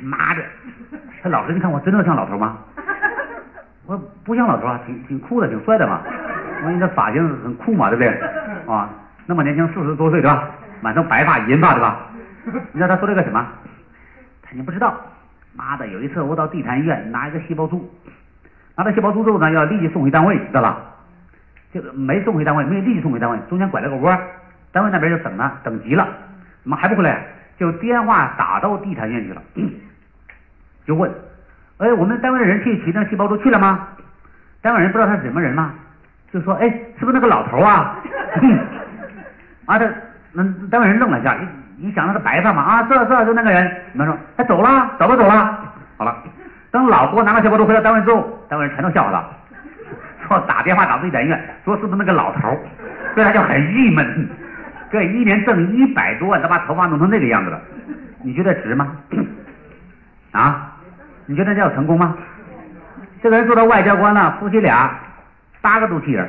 [0.02, 0.42] 妈的，
[1.22, 2.58] 他老师，你看我真的像老头吗？
[3.86, 6.00] 我不像老头啊，挺挺酷的，挺帅的嘛。
[6.58, 8.72] 我说你这发型很酷嘛，对不对？
[8.72, 8.88] 啊，
[9.26, 10.44] 那么年轻，四十多岁对吧？
[10.80, 11.96] 满头白发银发对吧？
[12.72, 13.44] 你知道他说了个什么？
[14.50, 14.94] 你不知道，
[15.56, 15.86] 妈的！
[15.88, 17.90] 有一次我到地坛医院拿一个细胞珠，
[18.76, 20.76] 拿到细胞珠之后呢，要立即送回单位，知道吧？
[21.72, 24.18] 就没送回单位，没有立即送回单位，中间拐了个弯，
[24.72, 26.06] 单位那边就等呢，等急了，
[26.62, 27.24] 怎么还不回来？
[27.58, 29.42] 就电话打到地坛医院去了，
[30.86, 31.10] 就问，
[31.78, 33.88] 哎，我们单位的人去取那细胞珠去了吗？
[34.60, 35.72] 单位人不知道他是什么人吗？
[36.32, 36.68] 就说，哎，
[36.98, 37.98] 是不是那个老头啊？
[39.66, 39.92] 啊，这
[40.32, 41.36] 那单位人愣了一下。
[41.78, 45.58] 你想那个白发嘛啊，这这就那个人，他说他走了，走了走了，
[45.96, 46.16] 好了。
[46.70, 49.24] 等老郭拿了小包都回到单位之后，单位人全都笑话他，
[50.40, 52.58] 打电话打到地检医院，说是不是那个老头
[53.14, 54.28] 所以他就很郁闷。
[54.90, 57.60] 这一年挣一百多万，他把头发弄成那个样子了，
[58.22, 58.96] 你觉得值吗？
[60.32, 60.72] 啊？
[61.26, 62.16] 你觉得这叫成功吗？
[63.22, 64.90] 这个人做到外交官了，夫妻俩
[65.60, 66.28] 八个肚脐眼，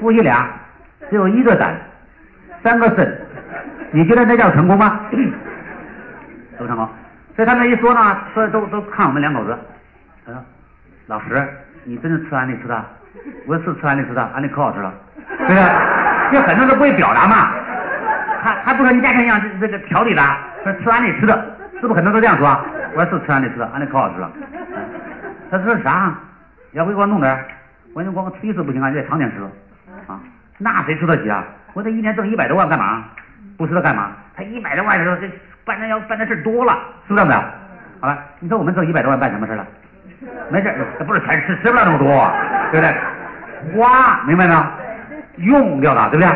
[0.00, 0.48] 夫妻俩
[1.10, 1.76] 只有一个胆，
[2.62, 3.20] 三个肾。
[3.92, 5.00] 你觉得那叫成功吗？
[6.58, 6.88] 都成功。
[7.36, 9.56] 所以他们一说呢，说都都看我们两口子。
[10.24, 10.42] 他说
[11.06, 11.46] ：“老石，
[11.86, 12.84] 你真是吃安利吃的？
[13.46, 14.92] 我是吃安利吃的，安利可好吃了，
[15.38, 15.62] 对不对？
[16.32, 17.50] 就很多人不会表达嘛，
[18.42, 20.22] 还还不说你家庭样这这个调理的，
[20.64, 22.48] 说吃安利吃的，是不是很多都这样说？
[22.94, 24.28] 我说是吃安利吃的，安利可好吃了。
[25.48, 26.12] 他说啥？
[26.72, 27.38] 要不给我弄点？
[27.94, 29.36] 我说光吃一次不行啊，得常年吃
[30.08, 30.20] 啊。
[30.58, 31.44] 那谁吃得起啊？
[31.72, 33.04] 我这一年挣一百多万干嘛？
[33.56, 34.10] 不吃它干嘛？
[34.36, 35.30] 他一百多万的时候，这
[35.64, 36.76] 办那要办的事多了，
[37.06, 37.24] 是不是？
[38.00, 39.64] 好了，你说我们挣一百多万办什么事了？
[40.50, 42.06] 没事，这不是钱吃吃不了那么多，
[42.72, 42.94] 对不对？
[43.76, 44.64] 花，明白没有？
[45.38, 46.34] 用掉了，对不对？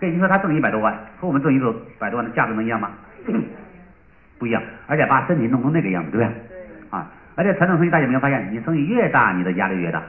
[0.00, 1.58] 跟你说他挣一百多万，和我们挣一
[1.98, 2.90] 百多万的价值能一样吗？
[4.38, 6.34] 不一样，而且把身体弄成那个样子，对不对？
[6.90, 10.02] 啊，而且传统生意大家有没有发现，你生意越大，你的压力越大。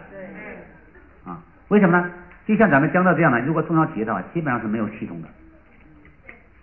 [1.26, 1.40] 啊，
[1.70, 2.10] 为什么呢？
[2.46, 5.28] 就像咱们江浙这样的，如果中小企业的话，基本上是没有系统的，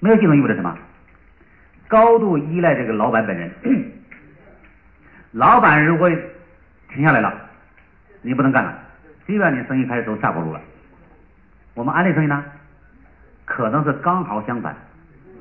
[0.00, 0.76] 没有系统意味着什么？
[1.88, 3.50] 高度依赖这个老板本人。
[5.32, 6.10] 老板如果
[6.94, 7.32] 停下来了，
[8.20, 8.74] 你不能干了，
[9.26, 10.60] 基本上你生意开始走下坡路了。
[11.74, 12.44] 我们安利生意呢，
[13.46, 14.74] 可能是刚好相反，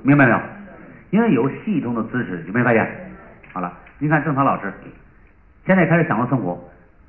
[0.02, 0.40] 明白没有？
[1.10, 2.90] 因为有系统的支持，有没有发现？
[3.52, 4.72] 好了，你看郑涛老师，
[5.65, 6.57] 现在开始享受生活，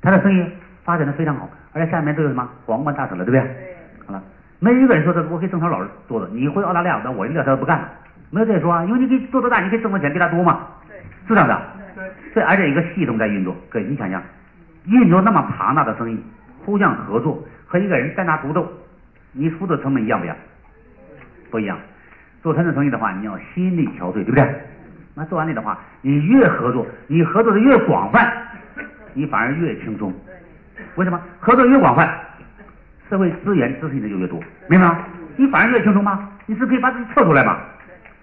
[0.01, 0.45] 他的生意
[0.83, 3.75] 发展的非常好，而且下面都有什么皇冠大臣了，对不对？
[4.05, 4.21] 好了，
[4.59, 7.89] 没有一个人说的我给郑涛老师做的，你回澳大利亚，那我一个他都不干了，
[8.29, 10.67] 没有这说啊，因为你可以做多大，你可以挣的钱比他多嘛，
[11.25, 11.61] 是这样的。
[12.33, 14.21] 对，而且一个系统在运作，各位你想想，
[14.85, 16.19] 运作那么庞大的生意，
[16.65, 18.67] 互相合作和一个人单打独斗，
[19.31, 20.35] 你付的成本一样不一样？
[21.51, 21.77] 不一样。
[22.41, 24.61] 做传统生意的话，你要心力憔悴，对不对？
[25.13, 28.33] 那做安利的话，你越合作，你合作的越广泛，
[29.13, 30.11] 你反而越轻松。
[30.95, 31.21] 为什么？
[31.39, 32.09] 合作越广泛，
[33.09, 34.97] 社会资源支持你的就越多，明白吗？
[35.35, 36.29] 你反而越轻松吗？
[36.47, 37.59] 你是可以把自己撤出来吗？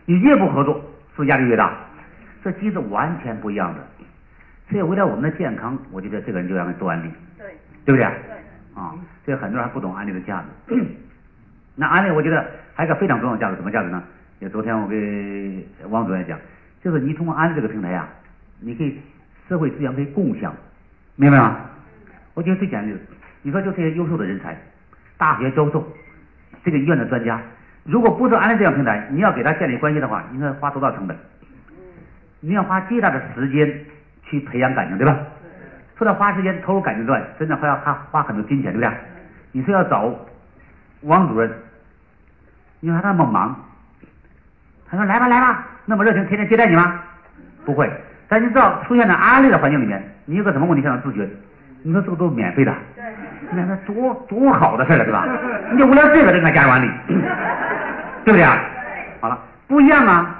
[0.05, 0.85] 你越不合作，
[1.17, 1.73] 是压力越大。
[2.43, 3.81] 这机制完全不一样的。
[4.71, 7.47] 所以为了我们的健康，我觉得这个人就让做安利，对，
[7.85, 8.05] 对不对？
[8.73, 8.95] 啊，
[9.25, 10.77] 所以很多人还不懂安利的价值。
[11.75, 14.01] 那安利，我觉得还有一个非常重要的价值，什么价值呢？
[14.41, 16.39] 就昨天我给王主任讲，
[16.83, 18.09] 就是你通过安利这个平台呀，
[18.61, 18.97] 你可以
[19.49, 20.55] 社会资源可以共享，
[21.17, 21.57] 明白吗？
[22.35, 22.97] 我觉得最简单的，
[23.43, 24.57] 你说就这些优秀的人才，
[25.19, 25.85] 大学教授，
[26.65, 27.43] 这个医院的专家，
[27.83, 31.17] 如果不是安利这样平台，你要给他建立关系的话，应该花多大成本？
[32.39, 33.85] 你要花巨大的时间。
[34.25, 35.17] 去培养感情，对吧？
[35.97, 38.91] 除了花时间投入感情之外，真的还要花花很多金钱，对不对？
[39.53, 40.11] 你说要找
[41.03, 41.51] 王主任，
[42.81, 43.55] 你说他那么忙，
[44.89, 47.01] 他说来吧来吧，那么热情，天天接待你吗？
[47.65, 47.91] 不会。
[48.29, 51.29] 但你知道，出现在安利的环境里面，你有个什么问题想要自觉？
[51.83, 52.73] 你说这个都是免费的，
[53.51, 55.27] 那那多多好的事了，对吧？
[55.73, 56.91] 你就为了这个给他加入安利，
[58.25, 58.59] 对不对啊？
[59.21, 60.37] 好了，不一样啊。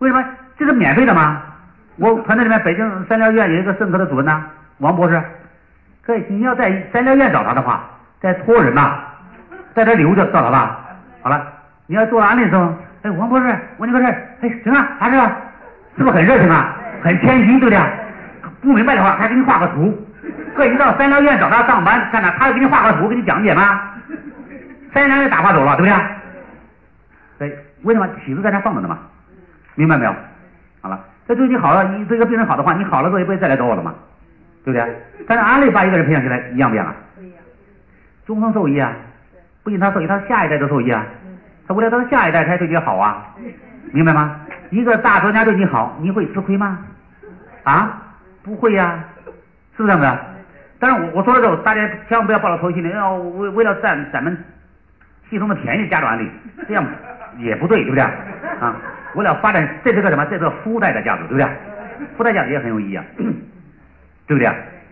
[0.00, 0.24] 为什么？
[0.58, 1.42] 这是免费的吗？
[2.00, 4.42] 我团队里面，北京三疗院有一个肾科的主任呐，
[4.78, 5.22] 王博士。
[6.02, 7.84] 可以，你要在三疗院找他的话，
[8.22, 8.94] 在托人呐，
[9.74, 10.80] 在这留着找他吧。
[11.20, 11.46] 好了，
[11.86, 15.30] 你要做安利的时候，哎，王博士，问你个事儿，哎，行啊，啥事啊？
[15.98, 16.74] 是不是很热情啊？
[17.02, 17.86] 很谦虚，对不对啊？
[18.62, 19.94] 不明白的话，还给你画个图。
[20.56, 23.78] 各位，你到三疗院找他上班，看看，他要给你画个图，给你讲解吗？
[24.94, 25.94] 三疗院打发走了，对不
[27.38, 27.50] 对？
[27.50, 28.98] 对，为什么体质在那放着呢嘛？
[29.74, 30.14] 明白没有？
[30.80, 30.98] 好了。
[31.30, 33.94] 这对你好了，你这个病人好的话，你好了之后也不会再来找我了嘛，
[34.64, 34.96] 对不对？
[35.28, 36.94] 但是安利把一个人培养起来，一样不一样啊？
[37.14, 37.38] 不一样，
[38.26, 38.92] 终生受益啊！
[39.62, 41.06] 不仅他受益，他下一代都受益啊！
[41.68, 43.24] 他为了他的下一代才对你好啊，
[43.92, 44.40] 明白吗？
[44.70, 46.80] 一个大专家对你好，你会吃亏吗？
[47.62, 48.02] 啊，
[48.42, 48.98] 不会呀，
[49.76, 50.20] 是不是这样的？
[50.80, 54.36] 但是我我说了之后，大家千万不要抱着投机心理，要为为了占咱们
[55.30, 56.28] 系统的便宜加入安利，
[56.66, 56.84] 这样
[57.38, 58.02] 也不对，对不对？
[58.02, 58.74] 啊？
[59.14, 60.24] 为了发展，这是个什么？
[60.26, 61.48] 这是个附带的价值，对不对？
[62.16, 63.04] 附带价值也很有意义啊，
[64.26, 64.46] 对不对？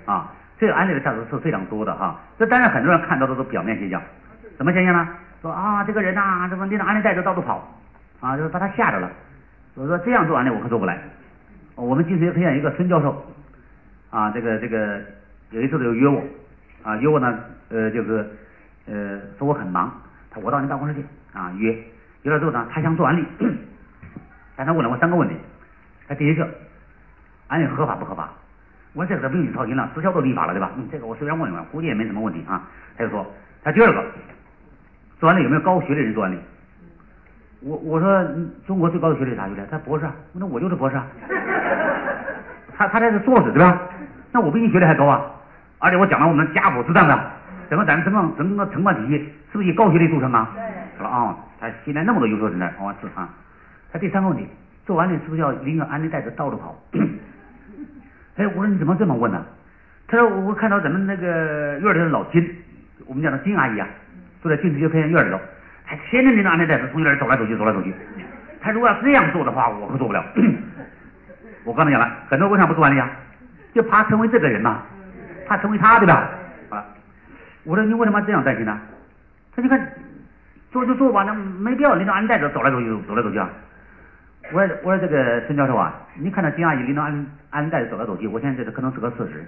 [0.06, 2.18] 啊，这个安利的价值是非常多的哈。
[2.38, 4.00] 这当然很多人看到的是表面现象，
[4.56, 5.08] 什么现象呢？
[5.40, 7.66] 说啊，这个人呐，这个拎着安利袋子到处跑，
[8.20, 9.10] 啊，就是把他吓着了。
[9.74, 10.98] 我说这样做安利我可做不来。
[11.76, 13.24] 我们经常培养一个孙教授，
[14.10, 15.00] 啊，这个这个
[15.50, 16.20] 有一次就约我，
[16.82, 17.38] 啊，约我呢，
[17.68, 18.28] 呃，就是
[18.86, 19.92] 呃，说我很忙，
[20.30, 21.72] 他我到你办公室去，啊，约
[22.22, 23.24] 约了之后呢，他想做安利。
[24.58, 25.36] 但他问了我三个问题，
[26.08, 26.44] 他第一个，
[27.46, 28.28] 安利合法不合法？
[28.92, 30.72] 我说这个不用你操心了，直销都立法了，对吧？
[30.76, 32.60] 嗯，这个我随便问一问，估计也没什么问题啊。
[32.96, 33.24] 他就说，
[33.62, 34.04] 他第二个，
[35.20, 36.38] 做安利有没有高学历人做安利？
[37.60, 38.28] 我我说
[38.66, 39.60] 中国最高的学历啥学历？
[39.70, 40.96] 他博士，啊那我就是博士。
[40.96, 41.06] 啊
[42.76, 43.80] 他他这是硕士对吧？
[44.32, 45.20] 那我比你学历还高啊！
[45.78, 47.30] 而且我讲了我们家谱是这样的，
[47.70, 49.18] 整个咱们整个整个城管体系
[49.52, 50.48] 是不是以高学历著称啊？
[50.96, 53.28] 说了啊，他现在那么多优秀人才，我是啊。
[53.92, 54.46] 他第三个问题，
[54.86, 56.76] 做完利是不是要拎个安利袋子到处跑？
[58.36, 59.44] 哎，我说你怎么这么问呢？
[60.06, 62.56] 他说我看到咱们那个院里的老金，
[63.06, 63.86] 我们讲的金阿姨啊，
[64.42, 65.40] 坐在金石街培养院里头，
[65.84, 67.94] 还天天拎着安全带子从院里走来走去，走来走去。
[68.60, 70.24] 他如果要这样做的话，我可做不了。
[71.64, 73.10] 我刚才讲了，很多为啥不做安利啊？
[73.74, 74.82] 就怕成为这个人呐，
[75.46, 76.30] 怕成为他，对吧？
[76.70, 76.84] 啊，
[77.64, 78.78] 我说你为什么这样担心呢？
[79.54, 79.92] 他就看
[80.70, 83.48] 做就做吧，那没必要拎着安带子走来走去，走来走去啊。
[84.52, 89.46] 我说我说这个孙教授啊，你看到金阿姨拎着安安带走来走去，我现在这可能是个事实。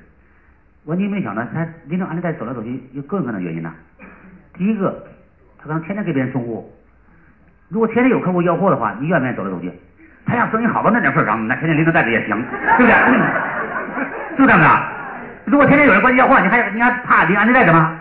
[0.84, 3.72] 我说你没想到，他拎着安利带走来走去有各种各样的原因呢？
[4.54, 5.04] 第一个，
[5.58, 6.64] 他可能天天给别人送货。
[7.68, 9.72] 如果天天有客户要货的话，你愿不愿意走来走去？
[10.26, 12.36] 他要生意好到那点份上，那天天拎着袋子也行，
[12.76, 12.94] 对不对？
[14.36, 14.66] 是这样的。
[15.46, 17.96] 如果天天有人管你要货，你还你还怕拎安袋子吗？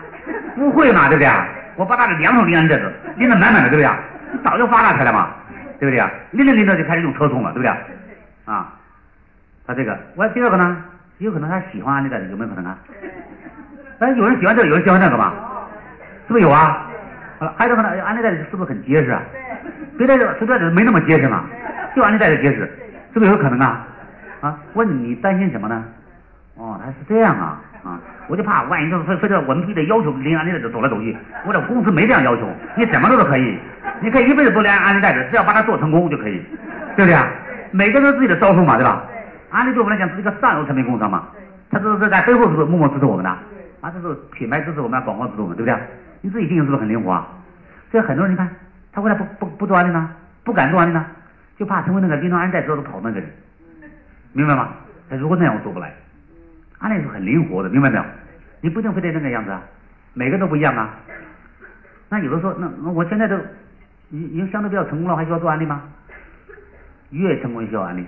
[0.54, 1.32] 不会嘛，对不对？
[1.76, 3.90] 我把他的两手拎安袋子，拎得满满的，对不对？
[4.32, 5.30] 你早就发大财了嘛，
[5.80, 6.10] 对不对啊？
[6.32, 7.70] 拎着拎着就开始用车送了，对不对？
[8.44, 8.74] 啊，
[9.66, 10.76] 他这个，我第二个呢，
[11.18, 12.78] 有可能他喜欢安利袋子，有没有可能啊？
[13.98, 15.32] 哎，有人喜欢这个，有人喜欢那个嘛？
[16.26, 16.86] 是不是有啊？
[17.38, 19.22] 好了，还有可能安利袋子是不是很结实啊？
[19.96, 21.44] 别的实在是没那么结实嘛，
[21.96, 22.70] 就安利袋子结实，
[23.12, 23.86] 是不是有可能啊？
[24.42, 25.84] 啊，问你担心什么呢？
[26.56, 28.00] 哦，他是这样啊啊，
[28.30, 33.58] 我就怕万一就是非非得文凭的要求拎安利袋子走来走去，我这公司没这样要求，你怎么做都可以，
[34.00, 36.40] 你可以一辈子不拎安利袋子，只要把它做成功就可以，
[36.94, 37.26] 对不对啊？
[37.72, 39.02] 每个人都自己的招数嘛，对吧？
[39.50, 41.24] 安利对我们来讲是一个上游产品供应商嘛，
[41.72, 43.30] 他这是在背后是不是默默支持我们的？
[43.80, 45.76] 啊，这是品牌支持我们，广告支持我们，对不对？
[46.20, 47.26] 你自己经营是不是很灵活啊？
[47.90, 48.48] 所以很多人你看，
[48.92, 50.08] 他为啥不不不做安利呢？
[50.44, 51.04] 不敢做安利呢？
[51.58, 53.28] 就怕成为那个拎着安带之后跑那个人，
[54.32, 54.68] 明白吗？
[55.10, 55.92] 他如果那样我做不来，
[56.78, 58.04] 安利是很灵活的，明白没有？
[58.60, 59.62] 你不一定非得那个样子啊，
[60.14, 60.94] 每个都不一样啊。
[62.08, 63.36] 那有的说，那那我现在都
[64.10, 65.82] 已已经相对比较成功了，还需要做案例吗？
[67.10, 68.06] 越成功越需要案例。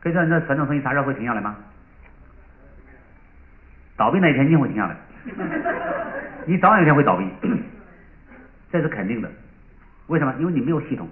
[0.00, 1.56] 可以说，那传统生意啥时候会停下来吗？
[3.96, 4.96] 倒闭那一天一定会停下来，
[6.46, 7.26] 你早晚有一天会倒闭，
[8.70, 9.30] 这是肯定的。
[10.06, 10.34] 为什么？
[10.38, 11.08] 因为你没有系统，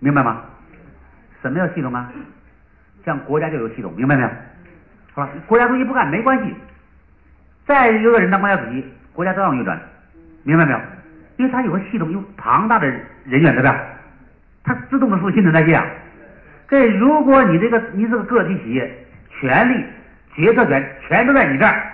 [0.00, 0.42] 明白吗？
[1.42, 2.10] 什么叫系统啊？
[3.04, 4.28] 像国家就有系统，明白没有？
[5.14, 6.54] 好吧，国家东西不干没关系，
[7.66, 9.78] 再有个人当国家主席，国家照样运转，
[10.44, 10.80] 明白没有？
[11.36, 13.78] 因为他有个系统，有庞大的人员，对吧？
[14.62, 15.84] 他自动的是新陈代谢啊。
[16.68, 19.84] 这如果你这个你是个个体企业，权利
[20.34, 21.92] 决策权全都在你这儿。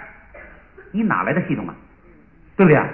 [0.93, 1.75] 你哪来的系统啊？
[2.57, 2.87] 对不对啊？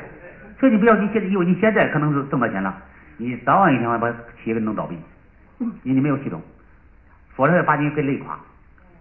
[0.60, 2.76] 所以你不要你现在因为你现在可能是挣到钱了，
[3.16, 4.96] 你早晚有一天会把企业给弄倒闭，
[5.58, 6.40] 因为你没有系统，
[7.34, 8.38] 否则把你给累垮，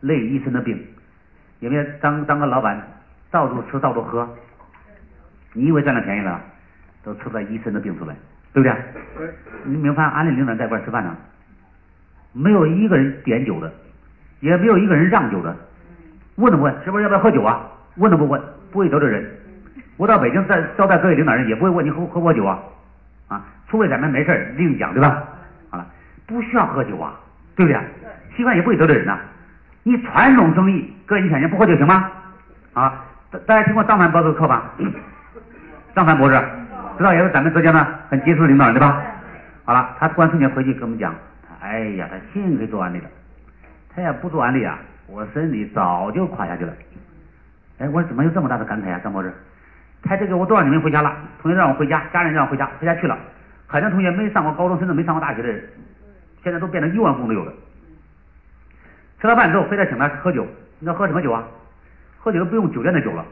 [0.02, 0.84] 累一身的病。
[1.60, 2.80] 有没有当当个老板，
[3.38, 4.28] 到处吃到处喝，
[5.54, 6.42] 你以为占了便宜了，
[7.04, 8.16] 都吃出来一身的病出来，
[8.52, 8.76] 对不对？
[9.64, 11.16] 你没有发现安利领导在一块吃饭呢，
[12.34, 13.72] 没有一个人点酒的，
[14.40, 15.56] 也没有一个人让酒的，
[16.38, 17.62] 问都不问，是不是要不要喝酒啊？
[17.98, 18.42] 问都不问。
[18.72, 19.24] 不会得罪人，
[19.98, 22.60] 我到北京在招待各位领导人，也不会问你喝喝不喝酒啊，
[23.28, 25.24] 啊，除非咱们没事另讲，对吧？
[25.70, 25.88] 好了，
[26.26, 27.14] 不需要喝酒啊，
[27.56, 27.80] 对不对？
[28.36, 29.20] 习惯也不会得罪人呐。
[29.84, 32.12] 你传统生意，各位你想，你不喝酒行吗？
[32.74, 34.72] 啊，大大家听过张凡博士的课吧？
[35.96, 36.40] 张凡博士
[36.98, 39.02] 知道也是咱们浙江的很杰出的领导人，对吧？
[39.66, 41.14] 好了，他突然春节回去跟我们讲，
[41.60, 43.10] 哎呀，他幸亏做安利了，
[43.94, 46.74] 他要不做安利啊，我身体早就垮下去了。
[47.80, 49.34] 哎，我说怎么有这么大的感慨啊，张博士？
[50.04, 53.18] 他这个我都让你们回家了，同学让我回家，家人让我回家，回家去了。
[53.68, 55.62] 很多同学没上过高中，甚至没上过大学的人，
[56.44, 57.52] 现在都变成亿万富翁都有了。
[59.20, 60.46] 吃了饭之后，非得请他喝酒，
[60.80, 61.44] 你知道喝什么酒啊？
[62.28, 63.26] 喝酒都不用酒店的酒了，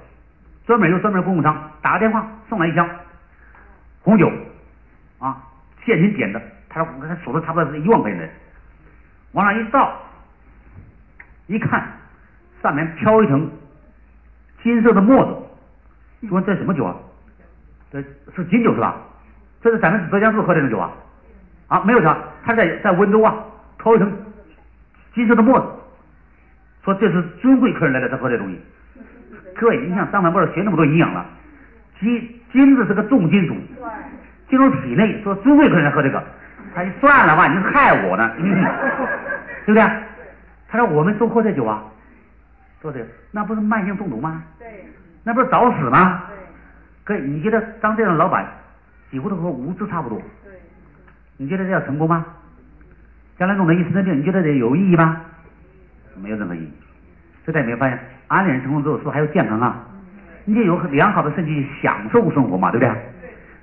[0.66, 2.90] 专门有专门供应商打个电话送来一箱
[4.00, 4.32] 红酒，
[5.20, 5.38] 啊，
[5.84, 8.30] 现金点的，他说他数的差不多是一万块钱的，
[9.34, 9.94] 往上一倒，
[11.48, 11.86] 一看
[12.64, 13.52] 上面飘一层。
[14.64, 15.26] 金色的沫
[16.22, 16.96] 子，说这什么酒啊？
[17.92, 18.02] 这
[18.34, 18.96] 是金酒是吧？
[19.62, 20.90] 这是咱们浙江市喝这种酒啊？
[21.68, 23.36] 啊，没有啥，他在在温州啊，
[23.78, 24.10] 飘一层
[25.14, 25.66] 金色的沫子，
[26.86, 28.58] 说这是尊贵客人来了才喝这东西。
[29.56, 31.26] 各位，你想张凡博士学那么多营养了，
[32.00, 33.56] 金金子是个重金属，
[34.50, 36.22] 进入体内说尊贵客人喝这个，
[36.74, 38.32] 他就算了吧，你害我呢，
[39.66, 39.82] 对不对？
[40.68, 41.84] 他说我们都喝这酒啊。
[42.82, 43.00] 说的
[43.32, 44.44] 那不是慢性中毒吗？
[44.60, 44.86] 对，
[45.24, 46.24] 那不是找死吗？
[47.06, 48.46] 对，可你觉得当这样的老板，
[49.10, 50.22] 几乎都和无知差不多。
[50.44, 50.54] 对，
[51.38, 52.26] 你觉得这叫成功吗？
[53.38, 55.22] 将来弄得一身的病，你觉得这有意义吗？
[56.22, 56.72] 没有任何意义。
[57.46, 59.84] 这大家有没有发现，安利人成功之后是不是还有健康啊？
[60.46, 62.96] 你得有良好的身体享受生活嘛，对不对？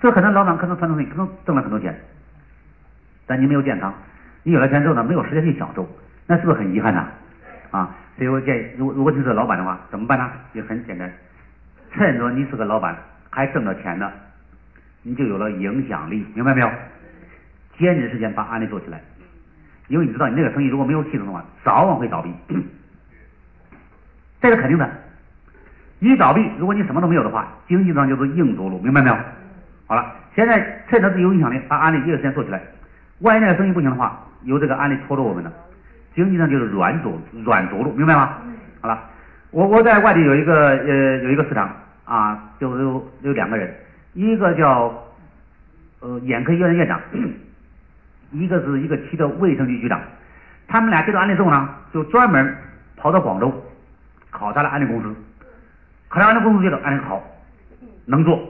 [0.01, 1.97] 这很多老板可能传统生意可能挣了很多钱，
[3.27, 3.95] 但你没有健康，
[4.43, 5.89] 你有了钱之后呢，没有时间去享受，
[6.27, 7.07] 那是不是很遗憾呐？
[7.71, 7.91] 啊？
[8.17, 10.29] 所以我建议，如果如果你是老板的话，怎么办呢？
[10.53, 11.11] 也很简单，
[11.93, 12.97] 趁着你是个老板，
[13.31, 14.11] 还挣着钱呢，
[15.03, 16.71] 你就有了影响力，明白没有？
[17.79, 19.01] 坚持时间把案例做起来，
[19.89, 22.31] 因为你知道，你那个生意如果没有系统的话，早晚会倒闭，
[24.43, 24.91] 这是肯定的。
[26.01, 29.17] 一倒闭，如果你什么都没有的话，经济上就是硬着陆，明白没有？
[29.87, 30.05] 好了，
[30.35, 32.61] 现在趁着自己有影响力，把案例第一个时间做起来。
[33.21, 35.53] 万一那个生意不行的话，由这个案例拖着我们呢，
[36.13, 37.11] 经济上就是软着
[37.45, 38.31] 软着陆，明白吗？
[38.81, 39.01] 好了，
[39.53, 41.71] 我我在外地有一个呃有一个市场
[42.05, 43.73] 啊，就有有两个人，
[44.15, 44.93] 一个叫
[46.01, 47.01] 呃眼科医院的院长，
[48.33, 50.01] 一个是一个区的卫生局局长，
[50.67, 52.57] 他们俩接到案例之后呢，就专门
[52.97, 53.53] 跑到广州
[54.33, 55.15] 考察了安利公司，
[56.09, 57.23] 考察安利公司觉得安利好，
[58.07, 58.41] 能做。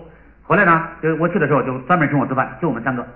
[0.44, 3.06] 后来呢，就我去的时候就专门请我吃饭，就我们三个，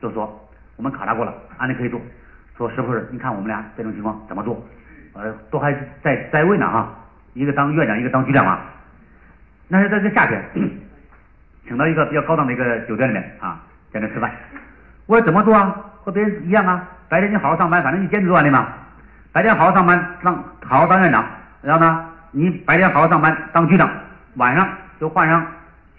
[0.00, 2.00] 就说我们考察过了，安利可以做。
[2.56, 3.08] 说是不是？
[3.10, 4.64] 你看我们俩这种情况怎么做？
[5.14, 6.88] 呃，都还在在位呢哈，
[7.34, 8.60] 一个当院长，一个当局长嘛。
[9.68, 10.42] 那是在这夏天，
[11.66, 13.60] 请到一个比较高档的一个酒店里面啊，
[13.92, 14.30] 在那吃饭。
[15.06, 15.74] 我说怎么做啊？
[16.04, 18.68] 和别人一样啊，白天你好好上班，反正你兼职做安利嘛。
[19.32, 21.24] 白天好好上班，当好好当院长，
[21.66, 23.90] 然后呢，你白天好好上班当局长，
[24.36, 24.68] 晚上
[25.00, 25.44] 就换上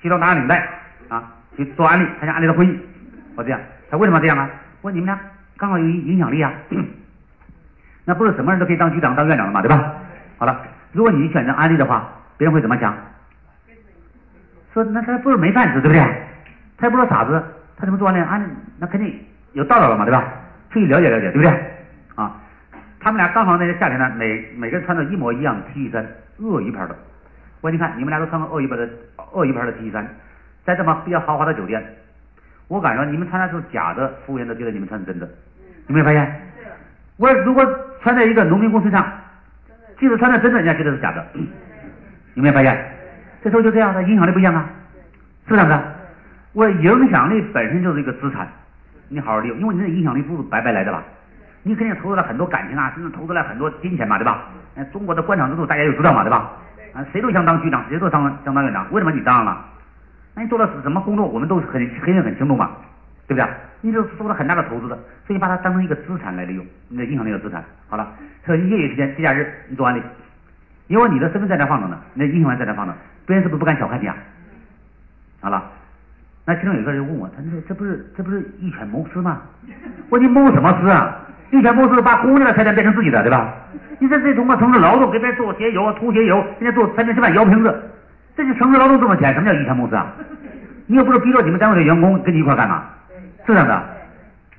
[0.01, 0.65] 西装打领带
[1.09, 1.23] 啊，
[1.55, 2.79] 去做安利，参加安利的会议。
[3.35, 3.59] 我这样，
[3.91, 4.49] 他为什么这样啊？
[4.81, 5.19] 我说你们俩。
[5.59, 6.53] 刚好有影响力啊，
[8.05, 9.91] 那不是什么人都可以当局长、当院长的嘛，对吧？
[10.37, 10.61] 好了，
[10.91, 12.07] 如果你选择安利的话，
[12.37, 12.95] 别人会怎么想？
[14.71, 15.99] 说那他不是没饭吃，对不对？
[16.77, 17.43] 他也不是傻子，
[17.75, 18.19] 他怎么做安利？
[18.21, 18.45] 安利
[18.77, 19.19] 那肯定
[19.53, 20.23] 有道道了嘛，对吧？
[20.69, 21.51] 出去了解了解，对不对？
[23.07, 26.05] 啊，他们俩刚好那个夏天呢，每每个人穿着一模一样的 T 恤衫，
[26.39, 26.95] 鳄鱼牌的。
[27.61, 28.89] 我说你看，你们俩都穿个鳄鱼牌的
[29.31, 30.05] 鳄鱼牌的 T 恤衫，
[30.65, 31.81] 在这么比较豪华的酒店，
[32.67, 35.25] 我感觉你们穿的是假的，服务员都觉得你们穿的真的。
[35.87, 36.41] 有没有发现？
[37.15, 37.65] 我如果
[38.01, 39.09] 穿在一个农民工身上，
[39.97, 41.25] 即使穿的真的，人家觉得是假的。
[42.33, 42.77] 有 没有发现？
[43.41, 44.69] 这时候就这样，的影响力不一样啊，
[45.47, 45.79] 是不是？
[46.51, 48.45] 我影响力本身就是一个资产，
[49.07, 51.01] 你好好利用，因为你的影响力不是白白来的吧？
[51.67, 54.45] 你肯定投入了很多感情啊，甚至投资了很多金钱嘛，对吧？
[54.73, 56.49] 那，中国的官场制度大家都知道嘛，对吧？
[56.93, 59.65] 啊，谁都想当局长，谁都当想当院长，为什么你当了？
[60.33, 61.27] 那你做了什么工作？
[61.27, 62.71] 我们都很肯定很清楚嘛，
[63.27, 63.49] 对不对？
[63.81, 64.95] 你就做了很大的投资的，
[65.25, 67.63] 所以你把它当成一个资产来利用，你的影响力的资产。
[67.89, 68.07] 好了，
[68.45, 70.01] 这业余时间节假日你做安利，
[70.87, 72.93] 因为你的身份在那放着呢，那影响力在那放着，
[73.25, 74.15] 别人是不是不敢小看你啊？
[75.41, 75.63] 好了，
[76.45, 79.41] 那其中有一个人问我，他说这不是这不是一犬谋私吗？
[80.09, 81.17] 我你谋什么私啊？
[81.51, 83.53] 一犬谋私把公家的财产变成自己的，对吧？
[83.99, 87.91] 你这这通过城市劳动给别人做鞋油、涂鞋油，人家做餐厅吃饭摇瓶子，
[88.35, 90.13] 这就城市劳动挣的钱，什么叫一犬谋私啊？
[90.85, 92.83] 你又不是逼着你们单位的员工跟你一块干嘛？
[93.45, 93.73] 是这样的，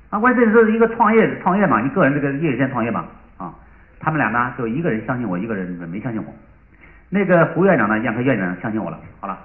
[0.09, 3.05] 啊，我这是一个创业创业嘛，你个人这个业余间创业嘛，
[3.37, 3.53] 啊，
[3.99, 6.33] 他们俩呢就一个人相信我，一个人没相信我。
[7.09, 9.37] 那个胡院长呢，眼科院长相信我了，好了，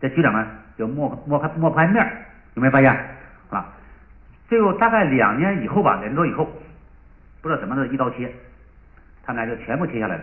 [0.00, 0.46] 这局长呢
[0.76, 2.04] 就摸摸开摸开面
[2.54, 2.96] 有没有发现？
[4.48, 6.50] 最后大概两年以后吧，两年多以后，
[7.42, 8.32] 不知道怎么的一刀切，
[9.24, 10.22] 他们俩就全部切下来了，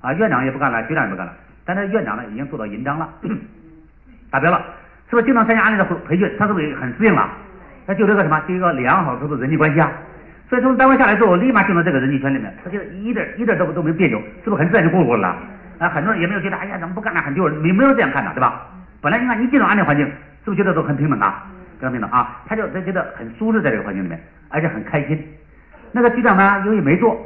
[0.00, 1.32] 啊，院长也不干了，局长也不干了，
[1.64, 3.08] 但是院长呢已经做到银章了，
[4.30, 4.62] 达标了。
[5.10, 7.30] 是不是经常参加安利的培培训，他是不是很适应了？
[7.86, 9.90] 那就这个什么，就一个良好的人际关系啊。
[10.50, 15.34] 所以从单位下来之后，立马进入这个人际圈里面，他就一点一点都都没别扭，是不是很自然就过过了？
[15.78, 18.66] 啊，很多人也没有觉得，哎呀，怎么不干了，很丢人，没没有这样看的，对吧？
[19.00, 20.12] 本来你看你进入安利环境，是
[20.44, 21.46] 不是觉得都很平等啊？
[21.78, 25.26] 非常平等啊，他就他觉得很舒适在这个环境里面，而且很开心。
[25.92, 27.16] 那个局长呢，由于没做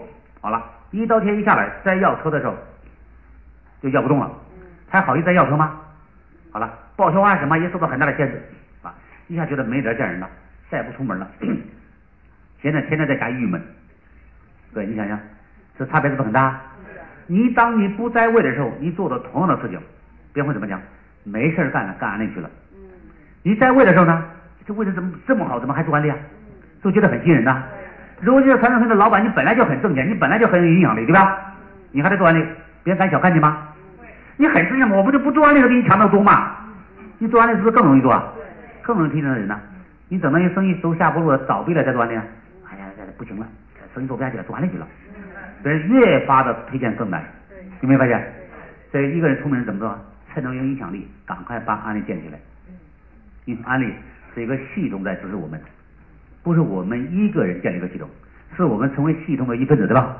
[0.40, 2.54] 好了，一刀切一下来，再要车的时候
[3.80, 4.30] 就要不动了，
[4.88, 5.78] 他还好意思再要车吗？
[6.52, 6.78] 好了。
[6.94, 8.40] 报销啊什么也受到很大的限制
[8.82, 8.94] 啊，
[9.26, 10.28] 一下觉得没脸见人了，
[10.70, 11.26] 再也不出门了。
[12.60, 13.60] 现在天天在家郁闷，
[14.74, 15.18] 对，你想想，
[15.78, 16.60] 这差别是不是很大？
[17.26, 19.80] 你当你不在位的时候，你做的同样的事情，
[20.34, 20.80] 别人会怎么讲？
[21.24, 22.50] 没事干了，干安利去了。
[23.42, 24.22] 你在位的时候呢，
[24.66, 26.16] 这位置怎么这么好，怎么还做安利啊？
[26.82, 27.62] 都觉得很吸引人呐。
[28.20, 31.54] 如果你是传统村的老板，你本来就很挣钱，你本来就很有影响力，对吧？
[31.90, 32.44] 你还得做安利，
[32.82, 33.68] 别人敢小看你吗？
[34.36, 36.56] 你很自信，我不就不做安利的比你强得多吗？
[37.18, 38.20] 你做安利是不是更容易做？
[38.82, 39.58] 更容易提升的人呢？
[40.08, 42.14] 你等到你生意走下坡路了，倒闭了再做安利？
[42.14, 42.86] 哎呀，
[43.16, 43.46] 不行了，
[43.94, 44.86] 生意做不下去了，做安利去了。
[45.62, 47.22] 别人越发的推荐更难，
[47.80, 48.32] 有没有发现？
[48.90, 49.98] 所以一个人聪明人怎么做？
[50.34, 52.38] 趁着有影响力，赶快把安利建起来。
[53.44, 53.92] 因为安利
[54.34, 55.60] 是一个系统在支持我们，
[56.42, 58.08] 不是我们一个人建立一个系统，
[58.56, 60.16] 是我们成为系统的一份子，对吧？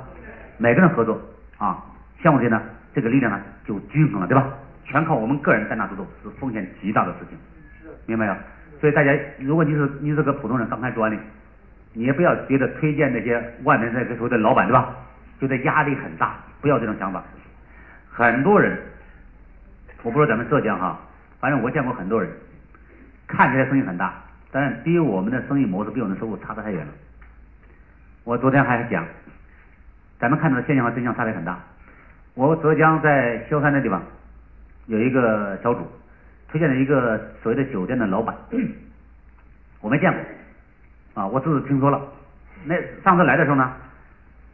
[0.59, 1.21] 每个人合作
[1.59, 1.83] 啊，
[2.23, 2.61] 相互间呢，
[2.95, 4.49] 这个力量呢就均衡了，对吧？
[4.85, 7.39] 全靠我们个人单打独斗是风险极大的事情，
[8.07, 8.37] 明白没有？
[8.81, 11.19] 所以大家，如果你是你是个普通人，刚开始做安利，
[11.93, 14.95] 你也不要觉得推荐那些外面那个所谓的老板，对吧？
[15.41, 17.23] 觉得压力很大，不要这种想法。
[18.11, 18.77] 很多人，
[20.03, 21.01] 我不说咱们浙江哈，
[21.41, 22.31] 反正我见过很多人，
[23.33, 24.15] 看起来生意很大，
[24.51, 26.93] 但是比我们的生意模式、比我们的收入差得太远了。
[28.25, 29.07] 我昨天还讲，
[30.19, 31.59] 咱们看到的现象和真相差别很大。
[32.35, 34.03] 我浙江在萧山那地方
[34.87, 35.91] 有一个小组
[36.49, 38.37] 推荐了一个所谓的酒店的老板，
[39.81, 42.01] 我没见过啊，我只是听说了。
[42.65, 43.73] 那上次来的时候呢，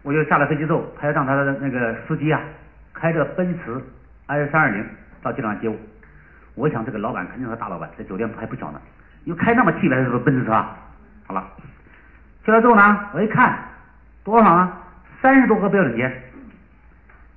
[0.03, 2.41] 我就下了飞机之后，他要让他的那个司机啊
[2.95, 3.81] 开着奔驰
[4.27, 4.87] S 三二零
[5.21, 5.77] 到机场接我。
[6.59, 8.81] 我想这个老板肯定是大老板，这酒店还不小呢，
[9.25, 10.53] 又开那么气派的奔驰车，
[11.25, 11.45] 好了，
[12.45, 13.57] 去了之后呢，我一看
[14.25, 14.79] 多少啊，
[15.23, 16.13] 三十多个标准间，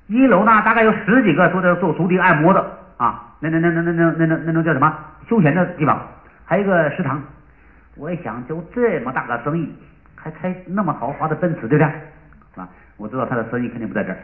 [0.07, 4.97] 一楼呢大概有十几个做在做足底按摩的啊，那那那那那那那那那叫什么
[5.29, 6.01] 休闲的地方，
[6.43, 7.21] 还有一个食堂。
[7.95, 9.71] 我一想，就这么大个生意，
[10.15, 11.85] 还开那么豪华的奔驰，对不对？
[12.55, 12.67] 啊，
[12.97, 14.17] 我知道他的生意肯定不在这儿。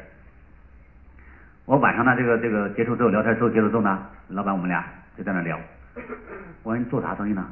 [1.68, 4.00] 我晚上呢，这个这个结束之后聊天之后结束之后呢，
[4.30, 4.86] 老板我们俩
[5.18, 5.60] 就在那聊。
[6.64, 7.46] 我说你做啥生意呢？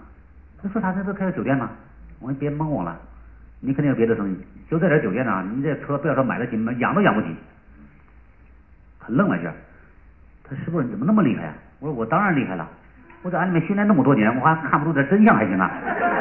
[0.64, 1.70] 他说他这不开个酒店吗？
[2.20, 2.98] 我说别蒙我了，
[3.60, 7.28] 你肯定有别的生意，就这点酒店呢，你这车不要说买得起，养都养不起。
[9.02, 9.52] 他愣了一下，
[10.48, 11.54] 他师傅你怎么那么厉害啊？
[11.80, 12.66] 我说我当然厉害了，
[13.22, 15.70] 我在俺里面训练那么多年，我还看不出点真相还行啊，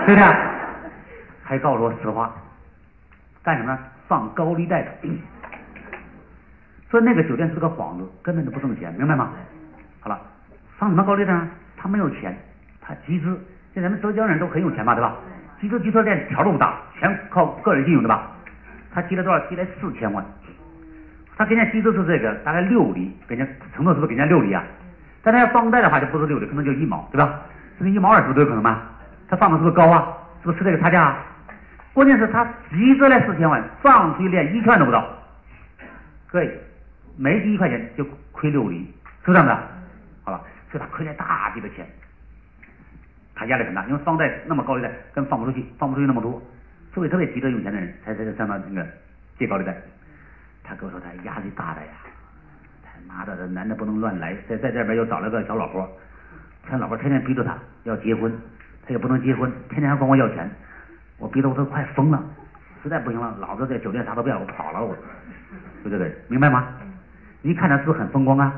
[0.05, 0.37] 对不对？
[1.45, 2.35] 还告诉我实话，
[3.45, 3.79] 干什么呢？
[4.09, 4.91] 放高利贷的。
[6.90, 9.31] 说那个酒店是个幌子，根本就不挣钱，明白吗？
[10.01, 10.20] 好了，
[10.78, 11.48] 放什么高利贷呢？
[11.77, 12.36] 他没有钱，
[12.81, 13.39] 他集资。
[13.73, 15.16] 现在咱们浙江人都很有钱嘛，对吧？
[15.61, 18.31] 集资集资连条都不大，全靠个人信用，对吧？
[18.93, 19.39] 他集了多少？
[19.48, 20.24] 集了四千万。
[21.36, 24.62] 他给人家集资是这个，大概六厘，给人家承诺是不是给人家六厘啊？
[25.23, 27.40] 但他要放贷的话，就不是六厘，可能就一毛，对吧？
[27.78, 28.82] 甚至一毛二是不是都有可能吗？
[29.28, 30.06] 他放的是不是高啊？
[30.43, 31.19] 是不是吃这个差价啊？
[31.93, 35.05] 关键是他集资了四千万，放出去连一千万都不到，
[36.31, 36.61] 各位。
[37.16, 38.78] 没第一块钱就亏六厘，
[39.24, 39.57] 是不是这样的？
[40.24, 41.86] 好了，所以他亏了大笔的钱，
[43.35, 46.43] 他压力很大，因为放贷那么高利贷，根本放不出去，放不出去那么多，
[46.93, 48.89] 所以特别急着用钱的人才才上到那个
[49.39, 49.77] 借高利贷。
[50.62, 51.93] 他跟我说他压力大的呀，
[52.82, 55.86] 他妈的这男的不能乱来，在在这边又找了个小老婆，
[56.66, 58.32] 他老婆天天逼着他要结婚，
[58.86, 60.51] 他也不能结婚，天天还管我要钱，
[61.19, 62.24] 我逼得我都快疯了，
[62.82, 64.97] 实在不行了，老子在酒店啥都不要，我跑了，我，
[65.82, 66.16] 对不对？
[66.28, 66.69] 明白吗？
[67.47, 68.51] 你看着是不是很风光啊？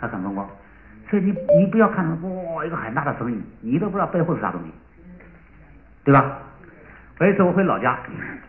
[0.00, 0.48] 他很风光，
[1.10, 4.70] 所以你你不要看哇一个很大的生意，你都不知道背后是啥东西，
[6.04, 6.38] 对吧？
[7.18, 7.98] 有一次我回老家，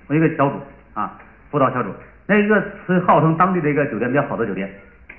[0.05, 0.59] 我一个小组
[0.93, 1.17] 啊
[1.49, 1.89] 辅导小组，
[2.27, 4.69] 那一个是号称当地的一个酒店比较好的酒店，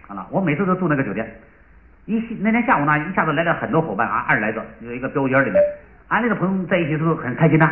[0.07, 1.29] 好了，我每次都住那个酒店。
[2.05, 5.61] 一那天下午呢，一下子来了很多伙伴啊，二十来个，有一个标间里面，
[6.07, 7.69] 俺那个朋友在一起是不是很开心呐？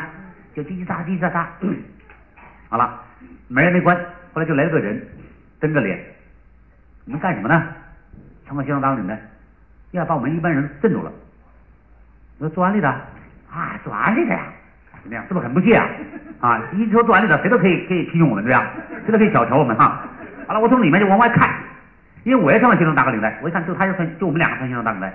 [0.54, 1.48] 就滴滴答滴滴答答，
[2.68, 3.00] 好了，
[3.46, 3.96] 门也没关，
[4.32, 5.06] 后来就来了个人，
[5.60, 6.13] 蹬个脸。
[7.04, 7.62] 你们干什么呢？
[8.46, 9.18] 穿个西装打领带，
[9.92, 11.10] 要把我们一般人镇住了。
[12.38, 12.88] 说做安利的
[13.50, 14.42] 啊，做安利的呀，
[15.02, 15.24] 怎么样？
[15.28, 15.86] 是不是很不屑啊？
[16.40, 18.70] 啊，一说做安利的，谁都可以可以批评我们，对吧？
[19.06, 20.00] 谁都可以小瞧我们哈。
[20.46, 21.48] 好了，我从里面就往外看，
[22.24, 25.12] 因为我也穿了西装打个领带，我一看就他就穿，就我们两个穿西装打领带。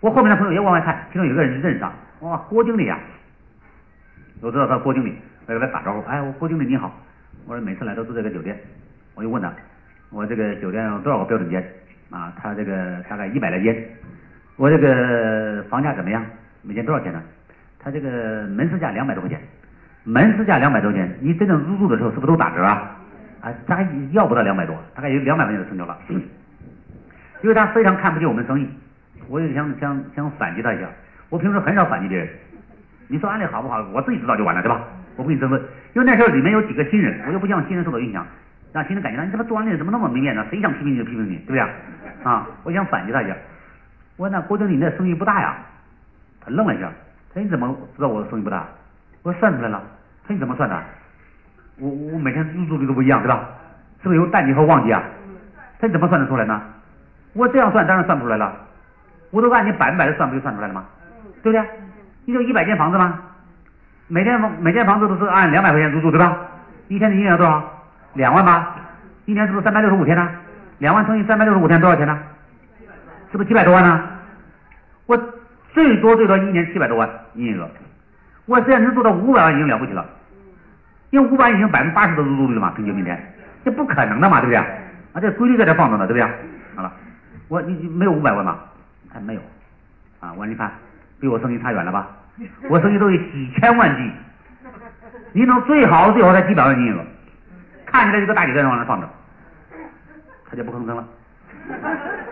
[0.00, 1.90] 我后面的朋友也往外看，其中有一个人认识他，
[2.20, 2.98] 哇，郭经理啊！
[4.42, 5.16] 我知道他郭经理，
[5.46, 6.92] 我给他打招呼，哎，我郭经理你好。
[7.46, 8.58] 我说每次来都住这个酒店，
[9.14, 9.50] 我就问他。
[10.10, 11.62] 我这个酒店有多少个标准间
[12.10, 12.32] 啊？
[12.40, 13.76] 他这个大概一百来间。
[14.56, 16.24] 我这个房价怎么样？
[16.62, 17.22] 每间多少钱呢？
[17.78, 19.40] 他这个门市价两百多块钱，
[20.04, 22.96] 门市价两百多块钱，你真正入住的时候是不是都打折啊？
[23.40, 25.98] 啊，大概要不到两百多，大概有两百块钱的成交了。
[27.42, 28.68] 因为他非常看不起我们生意，
[29.28, 30.86] 我也想想想反击他一下。
[31.28, 32.28] 我平时很少反击别人。
[33.08, 33.86] 你说安利好不好？
[33.92, 34.80] 我自己知道就完了，对吧？
[35.16, 35.60] 我不跟你争论，
[35.94, 38.26] 因为那时候里面有几个新人，我又不希望新人受到影响。
[38.76, 40.44] 让新人感觉到你这个做完利怎么那么没面子？
[40.50, 41.60] 谁想批评你就批评你，对不对
[42.24, 42.46] 啊？
[42.62, 43.34] 我想反击他一下。
[44.18, 45.56] 我说那郭经理那生意不大呀？
[46.44, 46.90] 他愣了一下。
[47.32, 48.66] 他说你怎么知道我的生意不大？
[49.22, 49.82] 我说算出来了。
[50.24, 50.78] 他说你怎么算的？
[51.78, 53.48] 我我每天入住率都不一样，对吧？
[54.02, 55.02] 是不是有淡季和旺季啊？
[55.80, 56.60] 他你怎么算得出来呢？
[57.32, 58.54] 我这样算当然算不出来了。
[59.30, 60.84] 我都按你百分百的算，不就算出来了吗？
[61.42, 61.66] 对不对？
[62.26, 63.22] 你就一百间房子吗？
[64.08, 66.36] 每天房每间房子都是按两百块钱入住，对吧？
[66.88, 67.72] 一天的营业额多少？
[68.16, 68.74] 两万吧，
[69.26, 70.28] 一年是不是三百六十五天呢？
[70.78, 72.18] 两万乘以三百六十五天多少钱呢？
[73.30, 74.02] 是不是七百多万呢？
[75.06, 75.16] 我
[75.72, 77.68] 最多最多一年七百多万营业额，
[78.46, 80.04] 我现在能做到五百万已经了不起了，
[81.10, 83.34] 因为五百万已经百分之八十的入住率了嘛，平均每天，
[83.64, 84.56] 这不可能的嘛，对不对？
[84.56, 86.34] 啊，这规律在这放着呢，对不对？
[86.74, 86.92] 好了，
[87.48, 88.58] 我你没有五百万吗？
[89.12, 89.40] 还没有，
[90.20, 90.72] 啊，我说你看，
[91.20, 92.08] 比我生意差远了吧？
[92.68, 94.10] 我生意都有几千万计，
[95.32, 97.04] 你能最好最好才几百万营业额。
[97.96, 99.08] 看起来这个大酒店往那放着，
[100.50, 101.02] 他就不吭声了。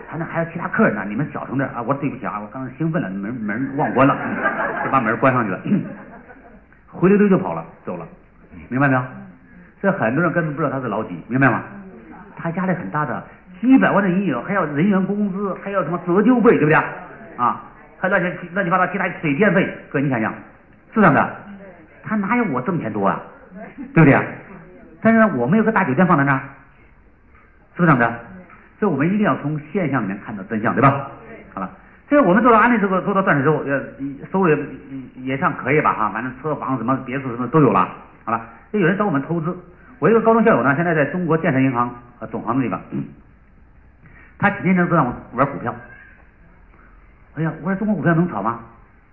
[0.07, 1.81] 他那还有其他客人呢，你们小声点啊！
[1.81, 4.15] 我对不起啊，我刚才兴奋了，门门忘关了，
[4.83, 5.59] 就把门关上去了，
[6.93, 8.07] 回溜溜就跑了，走了，
[8.69, 9.01] 明白没有？
[9.81, 11.63] 这很多人根本不知道他是老几，明白吗？
[12.37, 13.23] 他压力很大的，
[13.59, 16.75] 几百万的营业额，还要人员工资，还要什么折旧费，对不对？
[17.37, 17.63] 啊，
[17.99, 20.31] 还乱七乱七八糟其他水电费，哥你想想，
[20.93, 21.35] 是这样的，
[22.03, 23.19] 他哪有我挣钱多啊？
[23.93, 24.17] 对不对？
[25.05, 26.41] 但是呢，我们有个大酒店放在那儿，
[27.75, 28.19] 是不是这样的？
[28.79, 31.11] 所以我们一定要从现象里面看到真相，对吧？
[31.53, 31.69] 好了，
[32.09, 33.83] 所以我们做到安利之后做到钻石之后，呃，
[34.31, 34.57] 收入也
[35.17, 35.93] 也算可以吧？
[35.93, 37.87] 哈，反正车房什么别墅什么都有了。
[38.23, 39.55] 好了，就有人找我们投资。
[39.99, 42.81] 我一个高中校友呢，现在在中国建设银行呃总行的地方，
[44.39, 45.75] 他几年前都让我玩股票。
[47.35, 48.59] 哎呀，我说中国股票能炒吗？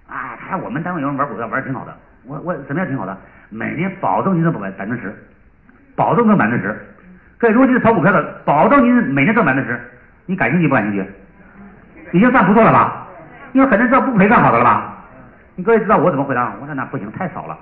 [0.08, 1.94] 啊，他说我们单位有人玩股票玩的挺好的。
[2.24, 3.14] 我我怎么样挺好的？
[3.50, 5.14] 每年保证你能百百分之十，
[5.94, 6.86] 保证挣百分之十。
[7.38, 9.80] 各位，如果你是炒股票的，保证你每年挣百分之十，
[10.26, 11.04] 你感兴趣不感兴趣？
[12.12, 13.06] 已经算不错了吧？
[13.52, 14.96] 因为很多人知道不赔算好的了吧？
[15.54, 16.52] 你各位知道我怎么回答？
[16.60, 17.58] 我说那不行，太少了。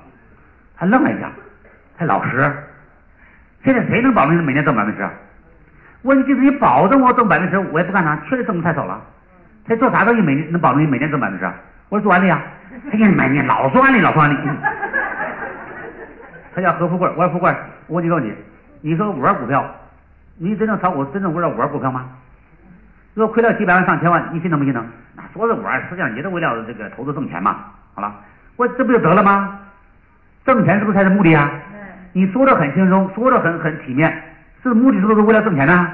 [0.77, 1.31] 他愣了一下，
[1.99, 2.53] 他老实。
[3.65, 5.09] 现在谁能保证你每年挣百分之十？
[6.03, 9.01] 问题是你保证我挣百分之十，我也不干啥，确实挣的太少了。
[9.67, 11.51] 他做啥东西每年能保证你每年挣百分之十？
[11.89, 12.41] 我说做安利啊。
[12.93, 14.37] 哎呀，每年老说安利，老说安利。
[16.55, 17.55] 他叫何富贵，我说富贵，
[17.91, 18.33] 我问你个问题。
[18.83, 19.65] 你说玩股票，
[20.39, 22.07] 你真正炒股，真正为了玩股票吗？
[23.15, 24.83] 如果亏了几百万、上千万，你心疼不心疼？
[25.17, 27.57] 那说是玩，实际上也是为了这个投资挣钱嘛。
[27.95, 28.15] 好了，
[28.57, 29.59] 我这不就得了吗？
[30.45, 31.51] 挣钱是不是才是目的啊？
[32.13, 34.23] 你说的很轻松，说的很很体面，
[34.63, 35.89] 是目的是不是为了挣钱呢？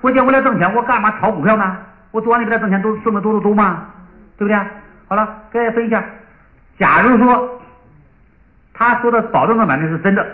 [0.00, 1.76] 我讲为了挣钱，我干嘛炒股票呢？
[2.10, 3.86] 我做完你比他挣钱都挣的多得多吗？
[4.36, 4.60] 对不对？
[5.08, 6.04] 好了，跟大家分析一下，
[6.78, 7.60] 假如说
[8.74, 10.26] 他说的保证的买卖是真的，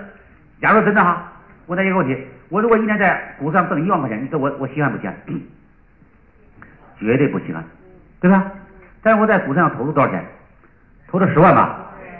[0.62, 1.24] 假如真的哈。
[1.66, 2.16] 问大家一个问题：
[2.48, 5.14] 我如果一年在股市上挣一万块钱，你说我我稀罕不稀罕？
[6.98, 7.62] 绝对不稀罕，
[8.20, 8.44] 对吧？
[9.02, 10.24] 但是我在股市上投入多少钱？
[11.08, 11.76] 投了十万吧，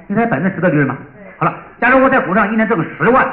[0.06, 0.97] 你才百分之十的利润嘛。
[1.39, 3.27] 好了，假如我在股市上一年挣十万，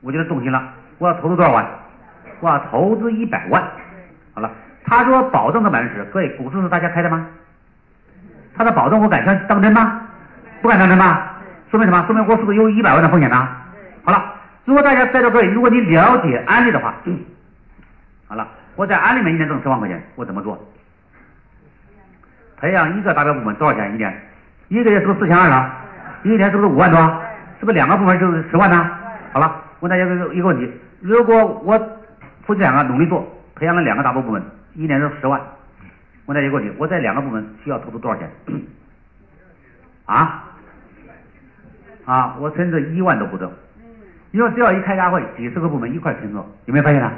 [0.00, 0.62] 我觉得动心了。
[0.98, 1.66] 我要投资多少万？
[2.40, 3.62] 我要投资一百万。
[4.34, 4.50] 好了，
[4.84, 7.26] 他说保证的百分之十，各位，股市是大家开的吗？
[8.54, 10.02] 他的保证我敢相当真吗？
[10.60, 11.36] 不敢当真吧？
[11.70, 12.04] 说明什么？
[12.06, 13.48] 说明我是不是有一百万的风险呢？
[14.04, 14.34] 好了。
[14.68, 16.94] 如果大家在座各位，如果你了解安利的话，
[18.26, 18.46] 好了，
[18.76, 20.62] 我在安利面一年挣十万块钱，我怎么做？
[22.58, 24.14] 培养一个达标部门多少钱一年？
[24.68, 25.74] 一个月是不是四千二了？
[26.22, 27.00] 一年是不是五万多？
[27.58, 28.90] 是不是两个部门就是十万呢？
[29.32, 30.70] 好了，问大家一个一个问题：
[31.00, 31.78] 如果我
[32.44, 34.42] 夫妻两个努力做，培养了两个达标部门，
[34.74, 35.40] 一年是十万。
[36.26, 38.30] 问大家一个问题：我在两个部门需要投资多少钱？
[40.04, 40.44] 啊？
[42.04, 42.36] 啊？
[42.38, 43.50] 我甚至一万都不挣。
[44.30, 47.10] 你说只要一开大会，几十个部门一块拼做，有没有发现呢？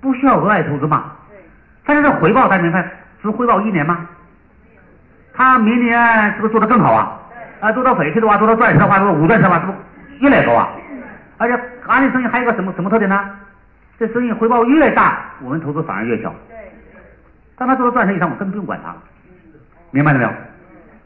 [0.00, 1.12] 不需要额外投资嘛？
[1.84, 2.88] 但是这回报，大家明白？
[3.22, 4.06] 只回报一年吗？
[5.34, 7.20] 他明年是不是做的更好啊？
[7.60, 9.78] 啊，做到翡翠的话，做到钻石的话，做到五钻石的话，是不是
[10.20, 10.68] 越来越高啊？
[11.38, 13.30] 而且安利生意还有个什么什么特点呢？
[13.98, 16.32] 这生意回报越大，我们投资反而越小。
[16.48, 16.56] 对。
[17.56, 18.96] 当他做到钻石以上，我根本不用管他了。
[19.90, 20.30] 明白了没有？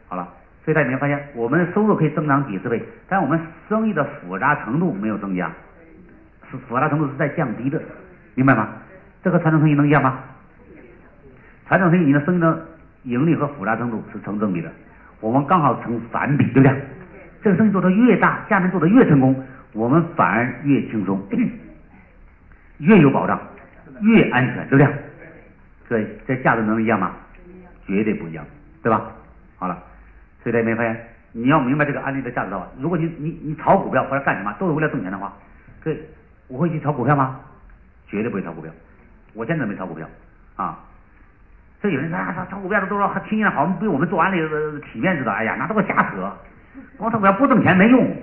[0.09, 0.29] 好了。
[0.65, 5.51] 所以大家有没有发现，我们的收入可以增长几十倍，但我们生意的复杂程度没有增加，
[6.51, 7.81] 是复杂程度是在降低的，
[8.35, 8.69] 明白吗？
[9.23, 10.19] 这和传统生意能一样吗？
[11.66, 12.66] 传统生意你的生意的
[13.05, 14.70] 盈利和复杂程度是成正比的，
[15.20, 16.82] 我们刚好成反比，对不对？
[17.43, 19.43] 这个生意做得越大，下面做得越成功，
[19.73, 21.20] 我们反而越轻松，
[22.78, 23.41] 越有保障，
[24.03, 24.95] 越安全，对不对？
[25.89, 27.12] 对，这价值能一样吗？
[27.87, 28.45] 绝对不一样，
[28.82, 29.11] 对吧？
[29.57, 29.82] 好了。
[30.43, 35.33] 所以大家没发现，你要明白这个案例的价值的话，如果你你你炒股票或者干什么都是为了挣钱的话，
[35.85, 35.97] 这
[36.49, 37.41] 我会去炒股票吗？
[38.09, 38.73] 绝对不会炒股票，
[39.35, 40.09] 我现在没炒股票
[40.57, 40.79] 啊。
[41.83, 44.37] 这有人说啊，炒股票的都说听起来好像比我们做安利
[44.93, 46.33] 体面似的，哎呀，那都是瞎扯。
[46.99, 48.17] 我炒股票不挣钱没用，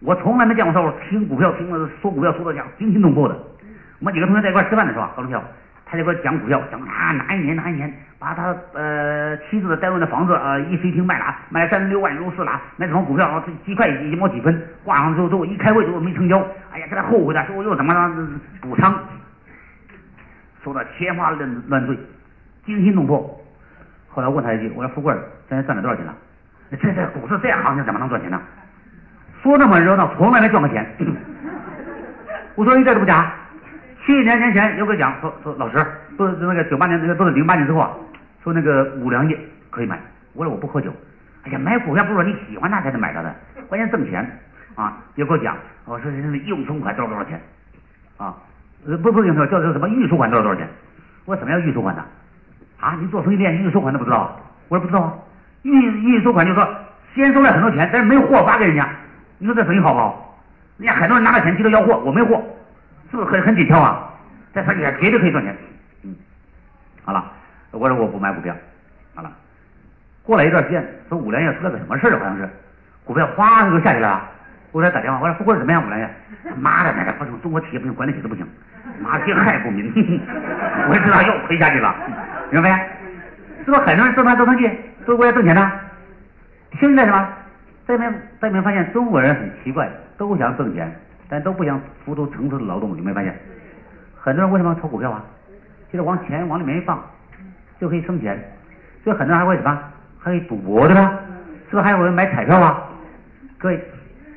[0.00, 3.36] 我从来没见过说我听股票听了说股票说的讲惊心动魄的。
[3.98, 5.42] 我们几个同学在一块吃饭的时候，高中票。
[5.90, 16.38] 他就给我讲股票，讲啊哪一年哪一年把他呃妻子的单位的房子呃一飞厅卖了，卖了三十六万入市了，买这种股票这几块一毛几分，挂上之后之后一开会之后没成交，
[16.72, 18.28] 哎呀给他后悔的，说我又怎么着
[18.60, 18.92] 补仓，
[20.64, 21.96] 说的天花乱乱坠，
[22.66, 23.40] 惊心动魄。
[24.08, 25.14] 后来问他一句，我说富贵，
[25.48, 26.12] 现在赚了多少钱了？
[26.82, 28.40] 这这股市这样行情怎么能赚钱呢？
[29.42, 30.84] 说那么热闹，从来没赚过钱。
[32.56, 33.32] 我说一点都不假。
[34.04, 35.86] 七年年前有个讲说说老师，
[36.16, 37.90] 不是那个九八年那个不是零八年之后啊，
[38.42, 39.38] 说那个五粮液
[39.70, 40.00] 可以买。
[40.34, 40.92] 我说我不喝酒。
[41.44, 43.34] 哎呀，买股票不是说你喜欢它才能买到的，
[43.68, 44.28] 关键挣钱
[44.74, 44.98] 啊。
[45.14, 47.40] 别给我讲，我说是用存款多少多少钱
[48.16, 48.34] 啊？
[48.86, 50.68] 呃，不不用说，叫叫什么预收款多少多少钱？
[51.24, 52.04] 我说什么叫预收款呢？
[52.80, 54.40] 啊，你做生意连预收款都不知道？
[54.68, 55.14] 我说不知道啊。
[55.62, 56.68] 预预收款就是说
[57.14, 58.88] 先收了很多钱，但是没货发给人家。
[59.38, 60.38] 你说这生意好不好？
[60.76, 62.42] 人家很多人拿了钱急着要货，我没货，
[63.10, 64.10] 是不是很很紧俏啊？
[64.52, 65.56] 在生意上绝对可以赚钱。
[66.04, 66.14] 嗯，
[67.04, 67.32] 好了，
[67.72, 68.54] 我说我不买股票。
[69.14, 69.30] 好了，
[70.22, 72.18] 过了一段时间，说五粮液出了个什么事儿？
[72.18, 72.48] 好像是
[73.04, 74.22] 股票哗就下去了。
[74.72, 75.84] 我给他打电话，我说不过怎么样？
[75.84, 76.08] 五粮液，
[76.56, 78.46] 妈的，那个不行，中国企业不行，管理体制不行，
[79.00, 79.86] 妈惊害不明。
[80.88, 81.94] 我知道又亏下去了，
[82.50, 83.64] 明白没？
[83.64, 84.70] 是不是很多人做他做生意
[85.06, 85.72] 都为了挣钱呢？
[86.78, 87.28] 现在什么？
[87.86, 89.88] 大家大家没发现中国人很奇怪，
[90.18, 90.94] 都想挣钱，
[91.28, 92.96] 但都不想付出诚实的劳动。
[92.96, 93.34] 有没有发现？
[94.20, 95.24] 很多人为什么要炒股票啊？
[95.90, 97.02] 就是往钱往里面一放，
[97.80, 98.38] 就可以生钱。
[99.04, 99.78] 所以很多人还会什么？
[100.18, 101.20] 还会赌博对吧？
[101.70, 102.82] 是不是还有人买彩票啊？
[103.58, 103.80] 各位，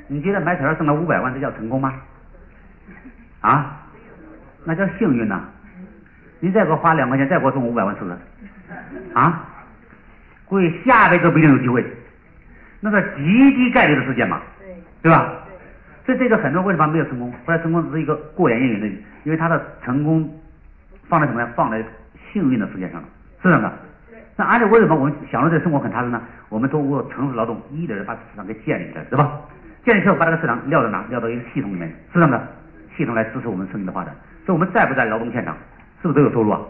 [0.07, 1.93] 你觉得买彩票挣了五百万，这叫成功吗？
[3.41, 3.77] 啊？
[4.63, 5.41] 那叫幸运呐！
[6.39, 8.18] 你再给我花两块钱，再给我中五百万，是不是？
[9.13, 9.47] 啊？
[10.45, 11.85] 估计下辈子不一定有机会。
[12.80, 13.23] 那个极
[13.55, 14.41] 低概率的事件嘛，
[15.01, 15.34] 对吧？
[16.05, 17.31] 所以这个很多为什么没有成功？
[17.45, 18.88] 后来成功只是一个过眼云烟的，
[19.23, 20.30] 因为他的成功
[21.07, 21.49] 放在什么呀？
[21.55, 21.84] 放在
[22.31, 23.07] 幸运的事件上了，
[23.41, 23.72] 是这样的。
[24.35, 26.22] 那安利为什么我们享受这生活很踏实呢？
[26.49, 29.39] 我们通过城市劳动，一点把市场给建立起来，对吧？
[29.84, 31.03] 建立之后把这个市场撂到哪？
[31.09, 32.41] 撂到一个系统里面，是这样的，
[32.95, 34.13] 系统来支持我们生意的发展。
[34.45, 35.55] 所以我们在不在劳动现场，
[36.01, 36.61] 是不是都有收入啊？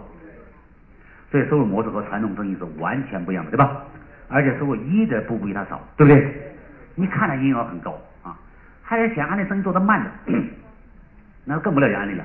[1.29, 3.83] 所以收入模式和传统生意是完全不一样的，对吧？
[4.27, 6.53] 而且收入一点不比他少，对不对？
[6.95, 8.35] 你看他营业额很高啊，
[8.81, 10.33] 还是嫌安利生意做得慢的，
[11.45, 12.23] 那更不了解安利了。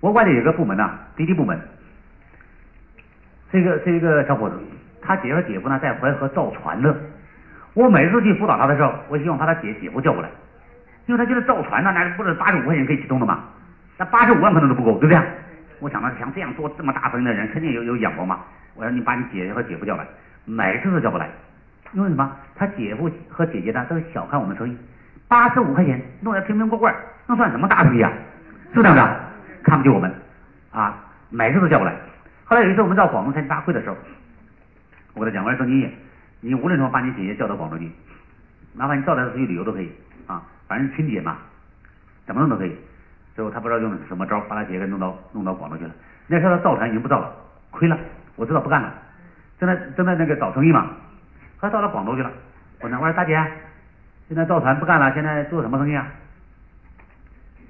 [0.00, 1.58] 我管理有个部门呐，滴滴部门，
[3.54, 4.58] 这个是一个小伙子，
[5.00, 6.92] 他姐和姐夫呢在淮河造船的。
[7.72, 10.28] 我每次去辅导他的时候，我希望把他姐姐夫叫过来，
[11.06, 13.44] 因为他觉得造船呢，那不是八十五块钱可以启动的嘛？
[13.96, 15.22] 那八十五万可能都不够，对不对？
[15.78, 18.40] 我想到像这样做这么大生意的人，肯定有有眼光嘛。
[18.74, 20.04] 我说你把你姐姐和姐夫叫来，
[20.44, 21.28] 每次都叫不来，
[21.92, 22.28] 因为什么？
[22.56, 24.76] 他姐夫和姐姐呢都小看我们生意，
[25.28, 26.94] 八十五块钱弄点瓶瓶罐罐，
[27.28, 28.10] 那算什么大生意啊？
[28.72, 29.20] 是不是这样的？
[29.62, 30.12] 看不起我们
[30.72, 30.98] 啊，
[31.30, 31.94] 每次都叫不来。
[32.44, 33.96] 后来有一次我们到广东参加大会的时候，
[35.14, 35.90] 我给他讲，我说孙金
[36.40, 37.90] 你无论如何把你姐姐叫到广州去，
[38.74, 39.90] 哪怕你招待她出去旅游都可以
[40.26, 41.38] 啊，反正亲姐嘛，
[42.26, 42.76] 怎么弄都可以。
[43.34, 45.90] 最后他不知道用什么招，把他姐给弄到弄到广州去了。
[46.26, 47.34] 那时候他造船已经不造了，
[47.70, 47.98] 亏了，
[48.36, 48.92] 我知道不干了，
[49.58, 50.90] 正在正在那个找生意嘛。
[51.60, 52.30] 他到了广州去了，
[52.80, 53.42] 我那我说大姐，
[54.28, 56.06] 现在造船不干了，现在做什么生意啊？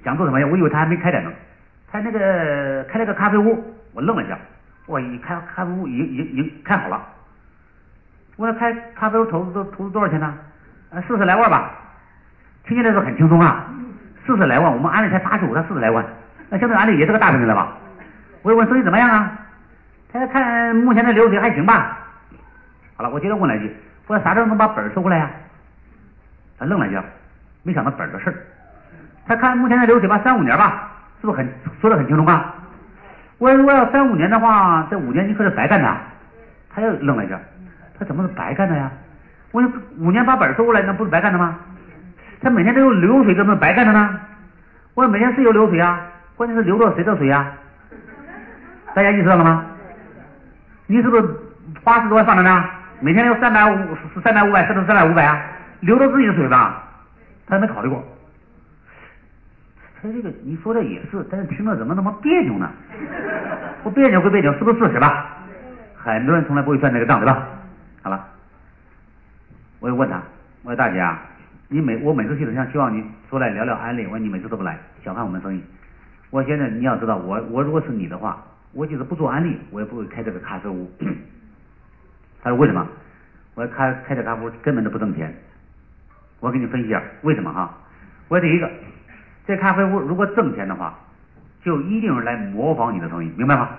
[0.03, 0.47] 想做什么呀？
[0.51, 1.31] 我以为他还没开展呢，
[1.87, 4.37] 他那个开了个咖啡屋，我愣了一下，
[4.85, 7.01] 我一开咖啡屋已已已经开好了。
[8.35, 10.33] 我说开咖啡投资投资多少钱呢？
[10.91, 11.71] 呃，四十来万吧。
[12.65, 13.65] 听起来说很轻松啊，
[14.25, 16.05] 四十来万，我们安利才八十五，他四十来万，
[16.49, 17.73] 那相对安利也是个大生意了吧？
[18.41, 19.31] 我问生意怎么样啊？
[20.11, 21.97] 他看目前的流水还行吧。
[22.95, 23.75] 好了，我接着问了一句，
[24.07, 25.29] 我说啥时候能把本儿收过来呀？
[26.57, 27.03] 他愣了一下，
[27.63, 28.35] 没想到本儿的事儿。
[29.27, 32.53] 他看目前的流水吧，三五年吧，是不是很说的很轻松啊？
[33.37, 35.97] 我如果要三五年的话，这五年你可是白干的。
[36.73, 37.39] 他又愣了一下。
[37.97, 38.91] 他怎么是白干的呀？
[39.51, 39.63] 我
[39.97, 41.57] 五年把本收过来，那不是白干的吗？
[42.41, 44.19] 他每天都有流水，怎么白干的呢？
[44.93, 45.99] 我每天是有流水啊，
[46.35, 47.51] 关键是流到谁的水啊？
[48.93, 49.65] 大家意识到了吗？
[50.87, 51.23] 你是不是
[51.83, 52.63] 八十多万放在那？
[52.99, 55.41] 每天有三百五、三百五百，甚至三百五百啊？
[55.81, 56.83] 流到自己的水吧？
[57.47, 58.03] 他没考虑过。
[60.01, 62.69] 他这个你说的也是，但是听着怎么那么别扭呢？
[63.83, 65.37] 我别扭归别扭，是不是事实吧？
[65.95, 67.47] 很多人从来不会算这个账，对吧？
[68.03, 68.27] 好了，
[69.79, 70.21] 我又问他，
[70.63, 71.21] 我说大姐啊，
[71.69, 75.63] 你每我每次去都想希望你出来聊聊安利，我说你每次都不来，小看我们生意。
[76.29, 78.43] 我现在你要知道，我我如果是你的话，
[78.73, 80.91] 我就是不做安利，我也不会开这个咖啡屋。
[82.43, 82.87] 他说为什么？
[83.55, 85.33] 我说开开这咖啡屋根本都不挣钱。
[86.41, 87.73] 我给你分析一下为什么哈。
[88.27, 88.69] 我说第一个，
[89.47, 90.93] 这咖啡屋如果挣钱的话，
[91.63, 93.69] 就一定是来模仿你的生意，明白吗？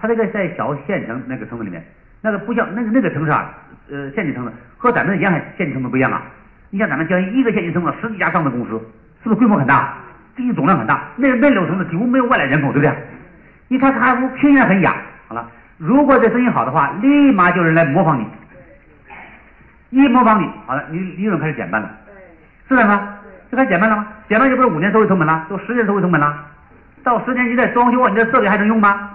[0.00, 1.84] 他这个在小县城那个城市里面。
[2.20, 3.54] 那个不像那个那个城市啊，
[3.90, 6.22] 呃，县级城市和咱们沿海县级城市不一样啊。
[6.70, 8.70] 你像咱们江西一个县级城市十几家上市公司，
[9.22, 9.94] 是不是规模很大？
[10.36, 11.04] 经济总量很大。
[11.16, 12.92] 那个那六城市几乎没有外来人口，对不对？
[13.68, 14.96] 你看咖啡屋听起来很雅。
[15.28, 15.48] 好了，
[15.78, 18.26] 如果这生意好的话，立马就有人来模仿你。
[19.90, 21.88] 一模仿你，好了，你利润开始减半了，
[22.68, 23.17] 是这样吗？
[23.50, 24.06] 这开始减半了吗？
[24.28, 26.46] 减半就不是五年收益成本了，就十年收益成本了。
[27.02, 29.10] 到十年你再装修，你这设备还能用吗？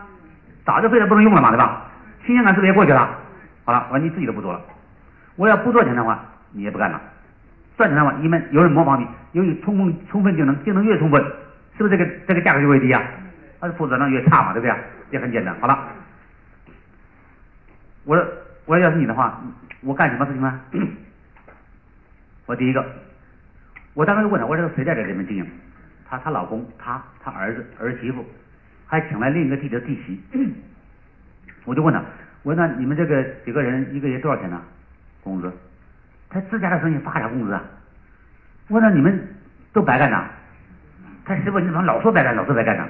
[0.66, 1.84] 早就废了，不能用了嘛，对吧？
[2.26, 3.10] 新鲜感是不是也过去了？
[3.66, 4.62] 好了，我说你自己都不做了。
[5.36, 6.20] 我要不做钱的话，
[6.52, 7.00] 你也不干了。
[7.78, 11.22] 赚钱的话，你们有人模仿你，由于充分充分竞争，竞争越充分，
[11.78, 13.02] 是不是这个这个价格就越低啊？
[13.60, 14.76] 而负责任越差嘛，对不对？
[15.12, 15.56] 也很简单。
[15.60, 15.78] 好了，
[18.06, 18.26] 我说
[18.66, 19.40] 我要是你的话，
[19.82, 20.60] 我干什么事情呢？
[22.46, 22.86] 我第一个，
[23.94, 25.46] 我当时就问他，我说这谁在这里面经营？
[26.10, 28.26] 她她老公，她她儿子儿媳妇，
[28.88, 30.22] 还请来另一个弟弟的弟媳。
[31.66, 32.04] 我就问他，
[32.44, 34.62] 我说那你们这个几个人一个月多少钱呢？
[35.24, 35.52] 工资？
[36.30, 37.64] 他自家的生意发啥工资啊？
[38.68, 39.28] 我说那你们
[39.72, 40.26] 都白干呐？
[41.26, 42.86] 他媳妇你怎么老说白干，老说白干呢？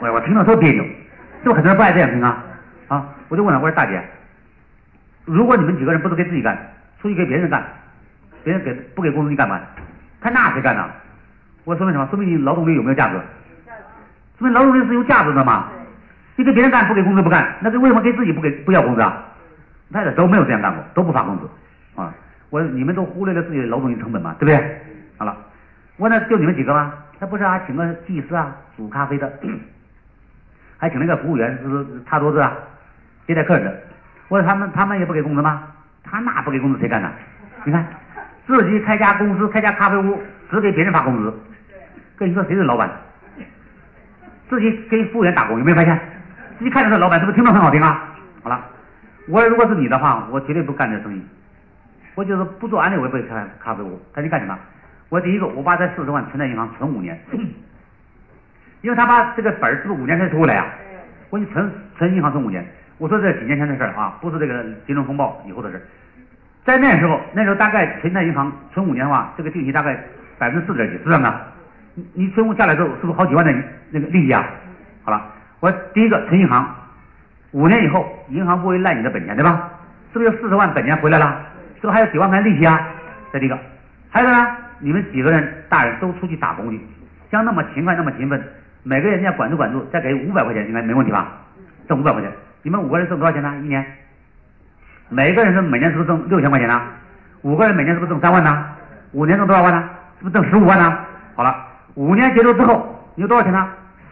[0.00, 0.82] 我我听着多别扭，
[1.42, 2.44] 是不是很多人不爱这样听啊？
[2.88, 4.02] 啊，我就问他，我说大姐，
[5.24, 6.58] 如果你们几个人不是给自己干，
[7.00, 7.64] 出去给别人干，
[8.42, 9.60] 别人给不给工资你干嘛？
[10.20, 10.84] 他那谁干的？
[11.64, 12.06] 我说明什么？
[12.08, 13.20] 说明你劳动力有没有价值？
[14.38, 15.68] 说明劳动力是有价值的嘛？
[16.36, 19.24] 你给别人干不给工资不干，那为什么给自己不给不要工资啊？
[19.92, 21.48] 太太都没有这样干过，都不发工资
[22.00, 22.14] 啊！
[22.50, 24.80] 我你们都忽略了自己的劳动力成本嘛，对不对？
[25.16, 25.36] 好了，
[25.96, 26.94] 我那就你们几个吗？
[27.18, 29.32] 他不是啊，请个技师啊，煮咖啡的，
[30.78, 32.52] 还请了一个服务员，是不是擦桌子啊，
[33.26, 33.76] 接待客人的。
[34.28, 35.64] 我说他们他们也不给工资吗？
[36.04, 37.10] 他那不给工资谁干呢？
[37.64, 37.84] 你看
[38.48, 40.18] 自己开家公司，开家咖啡屋，
[40.50, 41.32] 只给别人发工资。
[42.16, 42.90] 跟你说谁是老板？
[44.48, 46.00] 自己给服务员打工，有没有发现？
[46.58, 48.08] 自己看着是老板，是不是听着很好听啊？
[48.42, 48.64] 好了，
[49.28, 51.22] 我如果是你的话，我绝对不干这生意。
[52.14, 54.00] 我就是不做安利，我也不会开咖啡屋。
[54.14, 54.58] 他你干什么？
[55.10, 57.20] 我第一个，我把这四十万存在银行存五年，
[58.80, 60.66] 因为他把这个本儿是不是五年才出来啊？
[61.28, 62.66] 我你存存银行存五年。
[62.96, 65.86] 我说这几年前的事儿啊，不是这个金融风暴以后的事。
[66.64, 69.98] 在那时候，那时候大概存在银行存五年的话，这个利息大概
[70.38, 71.34] 百分之四点几，是这样的。
[71.94, 73.52] 你你存下来之后，是不是好几万的
[73.90, 74.46] 那个利息啊？
[75.02, 75.22] 好了，
[75.60, 76.74] 我第一个存银行，
[77.52, 79.70] 五年以后银行不会赖你的本钱，对吧？
[80.12, 81.40] 是不是有四十万本钱回来了？
[81.76, 82.80] 是不是还有几万块利息啊？
[83.32, 83.58] 这第一个，
[84.10, 84.46] 还有呢？
[84.80, 86.80] 你们几个人大人都出去打工去，
[87.30, 88.40] 像那么勤快那么勤奋，
[88.82, 91.32] 每个人家管住管住，再给五百块钱应该没问题吧？
[91.88, 92.30] 挣五百块钱，
[92.62, 93.52] 你们五个人挣多少钱呢？
[93.64, 93.84] 一年？
[95.10, 96.80] 每个人是每年是不是挣六千块钱呢？
[97.42, 98.64] 五个人每年是不是挣三万呢？
[99.12, 99.82] 五年挣多少万呢？
[100.18, 100.98] 是不是挣十五万呢？
[101.34, 101.54] 好了，
[101.94, 103.66] 五年结束之后，你有多少钱呢？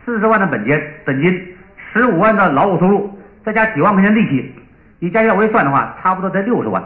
[0.05, 1.57] 四十万的本金，本金
[1.93, 4.55] 十五万的劳务收入，再加几万块钱利息，
[5.01, 6.83] 你加起来我一算的话，差不多得六十万。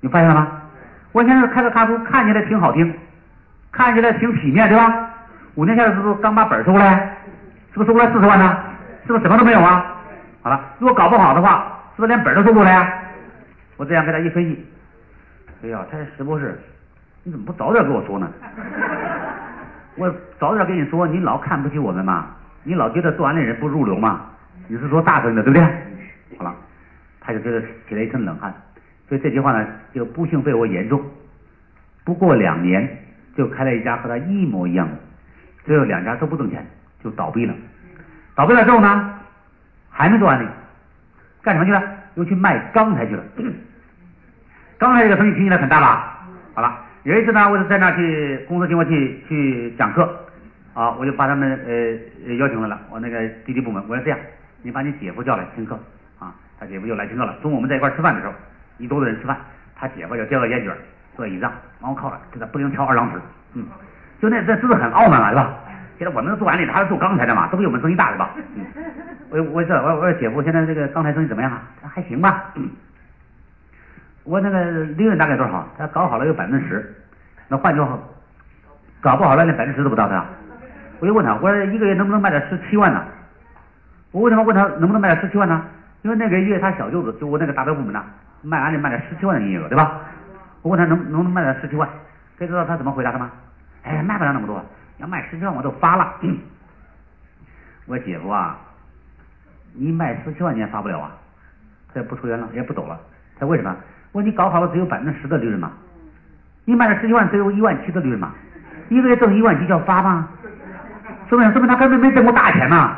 [0.00, 0.48] 你发现了吗？
[1.12, 2.92] 我现在开个咖啡，看起来挺好听，
[3.70, 5.10] 看起来挺体面，对吧？
[5.54, 7.16] 五年下来是不是刚把本收过来？
[7.72, 8.56] 是不是收过来四十万呢？
[9.06, 9.84] 是不是什么都没有啊？
[10.42, 13.02] 好了，如果搞不好的话，是不是连本都收不过来啊？
[13.76, 14.66] 我这样给他一分析，
[15.62, 16.58] 哎呀，他是石博士，
[17.24, 18.26] 你怎么不早点跟我说呢？
[19.96, 22.28] 我早点跟你说，你老看不起我们嘛？
[22.62, 24.22] 你老觉得做安利人不入流嘛？
[24.66, 25.62] 你是说大生意的，对不对？
[26.38, 26.54] 好了，
[27.20, 28.50] 他就觉得起了一身冷汗。
[29.06, 31.02] 所以这句话呢，就不幸被我言中。
[32.02, 32.88] 不过两年，
[33.36, 34.94] 就开了一家和他一模一样的，
[35.66, 36.66] 最后两家都不挣钱，
[37.04, 37.52] 就倒闭了。
[38.34, 39.20] 倒闭了之后呢，
[39.90, 40.50] 还没做完呢，
[41.42, 41.82] 干什么去了？
[42.14, 43.22] 又去卖钢材去了。
[44.78, 46.18] 钢材这个生意听起来很大吧？
[46.54, 50.08] 好了，有一次呢，我就在那去公司请我去去讲课，
[50.74, 54.18] 啊，我就把他们呃邀请来了，我那个滴滴部门，我说这样，
[54.62, 55.78] 你把你姐夫叫来听课，
[56.18, 57.34] 啊，他姐夫就来听课了。
[57.42, 58.32] 中午我们在一块吃饭的时候。
[58.78, 59.36] 一桌子人吃饭，
[59.76, 60.74] 他姐夫就叼个烟卷
[61.14, 63.20] 坐在椅子上，往我靠着，给他不停挑二郎腿，
[63.52, 63.66] 嗯，
[64.22, 65.54] 就那这是不是很傲慢嘛，是吧？
[65.98, 68.30] 现在我们做完了，他是做钢材的嘛，都比我们生意大，是吧？
[68.56, 68.64] 嗯，
[69.30, 71.62] 我我这我我说姐夫现在这个钢材生意怎么样啊？
[71.88, 72.52] 还行吧。
[74.24, 75.66] 我那个利润大概多少？
[75.78, 76.94] 他搞好了有百分之十，
[77.48, 77.98] 那换句话，
[79.00, 80.24] 搞不好了连百分之十都不到的。
[80.98, 83.02] 我就问他，我说一个月能不能卖点十七万呢？
[84.10, 85.64] 我为什么问他能不能卖点十七万呢？
[86.02, 88.04] 因为那个月他小舅子就我那个达标部门呐。
[88.42, 90.00] 卖安利卖了十七万的营业额，对吧？
[90.62, 91.86] 我问他能能不能卖到十七万，
[92.38, 93.30] 可以知道他怎么回答的吗？
[93.82, 94.64] 哎，卖不了那么多，
[94.96, 96.14] 要卖十七万我都发了。
[97.86, 98.58] 我姐夫啊，
[99.74, 101.10] 你卖十七万你也发不了啊，
[101.92, 102.98] 他也不抽烟了，也不走了。
[103.38, 103.74] 他为什么？
[104.12, 105.70] 我说你搞好了只有百分之十的利润嘛，
[106.64, 108.32] 你卖了十七万只有一万七的利润嘛，
[108.88, 110.28] 一个月挣一万七叫发吗？
[111.28, 112.96] 说明说明他根本没挣过大钱嘛，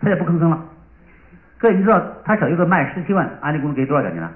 [0.00, 0.62] 他也不吭声了。
[1.58, 4.30] 各位，你知道他小舅子卖十七万，安利公司给多少奖金呢？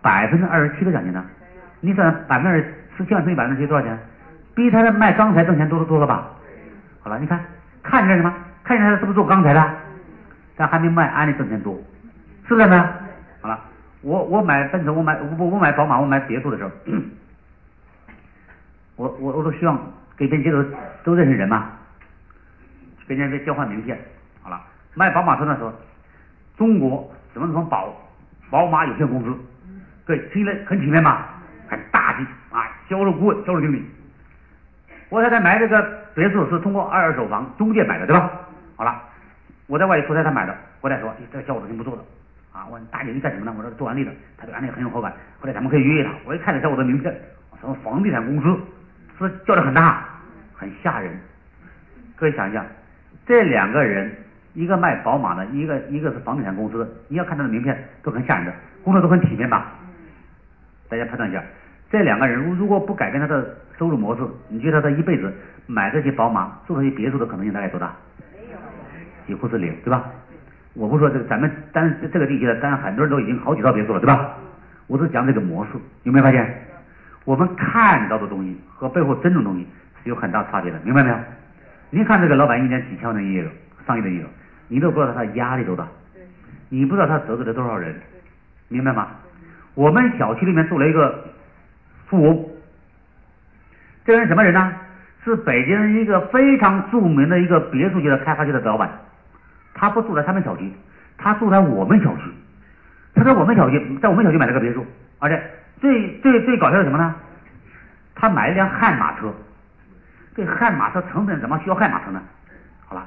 [0.00, 1.22] 百分之二十七的奖金呢？
[1.80, 3.98] 你算百分之十七万乘以百分之七多少钱？
[4.54, 6.26] 比他的卖钢材挣钱多得多了吧？
[7.02, 7.38] 好了，你看
[7.82, 8.32] 看见什么？
[8.64, 9.74] 看见他是不是做钢材的？
[10.56, 11.74] 但还没卖安利挣钱多，
[12.46, 12.94] 是不是呢？
[13.40, 13.58] 好了，
[14.02, 16.70] 我我买奔驰，我买我我买宝马，我买别墅的时候，
[18.96, 19.78] 我我我都希望
[20.16, 21.70] 给别人都都认识人嘛，
[23.06, 23.98] 跟人家交换名片。
[24.42, 24.60] 好了，
[24.94, 25.72] 卖宝马车的时候，
[26.56, 27.92] 中国什么什么宝
[28.50, 29.36] 宝马有限公司。
[30.06, 31.24] 对，听起来很体面嘛，
[31.66, 32.68] 很大气啊！
[32.88, 33.82] 销售顾问、销售经理，
[35.08, 35.82] 我太太买这个
[36.14, 38.30] 别墅是通过二手房中介买的，对吧？
[38.76, 39.02] 好了，
[39.66, 42.02] 我在外地出差，他买的，回来说，这个小伙子挺不错的，
[42.52, 43.54] 啊，我大姐你干什么呢？
[43.56, 45.10] 我说做安利的，他对安利很有好感。
[45.40, 46.14] 后来咱们可以约一趟。
[46.24, 47.14] 我一看了一下我的名片，
[47.60, 48.60] 什么房地产公司，
[49.18, 50.04] 是叫的很大，
[50.54, 51.18] 很吓人。
[52.16, 52.64] 各位想一想，
[53.26, 54.14] 这两个人，
[54.52, 59.72] 一个卖宝马的，一个一个是房地产公司，你要看他的名片都很吓人的，工作都很体面吧？
[60.90, 61.42] 大家判断一下，
[61.90, 65.32] 这两个人如如果不改变他的收入模式，你觉得他一辈子
[65.66, 67.96] 买这些宝马、住这些别墅的可能性大概多大？
[69.26, 70.04] 几乎是零，对吧？
[70.74, 74.30] 我不说这个，咱们单这个地区的，当然很多人都已经好几套别墅了，对吧？
[74.86, 75.70] 我是讲这个模式，
[76.02, 76.62] 有没有发现？
[77.24, 79.66] 我们看到的东西和背后真正东西
[80.02, 81.16] 是有很大差别的，明白没有？
[81.90, 83.48] 您看这个老板一年几千万的营业额，
[83.86, 84.26] 上亿的营业额，
[84.68, 85.86] 你都不知道他压力多大，
[86.68, 87.94] 你不知道他得罪了多少人，
[88.68, 89.08] 明白吗？
[89.74, 91.24] 我们小区里面住了一个
[92.06, 92.44] 富翁，
[94.04, 94.72] 这个人什么人呢？
[95.24, 98.90] 是北京一个非常著名的一个别墅区的开发区的老板。
[99.74, 100.72] 他不住在他们小区，
[101.18, 102.22] 他住在我们小区。
[103.14, 104.86] 他在我们小区，在我们小区买了个别墅，
[105.18, 105.42] 而且
[105.80, 107.14] 最最最搞笑的什么呢？
[108.14, 109.32] 他买了一辆悍马车。
[110.34, 112.20] 这悍马车成本怎么需要悍马车呢？
[112.86, 113.06] 好了，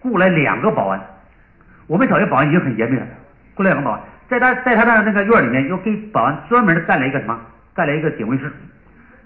[0.00, 1.00] 雇来两个保安。
[1.86, 3.06] 我们小区保安已经很严密了，
[3.54, 7.38] 雇来两个保安，在他在他的那个院里面又给保安专门的盖了一个什么？
[7.74, 8.52] 盖了一个警卫室。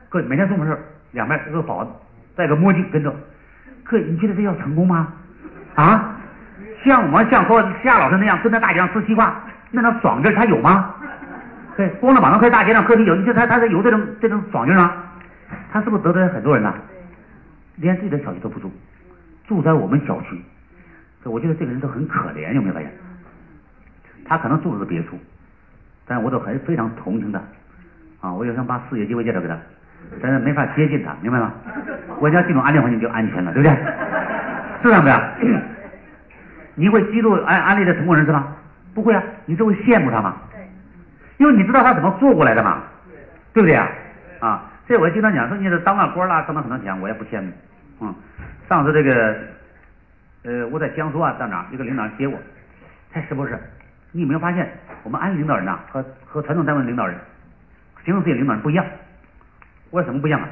[0.09, 0.79] 各每天出门事
[1.13, 1.87] 两边有个保安
[2.35, 3.15] 戴个墨镜跟着。
[3.85, 5.13] 各位，你觉得这叫成功吗？
[5.75, 6.17] 啊？
[6.85, 9.35] 像我们像说夏老师那样蹲在大街上吃西瓜，
[9.71, 10.95] 那种爽劲他有吗？
[11.77, 14.93] 对，光着膀子在大街上喝啤酒，你说他他是有这种这种爽劲吗？
[15.73, 16.75] 他是不是得罪很多人呢？
[17.77, 18.71] 连自己的小区都不住，
[19.47, 20.43] 住在我们小区，
[21.25, 22.91] 我觉得这个人都很可怜，有没有发现？
[24.25, 25.19] 他可能住的是别墅，
[26.07, 27.39] 但是我都很非常同情他
[28.21, 28.33] 啊！
[28.33, 29.57] 我就想把事业机会介绍给他，
[30.21, 31.53] 但是没法接近他，明白吗？
[32.19, 33.77] 我要进入安全环境就安全了，对不对？
[34.83, 35.33] 是这样的。
[36.79, 38.55] 你会嫉妒安安利的成功人士吗？
[38.95, 40.37] 不会啊，你只会羡慕他吗？
[41.39, 42.83] 因为你知道他怎么做过来的嘛，
[43.53, 43.89] 对不对啊？
[44.39, 47.51] 啊，这我经常讲说，你是当了官了，挣了很多钱，我也不羡慕。
[48.01, 48.15] 嗯，
[48.69, 49.37] 上次这个，
[50.45, 52.39] 呃，我在江苏啊，到哪一个领导接我，
[53.13, 53.59] 他是不是？
[54.13, 54.69] 你有没有发现，
[55.03, 57.17] 我们安利领导人呐，和和传统单位领导人，
[58.05, 58.87] 行政事业领导人不一样？
[59.91, 60.49] 我说什么不一样啊？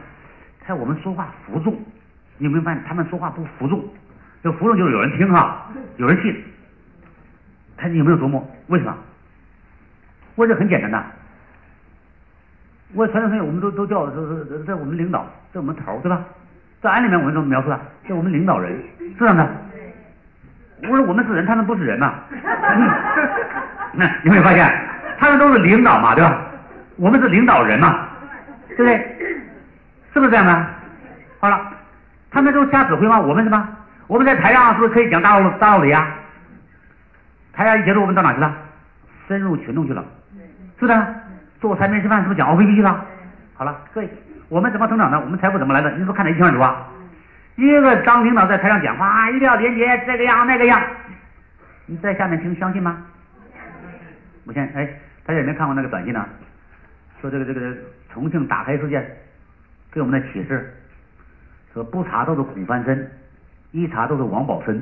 [0.67, 1.73] 他我们说话服众，
[2.39, 3.85] 你有没有发现他们说话不服众？
[4.47, 5.67] 这服众就是有人听哈，
[5.97, 6.33] 有人信。
[7.77, 8.95] 他你有没有琢磨为什么？
[10.37, 11.03] 我这很简单的。
[12.95, 16.23] 我传统生意我们都都叫说说在我们领导，在我们头对吧？
[16.81, 17.81] 在安里面我们怎么描述的？
[18.09, 19.45] 在我们领导人是这样的。
[20.83, 22.15] 我说我们是人，他们不是人呐。
[23.95, 24.73] 那 有没有发现？
[25.19, 26.41] 他们都是领导嘛，对吧？
[26.99, 28.07] 我们是领导人嘛，
[28.69, 28.97] 对不对？
[30.15, 30.67] 是不是这样的？
[31.41, 31.61] 好了，
[32.31, 33.19] 他们都瞎指挥吗？
[33.19, 33.76] 我们什么？
[34.07, 36.15] 我们在台上是不是可以讲大道大道理啊？
[37.53, 38.55] 台下一结束，我们到哪去了？
[39.27, 40.05] 深入群众去了，
[40.79, 41.15] 是的。
[41.61, 43.05] 做产品示范是不是讲 O P P 去了？
[43.55, 44.09] 好了，各位，
[44.49, 45.19] 我们怎么成长的？
[45.19, 45.91] 我们财富怎么来的？
[45.93, 46.87] 你是不是看得一清二楚啊？
[47.57, 50.81] 一个张领导在台上讲话，一定要廉洁这个样那个样，
[51.87, 53.03] 你在下面听，相信吗？
[54.45, 54.87] 我先哎，
[55.25, 56.25] 大家有没有看过那个短信呢？
[57.23, 57.75] 说这个这个
[58.13, 59.11] 重庆打开事件
[59.91, 60.75] 给我们的启示，
[61.73, 63.11] 说不查都是恐翻身。
[63.73, 64.81] 一查都是王宝森，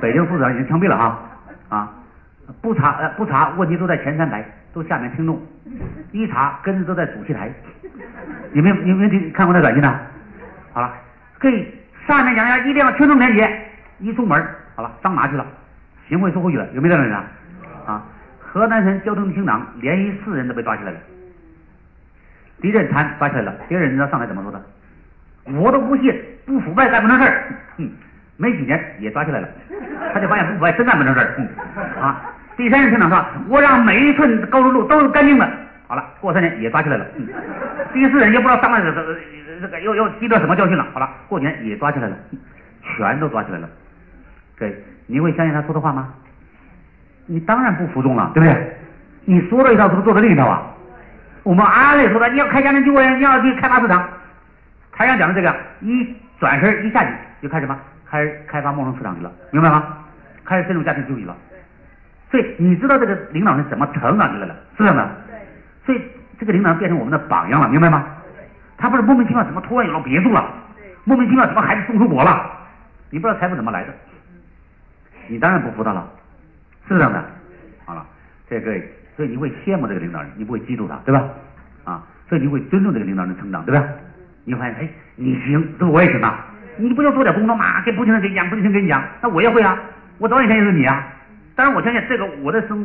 [0.00, 1.18] 北京副市长已经枪毙了哈
[1.68, 1.92] 啊！
[2.60, 5.36] 不查呃不查，问题都在前三排，都下面听众；
[6.12, 7.52] 一查根子都在主席台。
[8.52, 9.98] 有没有有没有听看过那短信呢？
[10.72, 10.92] 好了，
[11.38, 11.66] 可以
[12.06, 13.60] 上面讲一下，一定要听众连接。
[13.98, 14.44] 一出门
[14.74, 15.46] 好了，上哪去了？
[16.08, 16.66] 行贿受贿去了？
[16.72, 17.24] 有没有这种人啊？
[17.86, 18.02] 啊！
[18.40, 20.98] 河南省交通厅长连续四人都被抓起来了，
[22.60, 23.54] 地震贪抓起来了。
[23.68, 24.62] 别人你知道上海怎么说的？
[25.58, 26.14] 我都不信，
[26.46, 27.44] 不腐败干不成事儿。
[27.78, 27.90] 嗯，
[28.36, 29.48] 没几年也抓起来了，
[30.12, 31.34] 他就发现不腐败真干不成事儿。
[31.38, 31.48] 嗯，
[32.02, 32.20] 啊，
[32.56, 35.48] 第三任厅长说，我让每一寸高速路都是干净的。
[35.86, 37.06] 好了，过三年也抓起来了。
[37.16, 37.28] 嗯，
[37.92, 38.92] 第四任也不知道上了这
[39.60, 40.86] 这个又又积得什么教训了。
[40.92, 42.16] 好了，过几年也抓起来了，
[42.96, 43.68] 全都抓起来了。
[44.58, 46.08] 对，你会相信他说的话吗？
[47.26, 48.76] 你当然不服众了，对不对？
[49.24, 50.62] 你说了一套，是不是做的另一套啊？
[51.42, 54.06] 我们安利说的，你要开家庭聚会，你要去开发市场。
[54.92, 57.10] 台上讲的这个，一转身一下去
[57.42, 57.78] 就开始什么？
[58.06, 59.98] 开始开发陌生市场去了，明白吗？
[60.44, 61.36] 开始深入家庭教育了。
[62.30, 65.08] 所以你知道这个领导人怎么成长起来了，是这样的。
[65.86, 66.02] 所以
[66.38, 68.04] 这个领导人变成我们的榜样了，明白吗？
[68.76, 70.44] 他不是莫名其妙怎么突然有了别墅了，
[71.04, 72.50] 莫名其妙怎么孩子送出国了？
[73.10, 73.92] 你不知道财富怎么来的，
[75.28, 76.06] 你当然不服他了，
[76.88, 77.24] 是这样的。
[77.84, 78.04] 好了，
[78.48, 78.80] 这个
[79.16, 81.24] 所以你会羡慕这个领导人，你不会嫉妒他，对吧？
[81.84, 83.86] 啊，所以你会尊重这个领导人成长，对吧？
[84.44, 86.44] 你发现，哎，你行，这不我也行啊？
[86.76, 87.82] 你不就做点工作嘛？
[87.82, 89.78] 给不停的给你讲，不停的给你讲，那我也会啊。
[90.18, 91.06] 我早以前也是你啊。
[91.56, 92.84] 当然，我相信这个我的成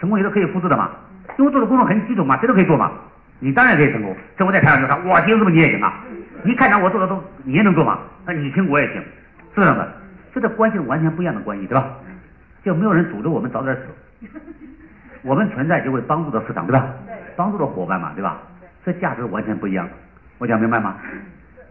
[0.00, 0.90] 成功也是可以复制的嘛，
[1.36, 2.90] 因为做的工作很基础嘛，谁都可以做嘛，
[3.38, 4.16] 你当然可以成功。
[4.36, 6.00] 这我在台上就说，我行是不是你也行啊？
[6.42, 7.98] 你看着我做的都你也能做嘛？
[8.24, 9.92] 那你行我也行，是这样的，
[10.34, 11.86] 这个关系是完全不一样的关系，对吧？
[12.64, 14.26] 就没有人阻止我们早点死，
[15.22, 16.86] 我们存在就会帮助到市场，对吧？
[17.36, 18.38] 帮助到伙伴嘛，对吧？
[18.84, 19.86] 这价值完全不一样，
[20.38, 20.96] 我讲明白吗？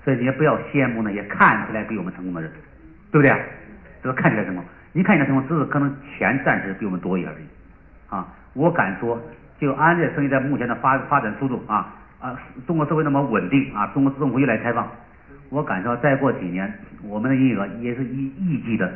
[0.04, 2.50] 所以你也不要羡慕那些看起来比我们成功的人，
[3.12, 3.36] 对不对？
[4.02, 4.64] 这个看起来成功，
[4.94, 7.46] 你看起来成功，只是可能钱暂时比我们多一点而已。
[8.10, 9.22] 啊，我敢说，
[9.60, 14.88] 就安这生意在目前的发发展速度啊啊，中国社会那么稳定啊，中国自动化越来开放，
[15.50, 16.72] 我敢说再过几年，
[17.04, 18.90] 我们的营业额也是一亿级的。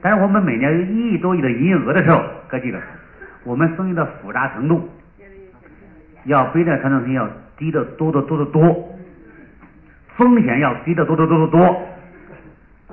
[0.00, 2.80] 但是我们每年有一亿多亿的营业额的时候，可记得，
[3.44, 4.88] 我们生意的复杂程度
[6.24, 8.96] 要比那传统生意要低的多的多的多，
[10.16, 11.82] 风险要低的多的多的多，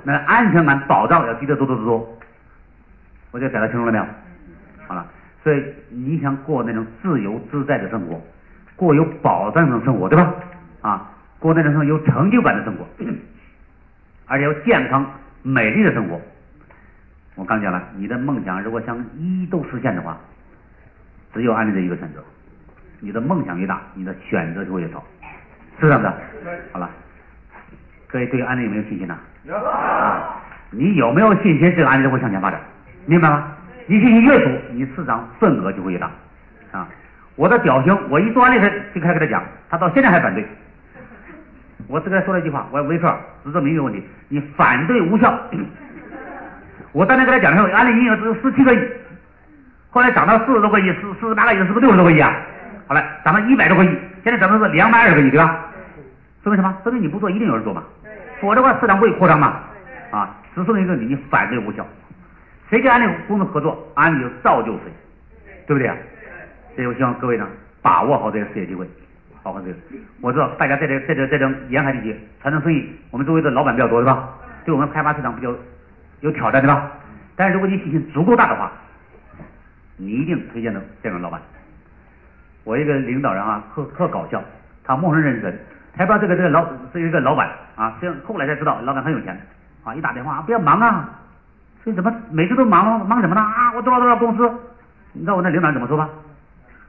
[0.03, 2.17] 那安全感保障要低的多的多多。
[3.31, 4.05] 我就讲得清楚了没有？
[4.87, 5.05] 好了。
[5.43, 8.21] 所以你想过那种自由自在的生活，
[8.77, 10.33] 过有保障的生活，对吧？
[10.81, 12.87] 啊，过那种有成就感的生活，
[14.25, 15.05] 而且有健康
[15.41, 16.21] 美丽的生活。
[17.35, 20.17] 我刚讲了，你的梦想如果想一都实现的话，
[21.33, 22.23] 只有安利这一个选择。
[23.03, 25.03] 你的梦想越大，你的选择就会越少，
[25.77, 26.09] 是这样的。
[26.71, 26.89] 好了，
[28.07, 29.17] 各位对安利有没有信心呢？
[29.43, 29.53] 有。
[30.71, 31.69] 你有没有信心？
[31.75, 32.57] 这个安利会向前发展，
[33.05, 33.45] 明白吗？
[33.87, 36.09] 你信心越足，你市场份额就会越大
[36.71, 36.87] 啊！
[37.35, 40.47] 我的表兄，我一做完那事就开始跟他讲，他到现在还反对。
[41.87, 43.13] 我只跟他说了一句话，我说没错，
[43.43, 45.37] 只证明一个问题，你反对无效。
[46.93, 48.79] 我当年跟他讲的时候，安利营业额只有十七个亿，
[49.89, 52.33] 后来涨到四十多个亿，四四十八个亿，是不是六十多个亿啊？
[52.87, 53.89] 好了，涨到一百多个亿，
[54.23, 55.65] 现在咱们是两百二十个亿，对吧？
[56.43, 56.77] 说明什么？
[56.83, 57.83] 说明你不做，一定有人做嘛。
[58.41, 59.59] 否则的话，市场不会扩张嘛。
[60.11, 61.85] 啊，只说明一个你，你反对无效。
[62.69, 64.91] 谁跟安利公司合作，安利就造就谁，
[65.65, 65.95] 对不对啊？
[66.75, 67.47] 所以我希望各位呢，
[67.81, 68.85] 把握好这个事业机会，
[69.41, 69.77] 把握这个。
[70.21, 74.29] 我知道大家在这在这在这沿海地区传统生意，我们周围的老板比较多，对吧？
[74.65, 75.53] 对我们开发市场比较
[76.21, 76.91] 有挑战，对吧？
[77.35, 78.71] 但是如果你信心足够大的话，
[79.97, 81.41] 你一定推荐的这种老板。
[82.63, 84.41] 我一个领导人啊，特特搞笑，
[84.83, 85.59] 他陌生认识人，
[85.97, 89.39] 他不知道这个这个老是一个老板啊，这样后来才知道老板很有钱
[89.83, 91.09] 啊，一打电话不要忙啊。
[91.85, 93.41] 你怎么每次都忙忙什么呢？
[93.41, 94.49] 啊，我多少多少公司，
[95.11, 96.07] 你知道我那领导怎么说吧？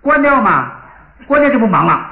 [0.01, 0.71] 关掉嘛，
[1.27, 2.11] 关掉就不忙了。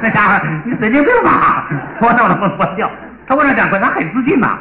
[0.00, 1.68] 那家伙，你神经病吧？
[1.98, 2.88] 关掉了不关掉？
[3.26, 3.82] 他为啥讲关？
[3.82, 4.58] 他很自信嘛，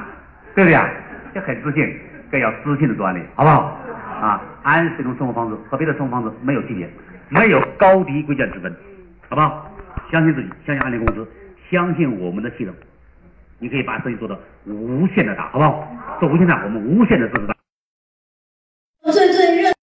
[0.55, 0.87] 对不对啊？
[1.35, 1.99] 就很自信，
[2.31, 3.77] 更要自信的锻炼，好不好？
[4.19, 6.89] 啊，安是一种生活方式，和别的生活方式没有区别，
[7.29, 8.73] 没有高低贵贱之分，
[9.29, 9.71] 好不好？
[10.11, 11.27] 相信自己，相信安利公司，
[11.69, 12.73] 相信我们的系统，
[13.59, 16.17] 你可以把自己做的无限的大，好不好？
[16.19, 17.55] 做无限大，我们无限的支持大。
[19.11, 19.76] 最最热。